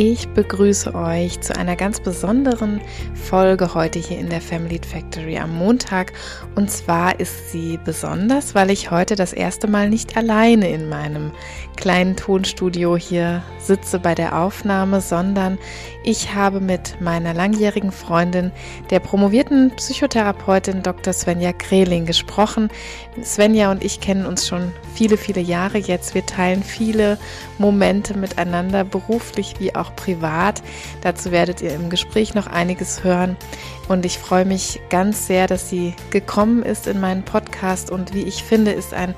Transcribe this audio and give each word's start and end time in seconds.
Ich 0.00 0.28
begrüße 0.28 0.94
euch 0.94 1.40
zu 1.40 1.56
einer 1.56 1.74
ganz 1.74 1.98
besonderen 1.98 2.80
Folge 3.16 3.74
heute 3.74 3.98
hier 3.98 4.20
in 4.20 4.30
der 4.30 4.40
Family 4.40 4.78
Factory 4.80 5.36
am 5.38 5.58
Montag. 5.58 6.12
Und 6.54 6.70
zwar 6.70 7.18
ist 7.18 7.50
sie 7.50 7.80
besonders, 7.84 8.54
weil 8.54 8.70
ich 8.70 8.92
heute 8.92 9.16
das 9.16 9.32
erste 9.32 9.66
Mal 9.66 9.90
nicht 9.90 10.16
alleine 10.16 10.70
in 10.70 10.88
meinem 10.88 11.32
kleinen 11.76 12.14
Tonstudio 12.14 12.96
hier 12.96 13.42
sitze 13.58 13.98
bei 13.98 14.14
der 14.14 14.38
Aufnahme, 14.38 15.00
sondern 15.00 15.58
ich 16.04 16.32
habe 16.32 16.60
mit 16.60 17.00
meiner 17.00 17.34
langjährigen 17.34 17.90
Freundin, 17.92 18.52
der 18.90 19.00
promovierten 19.00 19.72
Psychotherapeutin 19.76 20.82
Dr. 20.82 21.12
Svenja 21.12 21.52
Kreling 21.52 22.06
gesprochen. 22.06 22.68
Svenja 23.22 23.70
und 23.70 23.84
ich 23.84 24.00
kennen 24.00 24.26
uns 24.26 24.46
schon 24.46 24.72
viele, 24.94 25.16
viele 25.16 25.40
Jahre 25.40 25.78
jetzt. 25.78 26.14
Wir 26.14 26.24
teilen 26.24 26.62
viele 26.62 27.18
Momente 27.58 28.16
miteinander, 28.16 28.84
beruflich 28.84 29.54
wie 29.58 29.74
auch 29.74 29.87
privat. 29.96 30.62
Dazu 31.00 31.30
werdet 31.30 31.60
ihr 31.60 31.74
im 31.74 31.90
Gespräch 31.90 32.34
noch 32.34 32.46
einiges 32.46 33.04
hören. 33.04 33.36
Und 33.88 34.04
ich 34.04 34.18
freue 34.18 34.44
mich 34.44 34.80
ganz 34.90 35.26
sehr, 35.26 35.46
dass 35.46 35.70
sie 35.70 35.94
gekommen 36.10 36.62
ist 36.62 36.86
in 36.86 37.00
meinen 37.00 37.22
Podcast 37.22 37.90
und 37.90 38.12
wie 38.12 38.22
ich 38.22 38.42
finde, 38.42 38.72
ist 38.72 38.92
ein 38.92 39.14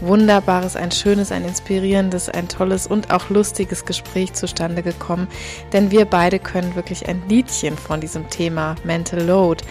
wunderbares, 0.00 0.76
ein 0.76 0.90
schönes, 0.90 1.30
ein 1.30 1.44
inspirierendes, 1.44 2.30
ein 2.30 2.48
tolles 2.48 2.86
und 2.86 3.10
auch 3.10 3.28
lustiges 3.28 3.84
Gespräch 3.84 4.32
zustande 4.32 4.82
gekommen. 4.82 5.28
Denn 5.72 5.90
wir 5.90 6.06
beide 6.06 6.38
können 6.38 6.74
wirklich 6.74 7.06
ein 7.06 7.22
Liedchen 7.28 7.76
von 7.76 8.00
diesem 8.00 8.30
Thema 8.30 8.76
Mental 8.84 9.22
Load 9.22 9.62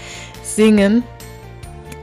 singen 0.44 1.04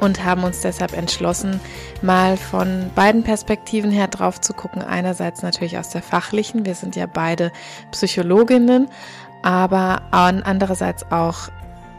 und 0.01 0.25
haben 0.25 0.45
uns 0.45 0.61
deshalb 0.61 0.97
entschlossen, 0.97 1.61
mal 2.03 2.37
von 2.37 2.91
beiden 2.95 3.23
Perspektiven 3.23 3.91
her 3.91 4.09
drauf 4.09 4.41
zu 4.41 4.55
gucken. 4.55 4.83
Einerseits 4.83 5.43
natürlich 5.43 5.79
aus 5.79 5.91
der 5.91 6.03
fachlichen, 6.03 6.65
wir 6.65 6.75
sind 6.75 6.97
ja 6.97 7.07
beide 7.07 7.53
Psychologinnen, 7.91 8.89
aber 9.43 10.03
andererseits 10.11 11.11
auch 11.11 11.49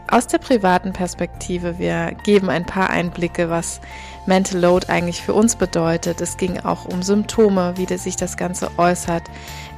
aus 0.08 0.26
der 0.26 0.38
privaten 0.38 0.92
Perspektive. 0.92 1.78
Wir 1.78 2.12
geben 2.22 2.50
ein 2.50 2.66
paar 2.66 2.90
Einblicke, 2.90 3.48
was 3.48 3.80
Mental 4.26 4.60
Load 4.60 4.88
eigentlich 4.88 5.22
für 5.22 5.32
uns 5.32 5.56
bedeutet. 5.56 6.20
Es 6.20 6.36
ging 6.36 6.60
auch 6.60 6.84
um 6.84 7.02
Symptome, 7.02 7.74
wie 7.76 7.86
sich 7.96 8.16
das 8.16 8.36
Ganze 8.36 8.70
äußert. 8.76 9.22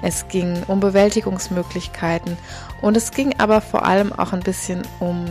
Es 0.02 0.26
ging 0.28 0.62
um 0.66 0.80
Bewältigungsmöglichkeiten 0.80 2.36
und 2.82 2.96
es 2.96 3.10
ging 3.10 3.34
aber 3.38 3.60
vor 3.60 3.84
allem 3.84 4.12
auch 4.12 4.32
ein 4.32 4.40
bisschen 4.40 4.82
um 5.00 5.24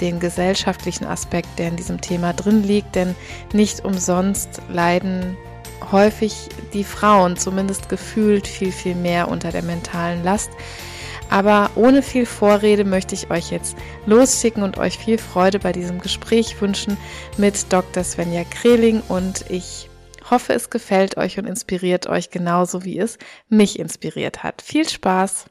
den 0.00 0.20
gesellschaftlichen 0.20 1.06
Aspekt, 1.06 1.58
der 1.58 1.68
in 1.68 1.76
diesem 1.76 2.00
Thema 2.00 2.32
drin 2.32 2.62
liegt, 2.62 2.94
denn 2.94 3.14
nicht 3.52 3.84
umsonst 3.84 4.60
leiden 4.68 5.36
häufig 5.90 6.48
die 6.72 6.84
Frauen, 6.84 7.36
zumindest 7.36 7.88
gefühlt 7.88 8.46
viel, 8.46 8.72
viel 8.72 8.94
mehr 8.94 9.28
unter 9.28 9.52
der 9.52 9.62
mentalen 9.62 10.22
Last. 10.24 10.50
Aber 11.30 11.70
ohne 11.74 12.02
viel 12.02 12.24
Vorrede 12.24 12.84
möchte 12.84 13.14
ich 13.14 13.30
euch 13.30 13.50
jetzt 13.50 13.76
losschicken 14.06 14.62
und 14.62 14.78
euch 14.78 14.96
viel 14.96 15.18
Freude 15.18 15.58
bei 15.58 15.72
diesem 15.72 16.00
Gespräch 16.00 16.60
wünschen 16.60 16.96
mit 17.36 17.70
Dr. 17.72 18.02
Svenja 18.02 18.44
Kreling 18.44 19.02
und 19.08 19.44
ich 19.50 19.90
hoffe, 20.30 20.54
es 20.54 20.70
gefällt 20.70 21.16
euch 21.16 21.38
und 21.38 21.46
inspiriert 21.46 22.06
euch 22.06 22.30
genauso 22.30 22.84
wie 22.84 22.98
es 22.98 23.18
mich 23.48 23.78
inspiriert 23.78 24.42
hat. 24.42 24.62
Viel 24.62 24.88
Spaß! 24.88 25.46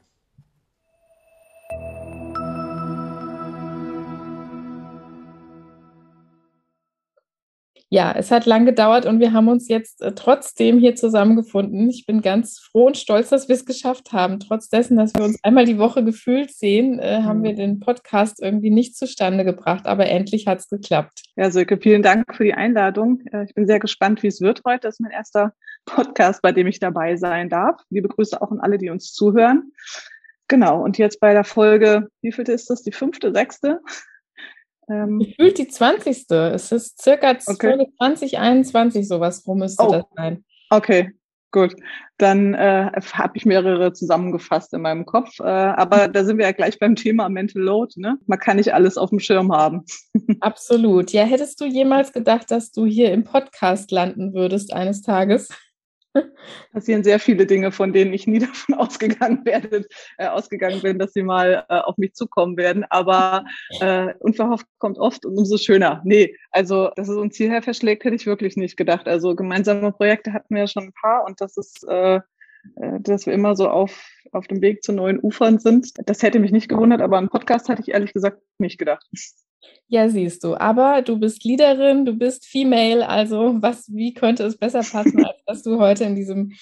Ja, 7.90 8.12
es 8.12 8.30
hat 8.30 8.44
lang 8.44 8.66
gedauert 8.66 9.06
und 9.06 9.18
wir 9.18 9.32
haben 9.32 9.48
uns 9.48 9.66
jetzt 9.66 10.02
äh, 10.02 10.12
trotzdem 10.12 10.78
hier 10.78 10.94
zusammengefunden. 10.94 11.88
Ich 11.88 12.04
bin 12.04 12.20
ganz 12.20 12.58
froh 12.58 12.86
und 12.86 12.98
stolz, 12.98 13.30
dass 13.30 13.48
wir 13.48 13.54
es 13.54 13.64
geschafft 13.64 14.12
haben. 14.12 14.40
Trotz 14.40 14.68
dessen, 14.68 14.98
dass 14.98 15.14
wir 15.14 15.24
uns 15.24 15.38
einmal 15.42 15.64
die 15.64 15.78
Woche 15.78 16.04
gefühlt 16.04 16.50
sehen, 16.50 16.98
äh, 16.98 17.22
haben 17.22 17.42
wir 17.42 17.52
mhm. 17.52 17.56
den 17.56 17.80
Podcast 17.80 18.42
irgendwie 18.42 18.68
nicht 18.68 18.94
zustande 18.94 19.42
gebracht, 19.42 19.86
aber 19.86 20.06
endlich 20.06 20.46
hat 20.46 20.58
es 20.58 20.68
geklappt. 20.68 21.22
Ja, 21.34 21.50
Silke, 21.50 21.78
vielen 21.78 22.02
Dank 22.02 22.34
für 22.34 22.44
die 22.44 22.52
Einladung. 22.52 23.22
Äh, 23.32 23.44
ich 23.44 23.54
bin 23.54 23.66
sehr 23.66 23.78
gespannt, 23.78 24.22
wie 24.22 24.28
es 24.28 24.42
wird 24.42 24.60
heute. 24.66 24.80
Das 24.80 24.96
ist 24.96 25.00
mein 25.00 25.12
erster 25.12 25.54
Podcast, 25.86 26.42
bei 26.42 26.52
dem 26.52 26.66
ich 26.66 26.80
dabei 26.80 27.16
sein 27.16 27.48
darf. 27.48 27.80
Liebe 27.88 28.08
Grüße 28.08 28.42
auch 28.42 28.50
an 28.50 28.60
alle, 28.60 28.76
die 28.76 28.90
uns 28.90 29.14
zuhören. 29.14 29.72
Genau, 30.46 30.82
und 30.82 30.98
jetzt 30.98 31.20
bei 31.20 31.32
der 31.32 31.44
Folge, 31.44 32.08
wie 32.20 32.32
viel 32.32 32.46
ist 32.50 32.68
das? 32.68 32.82
Die 32.82 32.92
fünfte, 32.92 33.32
sechste? 33.32 33.80
Ähm, 34.90 35.18
Gefühlt 35.18 35.58
die 35.58 35.68
20. 35.68 36.30
Es 36.30 36.72
ist 36.72 37.00
circa 37.00 37.30
okay. 37.46 37.86
2021, 37.98 39.06
sowas 39.06 39.46
rum 39.46 39.58
müsste 39.58 39.84
oh. 39.84 39.92
das 39.92 40.04
sein. 40.16 40.44
Okay, 40.70 41.10
gut. 41.50 41.74
Dann 42.18 42.54
äh, 42.54 42.90
habe 43.12 43.36
ich 43.36 43.46
mehrere 43.46 43.92
zusammengefasst 43.92 44.72
in 44.74 44.82
meinem 44.82 45.06
Kopf. 45.06 45.38
Äh, 45.40 45.44
aber 45.44 46.08
da 46.08 46.24
sind 46.24 46.38
wir 46.38 46.46
ja 46.46 46.52
gleich 46.52 46.78
beim 46.78 46.96
Thema 46.96 47.28
Mental 47.28 47.62
Load. 47.62 47.94
Ne? 47.96 48.18
Man 48.26 48.38
kann 48.38 48.56
nicht 48.56 48.74
alles 48.74 48.96
auf 48.96 49.10
dem 49.10 49.20
Schirm 49.20 49.52
haben. 49.52 49.84
Absolut. 50.40 51.12
Ja, 51.12 51.24
hättest 51.24 51.60
du 51.60 51.66
jemals 51.66 52.12
gedacht, 52.12 52.50
dass 52.50 52.72
du 52.72 52.86
hier 52.86 53.12
im 53.12 53.24
Podcast 53.24 53.90
landen 53.90 54.34
würdest 54.34 54.72
eines 54.72 55.02
Tages? 55.02 55.48
passieren 56.72 57.04
sehr 57.04 57.18
viele 57.18 57.46
Dinge, 57.46 57.72
von 57.72 57.92
denen 57.92 58.12
ich 58.12 58.26
nie 58.26 58.38
davon 58.38 58.74
ausgegangen 58.74 59.44
werde, 59.44 59.86
äh, 60.18 60.26
ausgegangen 60.26 60.80
bin, 60.82 60.98
dass 60.98 61.12
sie 61.12 61.22
mal 61.22 61.64
äh, 61.68 61.78
auf 61.78 61.96
mich 61.98 62.14
zukommen 62.14 62.56
werden. 62.56 62.84
Aber 62.90 63.44
äh, 63.80 64.14
unverhofft 64.18 64.66
kommt 64.78 64.98
oft 64.98 65.24
und 65.24 65.36
umso 65.36 65.58
schöner. 65.58 66.00
Nee, 66.04 66.36
also 66.50 66.90
dass 66.96 67.08
es 67.08 67.16
uns 67.16 67.36
hierher 67.36 67.62
verschlägt, 67.62 68.04
hätte 68.04 68.16
ich 68.16 68.26
wirklich 68.26 68.56
nicht 68.56 68.76
gedacht. 68.76 69.06
Also 69.08 69.34
gemeinsame 69.34 69.92
Projekte 69.92 70.32
hatten 70.32 70.54
wir 70.54 70.62
ja 70.62 70.66
schon 70.66 70.84
ein 70.84 70.92
paar 70.92 71.24
und 71.24 71.40
das 71.40 71.56
ist 71.56 71.86
äh, 71.88 72.20
äh, 72.76 73.00
dass 73.00 73.26
wir 73.26 73.32
immer 73.32 73.56
so 73.56 73.68
auf, 73.68 74.08
auf 74.32 74.46
dem 74.48 74.60
Weg 74.60 74.82
zu 74.82 74.92
neuen 74.92 75.20
Ufern 75.20 75.58
sind. 75.58 75.92
Das 76.06 76.22
hätte 76.22 76.38
mich 76.38 76.52
nicht 76.52 76.68
gewundert, 76.68 77.00
aber 77.00 77.18
einen 77.18 77.28
Podcast 77.28 77.68
hatte 77.68 77.82
ich 77.82 77.88
ehrlich 77.88 78.12
gesagt 78.12 78.42
nicht 78.58 78.78
gedacht. 78.78 79.06
Ja, 79.90 80.08
siehst 80.10 80.44
du. 80.44 80.54
Aber 80.54 81.00
du 81.00 81.18
bist 81.18 81.44
Leaderin, 81.44 82.04
du 82.04 82.12
bist 82.12 82.46
Female, 82.46 83.08
also 83.08 83.56
was, 83.60 83.88
wie 83.94 84.12
könnte 84.12 84.44
es 84.44 84.58
besser 84.58 84.80
passen, 84.80 85.24
als 85.24 85.38
dass 85.46 85.62
du 85.62 85.78
heute 85.78 86.04
in 86.04 86.14
diesem 86.14 86.52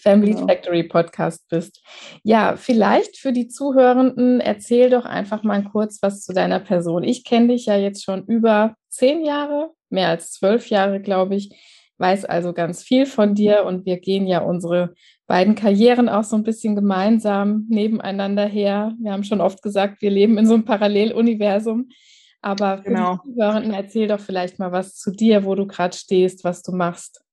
Family 0.00 0.32
genau. 0.32 0.46
Factory 0.46 0.82
Podcast 0.82 1.48
bist? 1.48 1.82
Ja, 2.22 2.56
vielleicht 2.56 3.16
für 3.16 3.32
die 3.32 3.48
Zuhörenden, 3.48 4.40
erzähl 4.40 4.90
doch 4.90 5.06
einfach 5.06 5.42
mal 5.42 5.64
kurz 5.64 6.02
was 6.02 6.20
zu 6.22 6.34
deiner 6.34 6.60
Person. 6.60 7.04
Ich 7.04 7.24
kenne 7.24 7.48
dich 7.48 7.66
ja 7.66 7.76
jetzt 7.76 8.04
schon 8.04 8.24
über 8.26 8.74
zehn 8.90 9.24
Jahre, 9.24 9.70
mehr 9.88 10.08
als 10.08 10.32
zwölf 10.32 10.68
Jahre, 10.68 11.00
glaube 11.00 11.36
ich, 11.36 11.56
weiß 11.98 12.24
also 12.24 12.52
ganz 12.52 12.82
viel 12.82 13.06
von 13.06 13.34
dir 13.34 13.64
und 13.64 13.86
wir 13.86 13.98
gehen 13.98 14.26
ja 14.26 14.40
unsere 14.40 14.94
beiden 15.26 15.54
Karrieren 15.54 16.08
auch 16.08 16.24
so 16.24 16.36
ein 16.36 16.42
bisschen 16.42 16.74
gemeinsam 16.74 17.66
nebeneinander 17.70 18.46
her. 18.46 18.94
Wir 19.00 19.12
haben 19.12 19.24
schon 19.24 19.40
oft 19.40 19.62
gesagt, 19.62 20.02
wir 20.02 20.10
leben 20.10 20.36
in 20.36 20.46
so 20.46 20.54
einem 20.54 20.64
Paralleluniversum. 20.64 21.88
Aber 22.44 22.76
für 22.76 22.90
genau. 22.90 23.20
die 23.24 23.32
Zuhörenden 23.32 23.72
erzähl 23.72 24.06
doch 24.06 24.20
vielleicht 24.20 24.58
mal 24.58 24.70
was 24.70 24.96
zu 24.96 25.10
dir, 25.10 25.46
wo 25.46 25.54
du 25.54 25.66
gerade 25.66 25.96
stehst, 25.96 26.44
was 26.44 26.62
du 26.62 26.72
machst. 26.72 27.24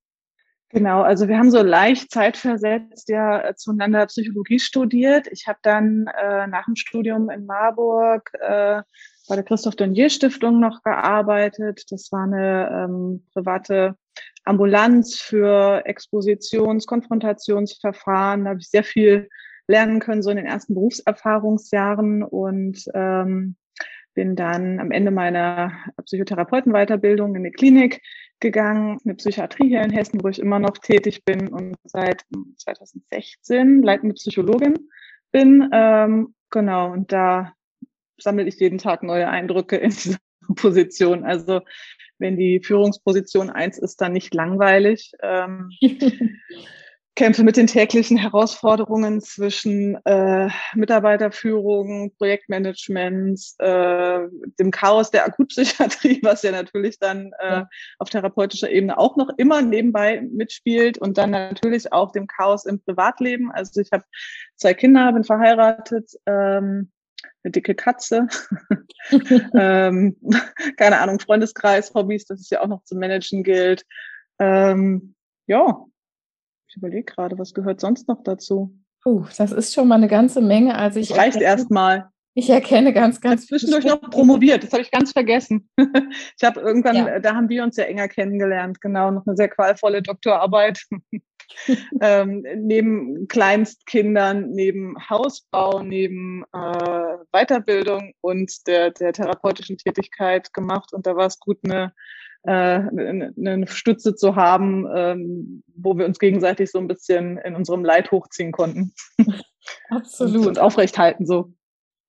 Genau, 0.69 1.01
also 1.01 1.27
wir 1.27 1.37
haben 1.37 1.51
so 1.51 1.61
leicht 1.61 2.11
zeitversetzt 2.11 3.09
ja 3.09 3.41
äh, 3.41 3.55
zueinander 3.55 4.05
Psychologie 4.05 4.57
studiert. 4.57 5.27
Ich 5.29 5.47
habe 5.47 5.59
dann 5.63 6.07
äh, 6.07 6.47
nach 6.47 6.63
dem 6.63 6.77
Studium 6.77 7.29
in 7.29 7.45
Marburg 7.45 8.31
äh, 8.39 8.83
bei 9.27 9.35
der 9.35 9.43
Christoph 9.43 9.75
Donier 9.75 10.09
Stiftung 10.09 10.61
noch 10.61 10.81
gearbeitet. 10.81 11.91
Das 11.91 12.09
war 12.13 12.23
eine 12.23 12.85
ähm, 12.85 13.25
private 13.33 13.97
Ambulanz 14.45 15.19
für 15.19 15.85
Expositions-, 15.85 16.85
Konfrontationsverfahren. 16.85 18.45
Da 18.45 18.51
habe 18.51 18.61
ich 18.61 18.69
sehr 18.69 18.85
viel 18.85 19.27
lernen 19.67 19.99
können, 19.99 20.23
so 20.23 20.29
in 20.29 20.37
den 20.37 20.45
ersten 20.45 20.73
Berufserfahrungsjahren 20.73 22.23
und 22.23 22.85
ähm, 22.93 23.57
bin 24.13 24.35
dann 24.35 24.79
am 24.79 24.91
Ende 24.91 25.11
meiner 25.11 25.73
Psychotherapeutenweiterbildung 26.03 27.35
in 27.35 27.43
die 27.43 27.51
Klinik 27.51 28.01
gegangen, 28.39 28.97
eine 29.05 29.15
Psychiatrie 29.15 29.69
hier 29.69 29.81
in 29.81 29.91
Hessen, 29.91 30.23
wo 30.23 30.27
ich 30.27 30.39
immer 30.39 30.59
noch 30.59 30.77
tätig 30.77 31.23
bin 31.23 31.47
und 31.47 31.75
seit 31.83 32.23
2016 32.57 33.83
leitende 33.83 34.15
Psychologin 34.15 34.89
bin. 35.31 35.69
Ähm, 35.71 36.33
genau, 36.49 36.91
und 36.91 37.11
da 37.11 37.53
sammle 38.17 38.43
ich 38.43 38.59
jeden 38.59 38.77
Tag 38.77 39.03
neue 39.03 39.29
Eindrücke 39.29 39.77
in 39.77 39.89
dieser 39.91 40.17
Position. 40.55 41.23
Also 41.23 41.61
wenn 42.17 42.37
die 42.37 42.61
Führungsposition 42.63 43.49
eins 43.49 43.77
ist, 43.77 44.01
dann 44.01 44.13
nicht 44.13 44.33
langweilig. 44.33 45.11
Ähm, 45.21 45.69
kämpfe 47.15 47.43
mit 47.43 47.57
den 47.57 47.67
täglichen 47.67 48.17
Herausforderungen 48.17 49.19
zwischen 49.19 49.97
äh, 50.05 50.49
Mitarbeiterführung, 50.75 52.13
Projektmanagement, 52.17 53.39
äh, 53.59 54.19
dem 54.59 54.71
Chaos 54.71 55.11
der 55.11 55.25
Akutpsychiatrie, 55.25 56.19
was 56.23 56.43
ja 56.43 56.51
natürlich 56.51 56.99
dann 56.99 57.31
äh, 57.39 57.63
auf 57.99 58.09
therapeutischer 58.09 58.69
Ebene 58.69 58.97
auch 58.97 59.17
noch 59.17 59.29
immer 59.37 59.61
nebenbei 59.61 60.21
mitspielt 60.21 60.97
und 60.97 61.17
dann 61.17 61.31
natürlich 61.31 61.91
auch 61.91 62.11
dem 62.11 62.27
Chaos 62.27 62.65
im 62.65 62.81
Privatleben. 62.81 63.51
Also 63.51 63.81
ich 63.81 63.91
habe 63.91 64.05
zwei 64.55 64.73
Kinder, 64.73 65.11
bin 65.11 65.25
verheiratet, 65.25 66.11
ähm, 66.25 66.91
eine 67.43 67.51
dicke 67.51 67.75
Katze, 67.75 68.27
ähm, 69.53 70.15
keine 70.77 70.99
Ahnung, 71.01 71.19
Freundeskreis, 71.19 71.93
Hobbys, 71.93 72.25
das 72.25 72.39
ist 72.39 72.51
ja 72.51 72.61
auch 72.61 72.67
noch 72.67 72.83
zu 72.83 72.95
managen 72.95 73.43
gilt. 73.43 73.85
Ähm, 74.39 75.15
ja, 75.47 75.85
ich 76.71 76.77
überlege 76.77 77.03
gerade, 77.03 77.37
was 77.37 77.53
gehört 77.53 77.81
sonst 77.81 78.07
noch 78.07 78.23
dazu? 78.23 78.73
Puh, 79.03 79.25
das 79.37 79.51
ist 79.51 79.73
schon 79.73 79.89
mal 79.89 79.95
eine 79.95 80.07
ganze 80.07 80.39
Menge. 80.39 80.75
Also 80.75 81.01
ich 81.01 81.09
das 81.09 81.17
reicht 81.17 81.41
erstmal. 81.41 82.09
Ich 82.33 82.49
erkenne 82.49 82.93
ganz, 82.93 83.19
ganz 83.19 83.47
zwischendurch 83.47 83.83
noch 83.83 83.99
promoviert. 83.99 84.63
Das 84.63 84.71
habe 84.71 84.81
ich 84.81 84.89
ganz 84.89 85.11
vergessen. 85.11 85.69
ich 85.77 86.43
habe 86.45 86.61
irgendwann, 86.61 86.95
ja. 86.95 87.19
da 87.19 87.35
haben 87.35 87.49
wir 87.49 87.61
uns 87.63 87.75
ja 87.75 87.83
enger 87.83 88.07
kennengelernt. 88.07 88.79
Genau, 88.79 89.11
noch 89.11 89.27
eine 89.27 89.35
sehr 89.35 89.49
qualvolle 89.49 90.01
Doktorarbeit. 90.01 90.85
ähm, 92.01 92.45
neben 92.55 93.27
Kleinstkindern, 93.27 94.51
neben 94.51 94.95
Hausbau, 95.09 95.83
neben 95.83 96.43
äh, 96.53 97.17
Weiterbildung 97.31 98.13
und 98.21 98.67
der, 98.67 98.91
der 98.91 99.13
therapeutischen 99.13 99.77
Tätigkeit 99.77 100.53
gemacht. 100.53 100.93
Und 100.93 101.07
da 101.07 101.15
war 101.15 101.27
es 101.27 101.39
gut, 101.39 101.59
eine 101.63 101.93
äh, 102.43 102.49
eine 102.49 103.67
Stütze 103.67 104.15
zu 104.15 104.35
haben, 104.35 104.87
ähm, 104.95 105.63
wo 105.75 105.95
wir 105.97 106.05
uns 106.05 106.17
gegenseitig 106.17 106.71
so 106.71 106.79
ein 106.79 106.87
bisschen 106.87 107.37
in 107.37 107.55
unserem 107.55 107.85
Leid 107.85 108.11
hochziehen 108.11 108.51
konnten. 108.51 108.93
Absolut. 109.89 110.47
Und 110.47 110.59
aufrecht 110.59 110.97
halten 110.97 111.25
so. 111.25 111.53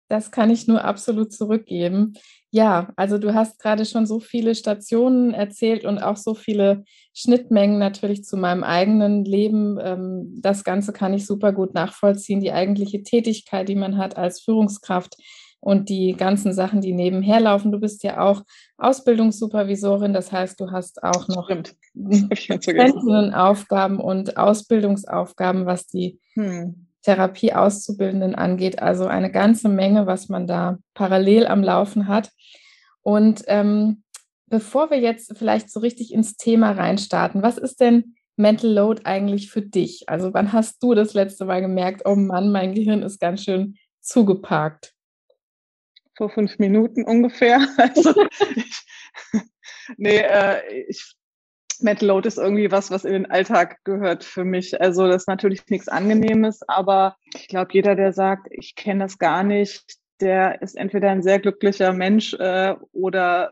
Das 0.09 0.31
kann 0.31 0.49
ich 0.49 0.67
nur 0.67 0.83
absolut 0.83 1.31
zurückgeben. 1.31 2.13
Ja, 2.51 2.91
also 2.95 3.19
du 3.19 3.35
hast 3.35 3.59
gerade 3.59 3.85
schon 3.85 4.07
so 4.07 4.19
viele 4.19 4.55
Stationen 4.55 5.33
erzählt 5.33 5.85
und 5.85 5.99
auch 5.99 6.17
so 6.17 6.33
viele 6.33 6.83
Schnittmengen 7.13 7.77
natürlich 7.77 8.23
zu 8.23 8.35
meinem 8.35 8.63
eigenen 8.63 9.23
Leben. 9.23 9.77
Ähm, 9.81 10.35
das 10.41 10.63
Ganze 10.63 10.91
kann 10.91 11.13
ich 11.13 11.27
super 11.27 11.53
gut 11.53 11.75
nachvollziehen. 11.75 12.41
Die 12.41 12.51
eigentliche 12.51 13.03
Tätigkeit, 13.03 13.69
die 13.69 13.75
man 13.75 13.97
hat 13.97 14.17
als 14.17 14.41
Führungskraft, 14.41 15.15
und 15.61 15.89
die 15.89 16.15
ganzen 16.17 16.53
Sachen, 16.53 16.81
die 16.81 16.93
nebenher 16.93 17.39
laufen. 17.39 17.71
Du 17.71 17.79
bist 17.79 18.03
ja 18.03 18.21
auch 18.21 18.43
Ausbildungssupervisorin, 18.77 20.13
das 20.13 20.31
heißt, 20.31 20.59
du 20.59 20.71
hast 20.71 21.03
auch 21.03 21.27
noch 21.27 21.49
Aufgaben 23.33 23.99
und 23.99 24.37
Ausbildungsaufgaben, 24.37 25.65
was 25.65 25.87
die 25.87 26.19
hm. 26.33 26.87
Therapie 27.03 27.53
Auszubildenden 27.53 28.35
angeht. 28.35 28.81
Also 28.81 29.07
eine 29.07 29.31
ganze 29.31 29.69
Menge, 29.69 30.05
was 30.05 30.29
man 30.29 30.47
da 30.47 30.77
parallel 30.93 31.47
am 31.47 31.63
Laufen 31.63 32.07
hat. 32.07 32.31
Und 33.01 33.43
ähm, 33.47 34.03
bevor 34.47 34.91
wir 34.91 34.99
jetzt 34.99 35.37
vielleicht 35.37 35.71
so 35.71 35.79
richtig 35.79 36.13
ins 36.13 36.35
Thema 36.37 36.71
reinstarten, 36.71 37.41
was 37.41 37.57
ist 37.57 37.79
denn 37.79 38.15
Mental 38.35 38.71
Load 38.71 39.01
eigentlich 39.05 39.51
für 39.51 39.61
dich? 39.61 40.07
Also 40.07 40.33
wann 40.33 40.53
hast 40.53 40.81
du 40.83 40.93
das 40.93 41.13
letzte 41.13 41.45
Mal 41.45 41.61
gemerkt, 41.61 42.03
oh 42.05 42.15
Mann, 42.15 42.51
mein 42.51 42.73
Gehirn 42.73 43.03
ist 43.03 43.19
ganz 43.19 43.43
schön 43.43 43.75
zugeparkt? 44.01 44.93
vor 46.19 46.29
fünf 46.29 46.59
Minuten 46.59 47.03
ungefähr. 47.03 47.65
Also 47.77 48.13
ich, 48.55 48.85
nee, 49.97 50.17
äh, 50.17 50.85
ich, 50.87 51.15
Mental 51.81 52.07
Load 52.07 52.27
ist 52.27 52.37
irgendwie 52.37 52.71
was, 52.71 52.91
was 52.91 53.05
in 53.05 53.13
den 53.13 53.31
Alltag 53.31 53.77
gehört 53.83 54.23
für 54.23 54.43
mich. 54.43 54.79
Also 54.79 55.07
das 55.07 55.23
ist 55.23 55.27
natürlich 55.27 55.65
nichts 55.69 55.87
Angenehmes, 55.87 56.61
aber 56.67 57.15
ich 57.33 57.47
glaube, 57.47 57.71
jeder, 57.73 57.95
der 57.95 58.13
sagt, 58.13 58.47
ich 58.51 58.75
kenne 58.75 59.03
das 59.05 59.17
gar 59.17 59.43
nicht, 59.43 59.97
der 60.21 60.61
ist 60.61 60.75
entweder 60.75 61.09
ein 61.09 61.23
sehr 61.23 61.39
glücklicher 61.39 61.93
Mensch 61.93 62.33
äh, 62.33 62.75
oder 62.91 63.51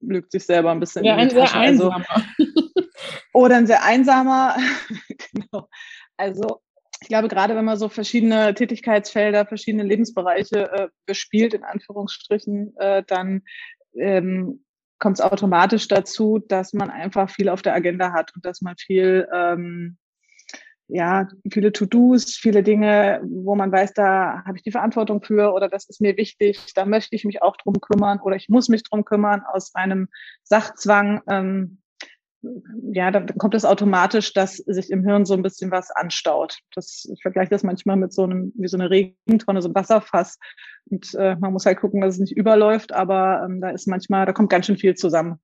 lügt 0.00 0.32
sich 0.32 0.44
selber 0.44 0.70
ein 0.70 0.80
bisschen. 0.80 1.04
Ja, 1.04 1.16
ein 1.16 1.30
sehr 1.30 1.42
also 1.42 1.90
einsamer. 1.90 2.06
Also, 2.38 2.70
oder 3.32 3.56
ein 3.56 3.66
sehr 3.66 3.84
einsamer. 3.84 4.56
genau. 5.32 5.68
Also 6.16 6.60
ich 7.00 7.08
glaube, 7.08 7.28
gerade 7.28 7.56
wenn 7.56 7.64
man 7.64 7.78
so 7.78 7.88
verschiedene 7.88 8.54
Tätigkeitsfelder, 8.54 9.46
verschiedene 9.46 9.82
Lebensbereiche 9.82 10.70
äh, 10.72 10.88
bespielt, 11.04 11.52
in 11.52 11.64
Anführungsstrichen, 11.64 12.76
äh, 12.76 13.02
dann 13.06 13.42
ähm, 13.94 14.64
kommt 15.02 15.18
es 15.18 15.24
automatisch 15.24 15.88
dazu, 15.88 16.38
dass 16.38 16.72
man 16.72 16.88
einfach 16.88 17.28
viel 17.28 17.48
auf 17.48 17.60
der 17.60 17.74
Agenda 17.74 18.12
hat 18.12 18.32
und 18.36 18.46
dass 18.46 18.62
man 18.62 18.76
viel, 18.76 19.26
ähm, 19.34 19.96
ja, 20.86 21.26
viele 21.50 21.72
To-Dos, 21.72 22.36
viele 22.36 22.62
Dinge, 22.62 23.20
wo 23.24 23.56
man 23.56 23.72
weiß, 23.72 23.94
da 23.94 24.44
habe 24.46 24.56
ich 24.56 24.62
die 24.62 24.70
Verantwortung 24.70 25.20
für 25.20 25.52
oder 25.54 25.68
das 25.68 25.88
ist 25.88 26.00
mir 26.00 26.16
wichtig, 26.16 26.72
da 26.76 26.84
möchte 26.84 27.16
ich 27.16 27.24
mich 27.24 27.42
auch 27.42 27.56
drum 27.56 27.80
kümmern 27.80 28.20
oder 28.20 28.36
ich 28.36 28.48
muss 28.48 28.68
mich 28.68 28.84
drum 28.84 29.04
kümmern 29.04 29.42
aus 29.44 29.74
einem 29.74 30.06
Sachzwang. 30.44 31.20
Ähm, 31.28 31.81
ja, 32.92 33.10
dann 33.10 33.26
kommt 33.38 33.54
es 33.54 33.64
automatisch, 33.64 34.32
dass 34.32 34.56
sich 34.56 34.90
im 34.90 35.04
Hirn 35.04 35.24
so 35.24 35.34
ein 35.34 35.42
bisschen 35.42 35.70
was 35.70 35.90
anstaut. 35.90 36.58
Das, 36.74 37.08
ich 37.12 37.22
vergleiche 37.22 37.50
das 37.50 37.62
manchmal 37.62 37.96
mit 37.96 38.12
so 38.12 38.24
einem, 38.24 38.52
wie 38.56 38.68
so 38.68 38.76
eine 38.76 38.90
Regentonne, 38.90 39.62
so 39.62 39.68
ein 39.68 39.74
Wasserfass. 39.74 40.38
Und 40.90 41.14
äh, 41.14 41.36
man 41.36 41.52
muss 41.52 41.66
halt 41.66 41.80
gucken, 41.80 42.00
dass 42.00 42.14
es 42.14 42.20
nicht 42.20 42.36
überläuft, 42.36 42.92
aber 42.92 43.42
ähm, 43.44 43.60
da 43.60 43.70
ist 43.70 43.86
manchmal, 43.86 44.26
da 44.26 44.32
kommt 44.32 44.50
ganz 44.50 44.66
schön 44.66 44.76
viel 44.76 44.94
zusammen. 44.94 45.38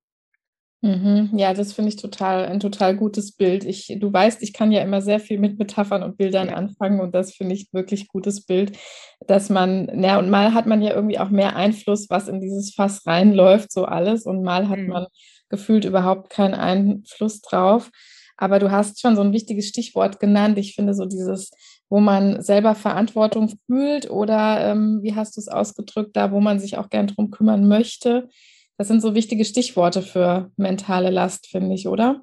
Mhm. 0.81 1.31
Ja, 1.33 1.55
das 1.55 1.73
finde 1.73 1.89
ich 1.89 1.97
total 1.97 2.47
ein 2.47 2.61
total 2.61 2.97
gutes 2.97 3.33
Bild. 3.33 3.65
Ich, 3.65 3.97
du 3.99 4.13
weißt, 4.13 4.43
ich 4.43 4.53
kann 4.53 4.71
ja 4.71 4.81
immer 4.81 5.03
sehr 5.03 5.19
viel 5.19 5.39
mit 5.39 5.59
Metaphern 5.59 6.05
und 6.05 6.17
Bildern 6.17 6.51
anfangen 6.51 7.01
und 7.01 7.17
das 7.17 7.35
finde 7.35 7.55
ich 7.57 7.73
wirklich 7.73 8.07
gutes 8.07 8.47
Bild, 8.47 8.79
dass 9.27 9.51
man, 9.51 9.91
ja, 10.01 10.21
und 10.21 10.31
mal 10.31 10.55
hat 10.55 10.67
man 10.67 10.81
ja 10.81 10.95
irgendwie 10.95 11.19
auch 11.19 11.31
mehr 11.31 11.57
Einfluss, 11.57 12.09
was 12.11 12.29
in 12.29 12.41
dieses 12.41 12.75
Fass 12.75 13.05
reinläuft, 13.07 13.73
so 13.73 13.87
alles, 13.87 14.25
und 14.25 14.45
mal 14.45 14.69
hat 14.69 14.79
mhm. 14.79 14.87
man 14.87 15.07
gefühlt 15.49 15.85
überhaupt 15.85 16.31
keinen 16.31 16.55
Einfluss 16.55 17.41
drauf. 17.41 17.91
Aber 18.37 18.59
du 18.59 18.71
hast 18.71 19.01
schon 19.01 19.17
so 19.17 19.23
ein 19.23 19.33
wichtiges 19.33 19.69
Stichwort 19.69 20.21
genannt. 20.21 20.59
Ich 20.59 20.75
finde 20.75 20.95
so 20.95 21.07
dieses, 21.07 21.51
wo 21.89 21.99
man 21.99 22.41
selber 22.41 22.75
Verantwortung 22.75 23.53
fühlt 23.67 24.11
oder 24.11 24.71
ähm, 24.71 25.01
wie 25.03 25.15
hast 25.15 25.37
du 25.37 25.41
es 25.41 25.49
ausgedrückt, 25.49 26.17
da 26.17 26.31
wo 26.31 26.41
man 26.41 26.61
sich 26.61 26.79
auch 26.79 26.89
gern 26.89 27.09
drum 27.09 27.31
kümmern 27.31 27.67
möchte. 27.67 28.29
Das 28.77 28.87
sind 28.87 29.03
so 29.03 29.15
wichtige 29.15 29.45
Stichworte 29.45 30.03
für 30.03 30.53
mentale 30.57 31.11
Last, 31.11 31.49
finde 31.49 31.75
ich, 31.75 31.89
oder? 31.89 32.23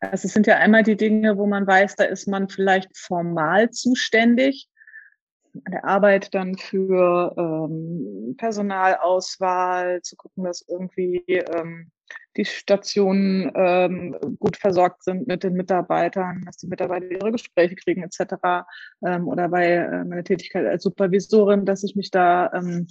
Also 0.00 0.26
es 0.26 0.32
sind 0.32 0.46
ja 0.46 0.56
einmal 0.56 0.84
die 0.84 0.96
Dinge, 0.96 1.36
wo 1.36 1.46
man 1.46 1.66
weiß, 1.66 1.96
da 1.96 2.04
ist 2.04 2.28
man 2.28 2.48
vielleicht 2.48 2.96
formal 2.96 3.70
zuständig 3.70 4.69
an 5.64 5.72
der 5.72 5.84
Arbeit 5.84 6.34
dann 6.34 6.56
für 6.56 7.34
ähm, 7.36 8.34
Personalauswahl, 8.36 10.02
zu 10.02 10.16
gucken, 10.16 10.44
dass 10.44 10.64
irgendwie 10.68 11.22
ähm, 11.28 11.90
die 12.36 12.44
Stationen 12.44 13.50
ähm, 13.54 14.16
gut 14.38 14.56
versorgt 14.56 15.02
sind 15.02 15.26
mit 15.26 15.42
den 15.42 15.54
Mitarbeitern, 15.54 16.42
dass 16.46 16.58
die 16.58 16.68
Mitarbeiter 16.68 17.10
ihre 17.10 17.32
Gespräche 17.32 17.76
kriegen 17.76 18.02
etc. 18.02 18.66
Ähm, 19.04 19.28
oder 19.28 19.48
bei 19.48 19.66
äh, 19.66 20.04
meiner 20.04 20.24
Tätigkeit 20.24 20.66
als 20.66 20.82
Supervisorin, 20.82 21.66
dass 21.66 21.82
ich 21.82 21.96
mich 21.96 22.10
da 22.10 22.50
ähm, 22.52 22.86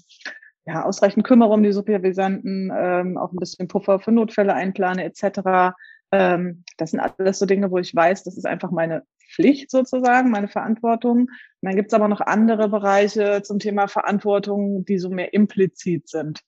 ja, 0.65 0.83
ausreichend 0.83 1.25
kümmere 1.25 1.53
um 1.53 1.63
die 1.63 1.72
Supervisanten, 1.72 2.72
ähm, 2.75 3.17
auch 3.17 3.31
ein 3.31 3.39
bisschen 3.39 3.67
Puffer 3.67 4.00
für 4.00 4.12
Notfälle 4.12 4.53
einplane 4.53 5.03
etc. 5.03 5.75
Ähm, 6.11 6.63
das 6.77 6.91
sind 6.91 6.99
alles 6.99 7.39
so 7.39 7.45
Dinge, 7.45 7.71
wo 7.71 7.77
ich 7.77 7.95
weiß, 7.95 8.23
das 8.23 8.37
ist 8.37 8.45
einfach 8.45 8.71
meine 8.71 9.03
Pflicht 9.33 9.69
sozusagen, 9.69 10.31
meine 10.31 10.47
Verantwortung. 10.47 11.21
Und 11.21 11.29
dann 11.61 11.75
gibt 11.75 11.91
es 11.91 11.93
aber 11.93 12.07
noch 12.07 12.21
andere 12.21 12.69
Bereiche 12.69 13.41
zum 13.43 13.59
Thema 13.59 13.87
Verantwortung, 13.87 14.85
die 14.85 14.97
so 14.97 15.09
mehr 15.09 15.33
implizit 15.33 16.09
sind. 16.09 16.41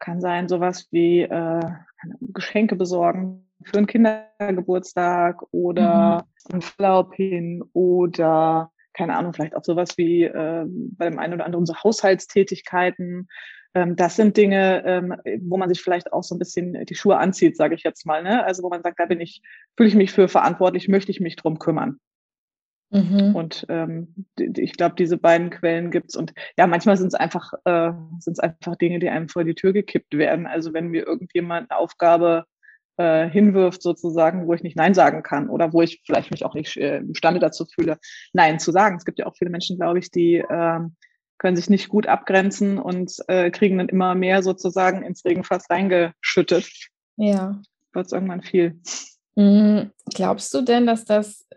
Kann 0.00 0.20
sein 0.20 0.48
sowas 0.48 0.88
wie 0.90 1.22
äh, 1.22 1.60
Geschenke 2.20 2.76
besorgen 2.76 3.48
für 3.64 3.78
einen 3.78 3.86
Kindergeburtstag 3.86 5.42
oder 5.50 6.26
mhm. 6.48 6.54
einen 6.54 6.64
Urlaub 6.78 7.14
hin 7.14 7.64
oder 7.72 8.70
keine 8.98 9.16
Ahnung, 9.16 9.32
vielleicht 9.32 9.54
auch 9.54 9.62
sowas 9.62 9.96
wie 9.96 10.24
äh, 10.24 10.64
bei 10.66 11.08
dem 11.08 11.20
einen 11.20 11.34
oder 11.34 11.44
anderen 11.44 11.66
so 11.66 11.74
Haushaltstätigkeiten. 11.84 13.28
Ähm, 13.74 13.96
das 13.96 14.16
sind 14.16 14.36
Dinge, 14.36 14.82
ähm, 14.86 15.14
wo 15.42 15.56
man 15.56 15.68
sich 15.68 15.80
vielleicht 15.80 16.12
auch 16.12 16.22
so 16.22 16.34
ein 16.34 16.38
bisschen 16.38 16.84
die 16.86 16.94
Schuhe 16.94 17.18
anzieht, 17.18 17.56
sage 17.56 17.74
ich 17.74 17.82
jetzt 17.82 18.06
mal. 18.06 18.22
Ne? 18.22 18.44
Also 18.44 18.62
wo 18.62 18.68
man 18.68 18.82
sagt, 18.82 18.98
da 18.98 19.06
bin 19.06 19.20
ich, 19.20 19.42
fühle 19.76 19.88
ich 19.88 19.94
mich 19.94 20.12
für 20.12 20.28
verantwortlich, 20.28 20.88
möchte 20.88 21.10
ich 21.10 21.20
mich 21.20 21.36
drum 21.36 21.58
kümmern. 21.58 21.98
Mhm. 22.90 23.34
Und 23.34 23.66
ähm, 23.68 24.14
ich 24.38 24.72
glaube, 24.72 24.94
diese 24.96 25.18
beiden 25.18 25.50
Quellen 25.50 25.90
gibt's 25.90 26.16
und 26.16 26.32
ja, 26.56 26.66
manchmal 26.66 26.96
sind 26.96 27.08
es 27.08 27.14
einfach 27.14 27.52
äh, 27.66 27.92
sind 28.18 28.42
einfach 28.42 28.76
Dinge, 28.76 28.98
die 28.98 29.10
einem 29.10 29.28
vor 29.28 29.44
die 29.44 29.54
Tür 29.54 29.74
gekippt 29.74 30.16
werden. 30.16 30.46
Also 30.46 30.72
wenn 30.72 30.88
mir 30.88 31.06
irgendjemand 31.06 31.70
eine 31.70 31.78
Aufgabe 31.78 32.44
äh, 32.96 33.28
hinwirft 33.28 33.82
sozusagen, 33.82 34.46
wo 34.46 34.54
ich 34.54 34.62
nicht 34.62 34.76
Nein 34.76 34.94
sagen 34.94 35.22
kann 35.22 35.50
oder 35.50 35.74
wo 35.74 35.82
ich 35.82 36.02
vielleicht 36.06 36.30
mich 36.30 36.46
auch 36.46 36.54
nicht 36.54 36.78
äh, 36.78 36.98
imstande 36.98 37.40
dazu 37.40 37.66
fühle, 37.66 37.98
Nein 38.32 38.58
zu 38.58 38.72
sagen. 38.72 38.96
Es 38.96 39.04
gibt 39.04 39.18
ja 39.18 39.26
auch 39.26 39.36
viele 39.36 39.50
Menschen, 39.50 39.76
glaube 39.76 39.98
ich, 39.98 40.10
die 40.10 40.36
äh, 40.36 40.80
können 41.38 41.56
sich 41.56 41.70
nicht 41.70 41.88
gut 41.88 42.06
abgrenzen 42.06 42.78
und 42.78 43.16
äh, 43.28 43.50
kriegen 43.50 43.78
dann 43.78 43.88
immer 43.88 44.14
mehr 44.14 44.42
sozusagen 44.42 45.02
ins 45.02 45.24
Regenfass 45.24 45.70
reingeschüttet. 45.70 46.68
Ja. 47.16 47.60
Wird 47.92 48.12
irgendwann 48.12 48.42
viel. 48.42 48.80
Mhm. 49.36 49.90
Glaubst 50.12 50.52
du 50.52 50.62
denn, 50.62 50.86
dass 50.86 51.04
das 51.04 51.48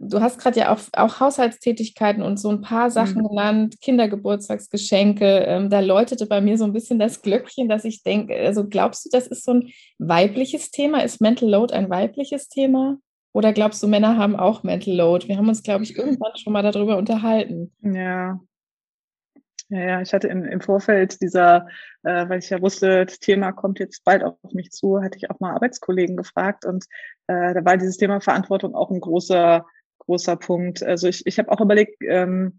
du 0.00 0.20
hast 0.20 0.38
gerade 0.38 0.60
ja 0.60 0.72
auch, 0.72 0.80
auch 0.92 1.20
Haushaltstätigkeiten 1.20 2.22
und 2.22 2.38
so 2.38 2.50
ein 2.50 2.60
paar 2.60 2.90
Sachen 2.90 3.22
mhm. 3.22 3.28
genannt, 3.28 3.80
Kindergeburtstagsgeschenke. 3.80 5.24
Ähm, 5.24 5.70
da 5.70 5.80
läutete 5.80 6.26
bei 6.26 6.40
mir 6.40 6.58
so 6.58 6.64
ein 6.64 6.72
bisschen 6.72 6.98
das 6.98 7.22
Glöckchen, 7.22 7.68
dass 7.68 7.84
ich 7.84 8.02
denke, 8.02 8.36
also 8.36 8.66
glaubst 8.68 9.04
du, 9.06 9.10
das 9.10 9.26
ist 9.26 9.44
so 9.44 9.54
ein 9.54 9.70
weibliches 9.98 10.70
Thema? 10.70 11.02
Ist 11.02 11.20
Mental 11.20 11.48
Load 11.48 11.72
ein 11.72 11.90
weibliches 11.90 12.48
Thema? 12.48 12.98
Oder 13.32 13.52
glaubst 13.52 13.82
du, 13.82 13.86
Männer 13.86 14.16
haben 14.16 14.36
auch 14.36 14.64
Mental 14.64 14.94
Load? 14.94 15.28
Wir 15.28 15.36
haben 15.36 15.48
uns, 15.48 15.62
glaube 15.62 15.84
ich, 15.84 15.96
irgendwann 15.96 16.36
schon 16.36 16.52
mal 16.52 16.62
darüber 16.62 16.96
unterhalten. 16.98 17.72
Ja, 17.80 18.40
ja, 19.70 19.80
ja, 19.80 20.00
ich 20.00 20.12
hatte 20.12 20.26
im, 20.26 20.44
im 20.44 20.60
Vorfeld 20.60 21.20
dieser, 21.22 21.68
äh, 22.02 22.28
weil 22.28 22.40
ich 22.40 22.50
ja 22.50 22.60
wusste, 22.60 23.06
das 23.06 23.20
Thema 23.20 23.52
kommt 23.52 23.78
jetzt 23.78 24.04
bald 24.04 24.24
auf 24.24 24.36
mich 24.52 24.72
zu, 24.72 25.00
hatte 25.00 25.16
ich 25.16 25.30
auch 25.30 25.38
mal 25.38 25.54
Arbeitskollegen 25.54 26.16
gefragt 26.16 26.64
und 26.64 26.84
äh, 27.28 27.54
da 27.54 27.64
war 27.64 27.76
dieses 27.76 27.96
Thema 27.96 28.20
Verantwortung 28.20 28.74
auch 28.74 28.90
ein 28.90 29.00
großer, 29.00 29.64
großer 29.98 30.36
Punkt. 30.36 30.82
Also 30.82 31.06
ich, 31.06 31.24
ich 31.24 31.38
habe 31.38 31.52
auch 31.52 31.60
überlegt, 31.60 32.02
ähm, 32.02 32.58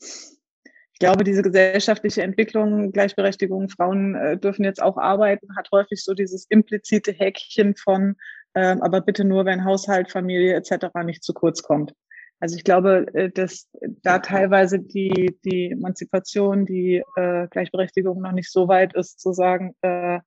ich 0.00 0.98
glaube, 0.98 1.22
diese 1.22 1.42
gesellschaftliche 1.42 2.22
Entwicklung, 2.22 2.90
Gleichberechtigung, 2.90 3.68
Frauen 3.68 4.16
äh, 4.16 4.36
dürfen 4.36 4.64
jetzt 4.64 4.82
auch 4.82 4.96
arbeiten, 4.96 5.54
hat 5.56 5.68
häufig 5.70 6.02
so 6.02 6.12
dieses 6.12 6.46
implizite 6.48 7.12
Häkchen 7.12 7.76
von, 7.76 8.16
ähm, 8.56 8.82
aber 8.82 9.00
bitte 9.00 9.24
nur, 9.24 9.44
wenn 9.44 9.64
Haushalt, 9.64 10.10
Familie 10.10 10.56
etc. 10.56 10.86
nicht 11.04 11.22
zu 11.22 11.34
kurz 11.34 11.62
kommt. 11.62 11.92
Also 12.40 12.56
ich 12.56 12.64
glaube, 12.64 13.06
äh, 13.14 13.30
dass 13.30 13.68
da 14.02 14.18
teilweise 14.20 14.78
die, 14.78 15.36
die 15.44 15.70
Emanzipation, 15.70 16.66
die 16.66 17.02
äh, 17.16 17.48
Gleichberechtigung 17.48 18.20
noch 18.20 18.32
nicht 18.32 18.50
so 18.50 18.68
weit 18.68 18.94
ist, 18.94 19.20
zu 19.20 19.32
sagen, 19.32 19.74
äh, 19.82 20.20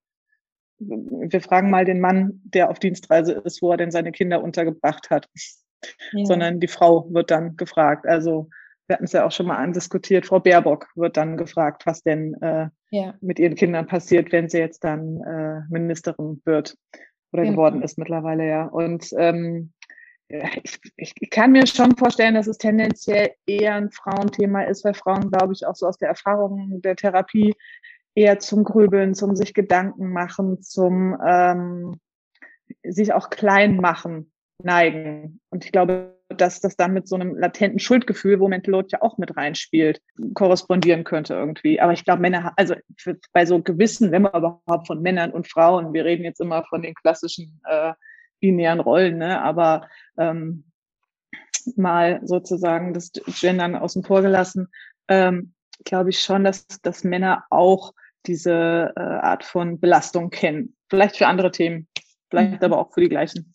wir 0.80 1.42
fragen 1.42 1.70
mal 1.70 1.86
den 1.86 2.00
Mann, 2.00 2.42
der 2.44 2.70
auf 2.70 2.80
Dienstreise 2.80 3.34
ist, 3.34 3.62
wo 3.62 3.72
er 3.72 3.78
denn 3.78 3.92
seine 3.92 4.12
Kinder 4.12 4.44
untergebracht 4.44 5.10
hat. 5.10 5.30
Ja. 6.12 6.26
Sondern 6.26 6.60
die 6.60 6.68
Frau 6.68 7.12
wird 7.12 7.32
dann 7.32 7.56
gefragt. 7.56 8.08
Also 8.08 8.50
wir 8.92 8.96
hatten 8.96 9.06
es 9.06 9.14
ja 9.14 9.26
auch 9.26 9.32
schon 9.32 9.46
mal 9.46 9.56
andiskutiert, 9.56 10.26
Frau 10.26 10.40
Baerbock 10.40 10.88
wird 10.96 11.16
dann 11.16 11.38
gefragt, 11.38 11.86
was 11.86 12.04
denn 12.04 12.34
äh, 12.42 12.68
ja. 12.90 13.14
mit 13.22 13.40
ihren 13.40 13.56
Kindern 13.56 13.88
passiert, 13.88 14.34
wenn 14.34 14.50
sie 14.50 14.58
jetzt 14.58 14.84
dann 14.84 15.22
äh, 15.22 15.62
Ministerin 15.70 16.42
wird 16.44 16.76
oder 17.32 17.44
genau. 17.44 17.56
geworden 17.56 17.82
ist 17.84 17.98
mittlerweile, 17.98 18.48
ja. 18.48 18.66
Und 18.66 19.08
ähm, 19.18 19.72
ich, 20.64 21.14
ich, 21.20 21.30
kann 21.30 21.52
mir 21.52 21.68
schon 21.68 21.96
vorstellen, 21.98 22.36
dass 22.36 22.48
es 22.48 22.58
tendenziell 22.58 23.32
eher 23.46 23.76
ein 23.76 23.92
Frauenthema 23.92 24.64
ist, 24.64 24.86
weil 24.86 24.94
Frauen, 24.94 25.30
glaube 25.30 25.54
ich, 25.54 25.66
auch 25.66 25.76
so 25.76 25.88
aus 25.88 25.98
der 25.98 26.10
Erfahrung 26.10 26.82
der 26.82 26.96
Therapie 26.96 27.56
eher 28.16 28.40
zum 28.40 28.64
Grübeln, 28.64 29.14
zum 29.14 29.36
sich 29.36 29.54
Gedanken 29.54 30.12
machen, 30.12 30.62
zum 30.62 31.18
ähm, 31.26 32.00
sich 32.84 33.14
auch 33.14 33.30
klein 33.30 33.78
machen 33.78 34.32
neigen. 34.64 35.40
Und 35.50 35.66
ich 35.66 35.72
glaube, 35.72 36.18
dass 36.30 36.62
das 36.62 36.76
dann 36.78 36.94
mit 36.94 37.08
so 37.08 37.16
einem 37.16 37.36
latenten 37.36 37.80
Schuldgefühl, 37.80 38.40
wo 38.40 38.48
Mental 38.48 38.72
Load 38.72 38.90
ja 38.92 39.02
auch 39.02 39.18
mit 39.18 39.36
reinspielt, 39.36 40.02
korrespondieren 40.34 41.04
könnte 41.04 41.34
irgendwie. 41.34 41.82
Aber 41.82 41.94
ich 41.94 42.06
glaube, 42.06 42.22
Männer, 42.22 42.54
also 42.56 42.76
bei 43.34 43.46
so 43.46 43.62
gewissen, 43.62 44.12
wenn 44.12 44.22
man 44.22 44.34
überhaupt 44.34 44.88
von 44.88 45.02
Männern 45.02 45.32
und 45.32 45.48
Frauen, 45.48 45.94
wir 45.94 46.06
reden 46.06 46.24
jetzt 46.24 46.40
immer 46.40 46.64
von 46.66 46.82
den 46.82 46.94
klassischen 46.94 47.62
äh, 47.66 47.94
binären 48.42 48.82
Rollen, 48.82 49.18
ne? 49.18 49.42
aber 49.42 49.88
ähm, 50.18 50.66
mal 51.76 52.20
sozusagen 52.24 52.94
das 52.94 53.12
Gendern 53.40 53.76
außen 53.76 54.04
vor 54.04 54.22
gelassen, 54.22 54.68
ähm, 55.08 55.54
glaube 55.86 56.10
ich 56.10 56.20
schon, 56.20 56.44
dass, 56.44 56.68
dass 56.82 57.04
Männer 57.04 57.46
auch 57.50 57.94
diese 58.26 58.94
äh, 58.96 59.00
Art 59.00 59.44
von 59.44 59.80
Belastung 59.80 60.30
kennen. 60.30 60.76
Vielleicht 60.90 61.18
für 61.18 61.28
andere 61.28 61.52
Themen, 61.52 61.88
vielleicht 62.30 62.60
mhm. 62.60 62.66
aber 62.66 62.80
auch 62.80 62.94
für 62.94 63.02
die 63.02 63.10
gleichen. 63.10 63.54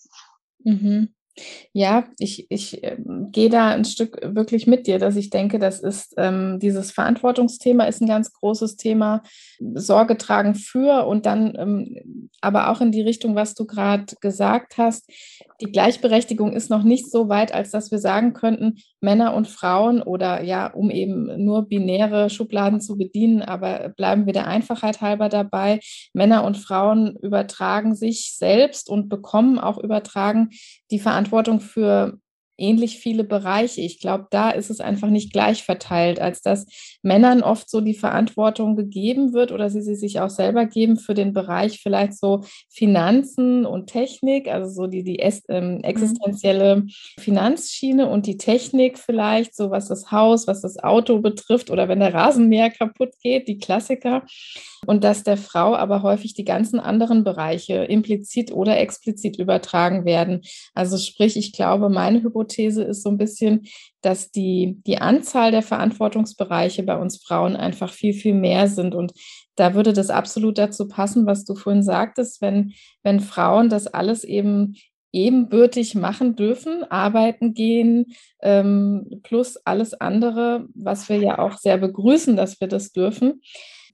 Mhm. 0.64 1.14
Ja, 1.72 2.04
ich, 2.18 2.46
ich 2.50 2.82
äh, 2.82 2.96
gehe 3.30 3.50
da 3.50 3.68
ein 3.68 3.84
Stück 3.84 4.18
wirklich 4.22 4.66
mit 4.66 4.86
dir, 4.86 4.98
dass 4.98 5.16
ich 5.16 5.28
denke, 5.28 5.58
das 5.58 5.80
ist 5.80 6.14
ähm, 6.16 6.58
dieses 6.60 6.90
Verantwortungsthema 6.90 7.84
ist 7.84 8.00
ein 8.00 8.08
ganz 8.08 8.32
großes 8.32 8.76
Thema, 8.76 9.22
Sorge 9.74 10.16
tragen 10.16 10.54
für 10.54 11.06
und 11.06 11.26
dann 11.26 11.54
ähm, 11.58 12.30
aber 12.40 12.70
auch 12.70 12.80
in 12.80 12.90
die 12.90 13.02
Richtung, 13.02 13.34
was 13.34 13.54
du 13.54 13.66
gerade 13.66 14.06
gesagt 14.20 14.78
hast. 14.78 15.10
Die 15.60 15.70
Gleichberechtigung 15.70 16.52
ist 16.52 16.70
noch 16.70 16.82
nicht 16.82 17.10
so 17.10 17.28
weit, 17.28 17.52
als 17.52 17.70
dass 17.70 17.90
wir 17.90 17.98
sagen 17.98 18.32
könnten, 18.32 18.78
Männer 19.00 19.34
und 19.34 19.48
Frauen 19.48 20.02
oder 20.02 20.42
ja, 20.42 20.66
um 20.68 20.90
eben 20.90 21.44
nur 21.44 21.68
binäre 21.68 22.30
Schubladen 22.30 22.80
zu 22.80 22.96
bedienen, 22.96 23.42
aber 23.42 23.90
bleiben 23.90 24.26
wir 24.26 24.32
der 24.32 24.46
Einfachheit 24.46 25.00
halber 25.00 25.28
dabei. 25.28 25.80
Männer 26.12 26.44
und 26.44 26.56
Frauen 26.56 27.16
übertragen 27.22 27.94
sich 27.94 28.34
selbst 28.36 28.88
und 28.88 29.08
bekommen 29.08 29.58
auch 29.58 29.78
übertragen 29.78 30.50
die 30.90 30.98
Verantwortung 30.98 31.25
für 31.60 32.18
ähnlich 32.58 32.98
viele 32.98 33.24
Bereiche. 33.24 33.80
Ich 33.80 34.00
glaube, 34.00 34.26
da 34.30 34.50
ist 34.50 34.70
es 34.70 34.80
einfach 34.80 35.08
nicht 35.08 35.32
gleich 35.32 35.62
verteilt, 35.62 36.20
als 36.20 36.42
dass 36.42 36.66
Männern 37.02 37.42
oft 37.42 37.68
so 37.68 37.80
die 37.80 37.94
Verantwortung 37.94 38.76
gegeben 38.76 39.32
wird 39.32 39.52
oder 39.52 39.70
sie 39.70 39.82
sie 39.82 39.94
sich 39.94 40.20
auch 40.20 40.30
selber 40.30 40.66
geben 40.66 40.96
für 40.96 41.14
den 41.14 41.32
Bereich 41.32 41.80
vielleicht 41.80 42.18
so 42.18 42.42
Finanzen 42.70 43.66
und 43.66 43.88
Technik, 43.88 44.48
also 44.48 44.70
so 44.70 44.86
die, 44.86 45.04
die 45.04 45.18
ähm, 45.48 45.76
mhm. 45.76 45.84
existenzielle 45.84 46.86
Finanzschiene 47.18 48.08
und 48.08 48.26
die 48.26 48.36
Technik 48.36 48.98
vielleicht, 48.98 49.54
so 49.54 49.70
was 49.70 49.88
das 49.88 50.10
Haus, 50.10 50.46
was 50.46 50.62
das 50.62 50.78
Auto 50.82 51.20
betrifft 51.20 51.70
oder 51.70 51.88
wenn 51.88 52.00
der 52.00 52.14
Rasenmäher 52.14 52.70
kaputt 52.70 53.10
geht, 53.22 53.48
die 53.48 53.58
Klassiker. 53.58 54.24
Und 54.86 55.02
dass 55.02 55.24
der 55.24 55.36
Frau 55.36 55.74
aber 55.74 56.02
häufig 56.02 56.34
die 56.34 56.44
ganzen 56.44 56.78
anderen 56.78 57.24
Bereiche 57.24 57.84
implizit 57.84 58.52
oder 58.52 58.78
explizit 58.78 59.36
übertragen 59.36 60.04
werden. 60.04 60.42
Also 60.74 60.96
sprich, 60.96 61.36
ich 61.36 61.52
glaube, 61.52 61.88
meine 61.88 62.22
Hypothese 62.22 62.45
Hypothese 62.46 62.82
ist 62.82 63.02
so 63.02 63.10
ein 63.10 63.18
bisschen, 63.18 63.66
dass 64.02 64.30
die, 64.30 64.80
die 64.86 64.98
Anzahl 64.98 65.50
der 65.50 65.62
Verantwortungsbereiche 65.62 66.82
bei 66.82 66.96
uns 66.96 67.22
Frauen 67.22 67.56
einfach 67.56 67.92
viel, 67.92 68.14
viel 68.14 68.34
mehr 68.34 68.68
sind. 68.68 68.94
Und 68.94 69.12
da 69.56 69.74
würde 69.74 69.92
das 69.92 70.10
absolut 70.10 70.58
dazu 70.58 70.88
passen, 70.88 71.26
was 71.26 71.44
du 71.44 71.54
vorhin 71.54 71.82
sagtest, 71.82 72.40
wenn, 72.40 72.72
wenn 73.02 73.20
Frauen 73.20 73.68
das 73.68 73.86
alles 73.86 74.24
eben 74.24 74.76
ebenbürtig 75.12 75.94
machen 75.94 76.36
dürfen, 76.36 76.84
arbeiten 76.90 77.54
gehen, 77.54 78.06
ähm, 78.42 79.20
plus 79.22 79.56
alles 79.56 79.94
andere, 79.94 80.66
was 80.74 81.08
wir 81.08 81.16
ja 81.16 81.38
auch 81.38 81.56
sehr 81.56 81.78
begrüßen, 81.78 82.36
dass 82.36 82.60
wir 82.60 82.68
das 82.68 82.92
dürfen, 82.92 83.40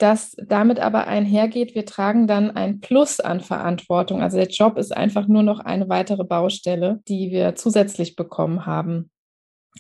dass 0.03 0.35
damit 0.37 0.81
aber 0.81 1.07
einhergeht, 1.07 1.77
wir 1.77 1.87
tragen 1.87 2.27
dann 2.27 2.51
ein 2.51 2.81
Plus 2.81 3.21
an 3.21 3.41
Verantwortung. 3.41 4.21
Also 4.21 4.37
der 4.37 4.49
Job 4.49 4.77
ist 4.77 4.95
einfach 4.95 5.29
nur 5.29 5.45
noch 5.45 5.61
eine 5.61 5.89
weitere 5.89 6.25
Baustelle, 6.25 7.01
die 7.07 7.31
wir 7.31 7.55
zusätzlich 7.55 8.17
bekommen 8.17 8.67
haben. 8.67 9.11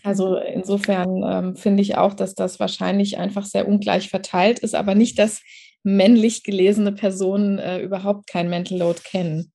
Also 0.04 0.36
insofern 0.36 1.22
ähm, 1.26 1.56
finde 1.56 1.82
ich 1.82 1.98
auch, 1.98 2.14
dass 2.14 2.36
das 2.36 2.60
wahrscheinlich 2.60 3.18
einfach 3.18 3.44
sehr 3.44 3.66
ungleich 3.66 4.10
verteilt 4.10 4.60
ist, 4.60 4.76
aber 4.76 4.94
nicht, 4.94 5.18
dass 5.18 5.42
männlich 5.82 6.44
gelesene 6.44 6.92
Personen 6.92 7.58
äh, 7.58 7.80
überhaupt 7.80 8.28
kein 8.28 8.48
Mental 8.48 8.78
Load 8.78 9.00
kennen. 9.04 9.52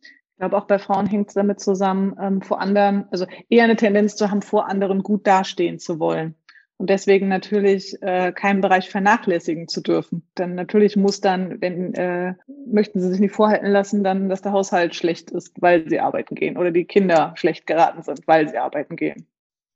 Ich 0.00 0.38
glaube, 0.38 0.56
auch 0.56 0.66
bei 0.66 0.78
Frauen 0.78 1.06
hängt 1.06 1.28
es 1.28 1.34
damit 1.34 1.60
zusammen, 1.60 2.16
ähm, 2.20 2.40
vor 2.40 2.60
anderen, 2.60 3.04
also 3.10 3.26
eher 3.50 3.64
eine 3.64 3.76
Tendenz 3.76 4.16
zu 4.16 4.30
haben, 4.30 4.40
vor 4.40 4.68
anderen 4.68 5.02
gut 5.02 5.26
dastehen 5.26 5.78
zu 5.78 5.98
wollen 5.98 6.36
und 6.78 6.90
deswegen 6.90 7.26
natürlich 7.26 8.00
äh, 8.02 8.30
keinen 8.32 8.60
Bereich 8.60 8.88
vernachlässigen 8.88 9.66
zu 9.66 9.80
dürfen. 9.80 10.22
Denn 10.38 10.54
natürlich 10.54 10.96
muss 10.96 11.20
dann, 11.20 11.60
wenn 11.60 11.92
äh, 11.94 12.34
möchten 12.66 13.00
Sie 13.00 13.10
sich 13.10 13.18
nicht 13.18 13.34
vorhalten 13.34 13.66
lassen, 13.66 14.04
dann, 14.04 14.28
dass 14.28 14.42
der 14.42 14.52
Haushalt 14.52 14.94
schlecht 14.94 15.32
ist, 15.32 15.60
weil 15.60 15.88
Sie 15.88 15.98
arbeiten 15.98 16.36
gehen 16.36 16.56
oder 16.56 16.70
die 16.70 16.84
Kinder 16.84 17.32
schlecht 17.34 17.66
geraten 17.66 18.02
sind, 18.02 18.28
weil 18.28 18.48
sie 18.48 18.58
arbeiten 18.58 18.94
gehen. 18.94 19.26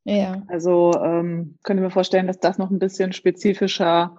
Ja. 0.04 0.42
Also 0.46 0.92
ähm, 1.02 1.58
könnte 1.64 1.82
mir 1.82 1.90
vorstellen, 1.90 2.28
dass 2.28 2.38
das 2.38 2.58
noch 2.58 2.70
ein 2.70 2.78
bisschen 2.78 3.12
spezifischer 3.12 4.18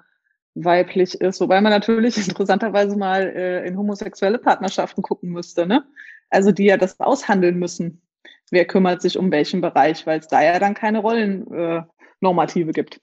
weiblich 0.53 1.19
ist, 1.21 1.39
wobei 1.39 1.61
man 1.61 1.71
natürlich 1.71 2.17
interessanterweise 2.27 2.97
mal 2.97 3.23
äh, 3.23 3.65
in 3.65 3.77
homosexuelle 3.77 4.39
Partnerschaften 4.39 5.01
gucken 5.01 5.29
müsste, 5.29 5.65
ne? 5.65 5.85
Also 6.29 6.51
die 6.51 6.65
ja 6.65 6.77
das 6.77 6.99
aushandeln 6.99 7.57
müssen. 7.59 8.01
Wer 8.51 8.65
kümmert 8.65 9.01
sich 9.01 9.17
um 9.17 9.31
welchen 9.31 9.61
Bereich, 9.61 10.05
weil 10.05 10.19
es 10.19 10.27
da 10.27 10.43
ja 10.43 10.59
dann 10.59 10.73
keine 10.73 10.99
Rollen 10.99 11.51
äh, 11.53 11.83
Normative 12.24 12.72
gibt. 12.72 13.00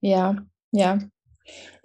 Ja, 0.00 0.36
ja. 0.72 0.98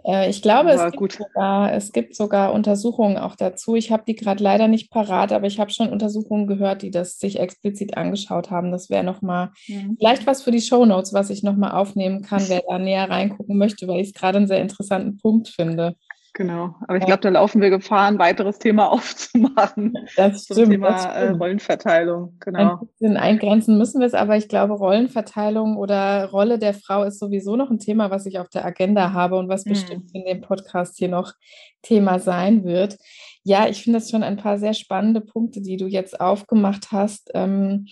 Äh, 0.03 0.29
ich 0.29 0.41
glaube, 0.41 0.71
es 0.71 0.91
gibt, 0.91 1.13
sogar, 1.13 1.73
es 1.73 1.91
gibt, 1.91 2.15
sogar, 2.15 2.53
Untersuchungen 2.53 3.17
auch 3.17 3.35
dazu. 3.35 3.75
Ich 3.75 3.91
habe 3.91 4.03
die 4.07 4.15
gerade 4.15 4.43
leider 4.43 4.67
nicht 4.67 4.91
parat, 4.91 5.31
aber 5.31 5.47
ich 5.47 5.59
habe 5.59 5.71
schon 5.71 5.89
Untersuchungen 5.89 6.47
gehört, 6.47 6.81
die 6.81 6.91
das 6.91 7.19
sich 7.19 7.39
explizit 7.39 7.97
angeschaut 7.97 8.49
haben. 8.51 8.71
Das 8.71 8.89
wäre 8.89 9.03
nochmal 9.03 9.51
mhm. 9.67 9.97
vielleicht 9.99 10.27
was 10.27 10.41
für 10.43 10.51
die 10.51 10.61
Show 10.61 10.85
Notes, 10.85 11.13
was 11.13 11.29
ich 11.29 11.43
nochmal 11.43 11.71
aufnehmen 11.71 12.21
kann, 12.21 12.43
wer 12.47 12.63
da 12.67 12.79
näher 12.79 13.09
reingucken 13.09 13.57
möchte, 13.57 13.87
weil 13.87 14.01
ich 14.01 14.07
es 14.07 14.13
gerade 14.13 14.37
einen 14.37 14.47
sehr 14.47 14.61
interessanten 14.61 15.17
Punkt 15.17 15.49
finde. 15.49 15.95
Genau, 16.33 16.75
aber 16.87 16.97
ich 16.97 17.05
glaube, 17.05 17.19
da 17.19 17.29
laufen 17.29 17.61
wir 17.61 17.69
Gefahr, 17.69 18.07
ein 18.07 18.17
weiteres 18.17 18.57
Thema 18.57 18.89
aufzumachen. 18.91 19.93
Das 20.15 20.45
zum 20.45 20.55
stimmt, 20.55 20.71
Thema 20.71 20.91
das 20.91 21.05
äh, 21.05 21.25
stimmt. 21.25 21.41
Rollenverteilung. 21.41 22.37
Genau. 22.39 22.59
Ein 22.59 22.87
bisschen 22.87 23.17
eingrenzen 23.17 23.77
müssen 23.77 23.99
wir 23.99 24.07
es, 24.07 24.13
aber 24.13 24.37
ich 24.37 24.47
glaube, 24.47 24.73
Rollenverteilung 24.73 25.75
oder 25.75 26.29
Rolle 26.29 26.57
der 26.57 26.73
Frau 26.73 27.03
ist 27.03 27.19
sowieso 27.19 27.57
noch 27.57 27.69
ein 27.69 27.79
Thema, 27.79 28.11
was 28.11 28.25
ich 28.25 28.39
auf 28.39 28.47
der 28.47 28.63
Agenda 28.63 29.11
habe 29.11 29.37
und 29.37 29.49
was 29.49 29.65
mhm. 29.65 29.71
bestimmt 29.71 30.11
in 30.13 30.23
dem 30.23 30.39
Podcast 30.39 30.97
hier 30.97 31.09
noch 31.09 31.33
Thema 31.81 32.19
sein 32.19 32.63
wird. 32.63 32.97
Ja, 33.43 33.67
ich 33.67 33.83
finde 33.83 33.99
das 33.99 34.09
schon 34.09 34.23
ein 34.23 34.37
paar 34.37 34.57
sehr 34.57 34.73
spannende 34.73 35.19
Punkte, 35.19 35.61
die 35.61 35.75
du 35.75 35.87
jetzt 35.87 36.21
aufgemacht 36.21 36.91
hast. 36.91 37.31
Ähm, 37.33 37.87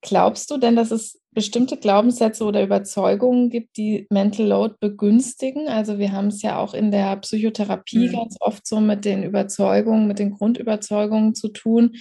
Glaubst 0.00 0.50
du 0.50 0.58
denn, 0.58 0.76
dass 0.76 0.90
es 0.90 1.20
bestimmte 1.32 1.76
Glaubenssätze 1.76 2.44
oder 2.44 2.62
Überzeugungen 2.62 3.50
gibt, 3.50 3.76
die 3.76 4.06
Mental 4.10 4.46
Load 4.46 4.74
begünstigen? 4.80 5.68
Also 5.68 5.98
wir 5.98 6.12
haben 6.12 6.28
es 6.28 6.42
ja 6.42 6.58
auch 6.58 6.74
in 6.74 6.90
der 6.90 7.16
Psychotherapie 7.16 8.08
mhm. 8.08 8.12
ganz 8.12 8.36
oft 8.40 8.66
so 8.66 8.80
mit 8.80 9.04
den 9.04 9.22
Überzeugungen, 9.24 10.06
mit 10.06 10.18
den 10.18 10.32
Grundüberzeugungen 10.32 11.34
zu 11.34 11.48
tun. 11.48 11.96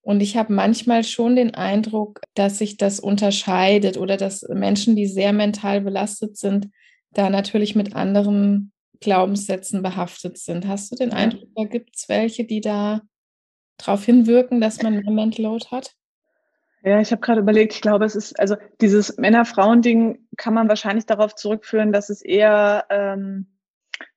Und 0.00 0.20
ich 0.20 0.36
habe 0.36 0.52
manchmal 0.52 1.02
schon 1.02 1.34
den 1.34 1.54
Eindruck, 1.54 2.20
dass 2.34 2.58
sich 2.58 2.76
das 2.76 3.00
unterscheidet 3.00 3.96
oder 3.96 4.16
dass 4.16 4.42
Menschen, 4.48 4.96
die 4.96 5.06
sehr 5.06 5.32
mental 5.32 5.80
belastet 5.80 6.36
sind, 6.36 6.68
da 7.12 7.30
natürlich 7.30 7.74
mit 7.74 7.96
anderen 7.96 8.72
Glaubenssätzen 9.00 9.82
behaftet 9.82 10.38
sind. 10.38 10.66
Hast 10.66 10.92
du 10.92 10.96
den 10.96 11.12
Eindruck, 11.12 11.48
da 11.56 11.64
gibt 11.64 11.96
es 11.96 12.08
welche, 12.08 12.44
die 12.44 12.60
da 12.60 13.00
darauf 13.78 14.04
hinwirken, 14.04 14.60
dass 14.60 14.82
man 14.82 14.94
mehr 14.94 15.12
Mental 15.12 15.44
Load 15.44 15.66
hat? 15.70 15.94
Ja, 16.86 17.00
ich 17.00 17.10
habe 17.12 17.22
gerade 17.22 17.40
überlegt, 17.40 17.72
ich 17.72 17.80
glaube, 17.80 18.04
es 18.04 18.14
ist, 18.14 18.38
also 18.38 18.56
dieses 18.82 19.16
Männer-Frauen-Ding 19.16 20.18
kann 20.36 20.52
man 20.52 20.68
wahrscheinlich 20.68 21.06
darauf 21.06 21.34
zurückführen, 21.34 21.92
dass 21.92 22.10
es 22.10 22.20
eher, 22.20 22.84
ähm, 22.90 23.46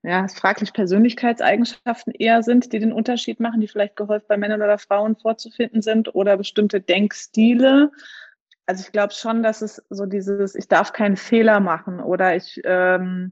ja, 0.04 0.28
fraglich 0.28 0.74
Persönlichkeitseigenschaften 0.74 2.14
eher 2.14 2.44
sind, 2.44 2.74
die 2.74 2.80
den 2.80 2.92
Unterschied 2.92 3.40
machen, 3.40 3.62
die 3.62 3.70
vielleicht 3.70 3.96
gehäuft 3.96 4.28
bei 4.28 4.36
Männern 4.36 4.62
oder 4.62 4.78
Frauen 4.80 5.16
vorzufinden 5.16 5.82
sind 5.82 6.14
oder 6.14 6.36
bestimmte 6.36 6.82
Denkstile. 6.82 7.90
Also 8.66 8.84
ich 8.86 8.92
glaube 8.92 9.14
schon, 9.14 9.44
dass 9.44 9.62
es 9.62 9.82
so 9.90 10.06
dieses, 10.06 10.54
ich 10.54 10.68
darf 10.68 10.92
keinen 10.92 11.16
Fehler 11.16 11.62
machen 11.62 12.02
oder 12.02 12.36
ich, 12.36 12.60
ähm, 12.66 13.32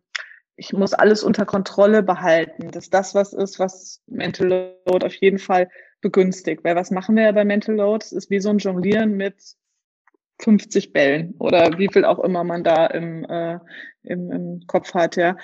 ich 0.56 0.72
muss 0.72 0.94
alles 0.94 1.24
unter 1.24 1.46
Kontrolle 1.46 2.04
behalten, 2.04 2.72
dass 2.72 2.90
das 2.90 3.14
was 3.16 3.34
ist, 3.34 3.60
was 3.60 4.02
Mental 4.08 4.48
Load 4.86 5.06
auf 5.06 5.16
jeden 5.16 5.40
Fall 5.40 5.68
begünstigt. 6.06 6.64
Weil 6.64 6.76
was 6.76 6.92
machen 6.92 7.16
wir 7.16 7.24
ja 7.24 7.32
bei 7.32 7.44
Mental 7.44 7.74
Load? 7.74 8.06
Es 8.06 8.12
ist 8.12 8.30
wie 8.30 8.40
so 8.40 8.50
ein 8.50 8.60
Jonglieren 8.60 9.18
mit 9.18 9.36
50 10.40 10.94
Bällen 10.94 11.34
oder 11.40 11.80
wie 11.80 11.88
viel 11.92 12.06
auch 12.06 12.20
immer 12.20 12.44
man 12.44 12.64
da 12.64 12.86
im, 12.86 13.26
äh, 13.26 13.58
im, 14.04 14.32
im 14.32 14.68
Kopf 14.68 14.94
hat, 14.94 15.16
ja. 15.16 15.36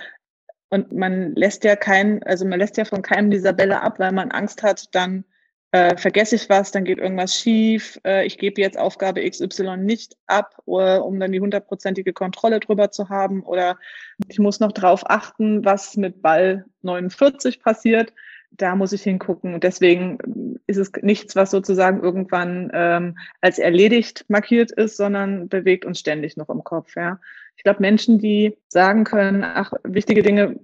Und 0.70 0.92
man 0.92 1.34
lässt 1.34 1.64
ja 1.64 1.76
keinen, 1.76 2.22
also 2.24 2.46
man 2.46 2.60
lässt 2.60 2.78
ja 2.78 2.86
von 2.86 3.02
keinem 3.02 3.32
dieser 3.32 3.54
Bälle 3.54 3.82
ab, 3.82 3.98
weil 3.98 4.12
man 4.12 4.30
Angst 4.30 4.62
hat, 4.62 4.94
dann 4.94 5.26
äh, 5.72 5.98
vergesse 5.98 6.36
ich 6.36 6.48
was, 6.48 6.72
dann 6.72 6.86
geht 6.86 7.00
irgendwas 7.00 7.36
schief, 7.36 8.00
äh, 8.06 8.24
ich 8.28 8.38
gebe 8.38 8.62
jetzt 8.62 8.78
Aufgabe 8.78 9.28
XY 9.28 9.78
nicht 9.78 10.16
ab, 10.28 10.62
oder, 10.66 10.98
äh, 10.98 11.00
um 11.00 11.20
dann 11.20 11.32
die 11.32 11.40
hundertprozentige 11.40 12.14
Kontrolle 12.14 12.60
drüber 12.60 12.92
zu 12.92 13.10
haben 13.10 13.42
oder 13.42 13.80
ich 14.28 14.38
muss 14.38 14.60
noch 14.60 14.74
drauf 14.74 15.02
achten, 15.10 15.66
was 15.66 15.98
mit 15.98 16.22
Ball 16.22 16.66
49 16.84 17.64
passiert 17.64 18.14
da 18.52 18.76
muss 18.76 18.94
ich 18.94 19.04
hingucken. 19.04 19.54
Und 19.54 19.64
deswegen 19.64 20.60
ist 20.68 20.78
es 20.78 20.92
nichts, 21.02 21.36
was 21.36 21.52
sozusagen 21.52 22.02
irgendwann 22.02 22.70
ähm, 22.74 23.18
als 23.40 23.60
erledigt 23.60 24.26
markiert 24.28 24.72
ist, 24.72 24.98
sondern 24.98 25.50
bewegt 25.50 25.86
uns 25.86 26.00
ständig 26.00 26.38
noch 26.38 26.50
im 26.50 26.64
Kopf. 26.64 26.96
Ja. 26.96 27.20
Ich 27.58 27.64
glaube, 27.64 27.82
Menschen, 27.82 28.20
die 28.20 28.58
sagen 28.68 29.04
können, 29.04 29.44
ach, 29.44 29.74
wichtige 29.84 30.24
Dinge 30.24 30.60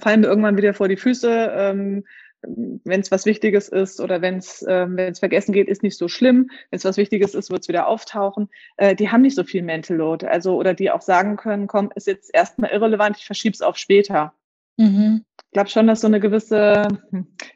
fallen 0.00 0.20
mir 0.20 0.26
irgendwann 0.26 0.56
wieder 0.56 0.74
vor 0.74 0.88
die 0.88 0.96
Füße, 0.96 1.52
ähm, 1.54 2.04
wenn 2.42 3.00
es 3.00 3.10
was 3.10 3.26
Wichtiges 3.26 3.68
ist 3.68 4.00
oder 4.00 4.22
wenn 4.22 4.38
es 4.38 4.64
ähm, 4.66 4.96
wenn 4.96 5.12
es 5.12 5.18
vergessen 5.18 5.52
geht, 5.52 5.68
ist 5.68 5.82
nicht 5.82 5.98
so 5.98 6.08
schlimm. 6.08 6.50
Wenn 6.70 6.78
es 6.78 6.84
was 6.84 6.96
Wichtiges 6.96 7.34
ist, 7.34 7.50
wird 7.50 7.62
es 7.62 7.68
wieder 7.68 7.86
auftauchen. 7.86 8.48
Äh, 8.76 8.94
die 8.94 9.10
haben 9.10 9.20
nicht 9.20 9.36
so 9.36 9.44
viel 9.44 9.62
Mental 9.62 9.96
Load. 9.96 10.26
Also 10.26 10.56
oder 10.56 10.72
die 10.72 10.90
auch 10.90 11.02
sagen 11.02 11.36
können, 11.36 11.66
komm, 11.66 11.92
ist 11.94 12.06
jetzt 12.06 12.30
erstmal 12.32 12.70
irrelevant, 12.70 13.18
ich 13.18 13.26
verschiebe 13.26 13.52
es 13.52 13.60
auf 13.60 13.76
später. 13.76 14.32
Mhm. 14.80 15.24
Ich 15.36 15.52
glaube 15.52 15.68
schon, 15.68 15.86
dass 15.88 16.00
so 16.00 16.06
eine 16.06 16.20
gewisse, 16.20 16.88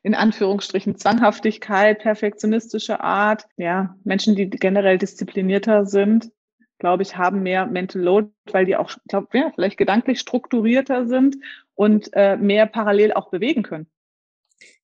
in 0.02 0.14
Anführungsstrichen, 0.14 0.96
Zwanghaftigkeit, 0.96 2.00
perfektionistische 2.00 3.00
Art, 3.00 3.46
ja, 3.56 3.96
Menschen, 4.04 4.34
die 4.34 4.50
generell 4.50 4.98
disziplinierter 4.98 5.86
sind, 5.86 6.30
glaube 6.78 7.02
ich, 7.02 7.16
haben 7.16 7.42
mehr 7.42 7.66
Mental 7.66 8.02
Load, 8.02 8.30
weil 8.50 8.66
die 8.66 8.76
auch, 8.76 8.90
glaube 9.08 9.38
ja, 9.38 9.50
vielleicht 9.54 9.78
gedanklich 9.78 10.20
strukturierter 10.20 11.06
sind 11.06 11.36
und 11.74 12.10
äh, 12.12 12.36
mehr 12.36 12.66
parallel 12.66 13.14
auch 13.14 13.30
bewegen 13.30 13.62
können. 13.62 13.86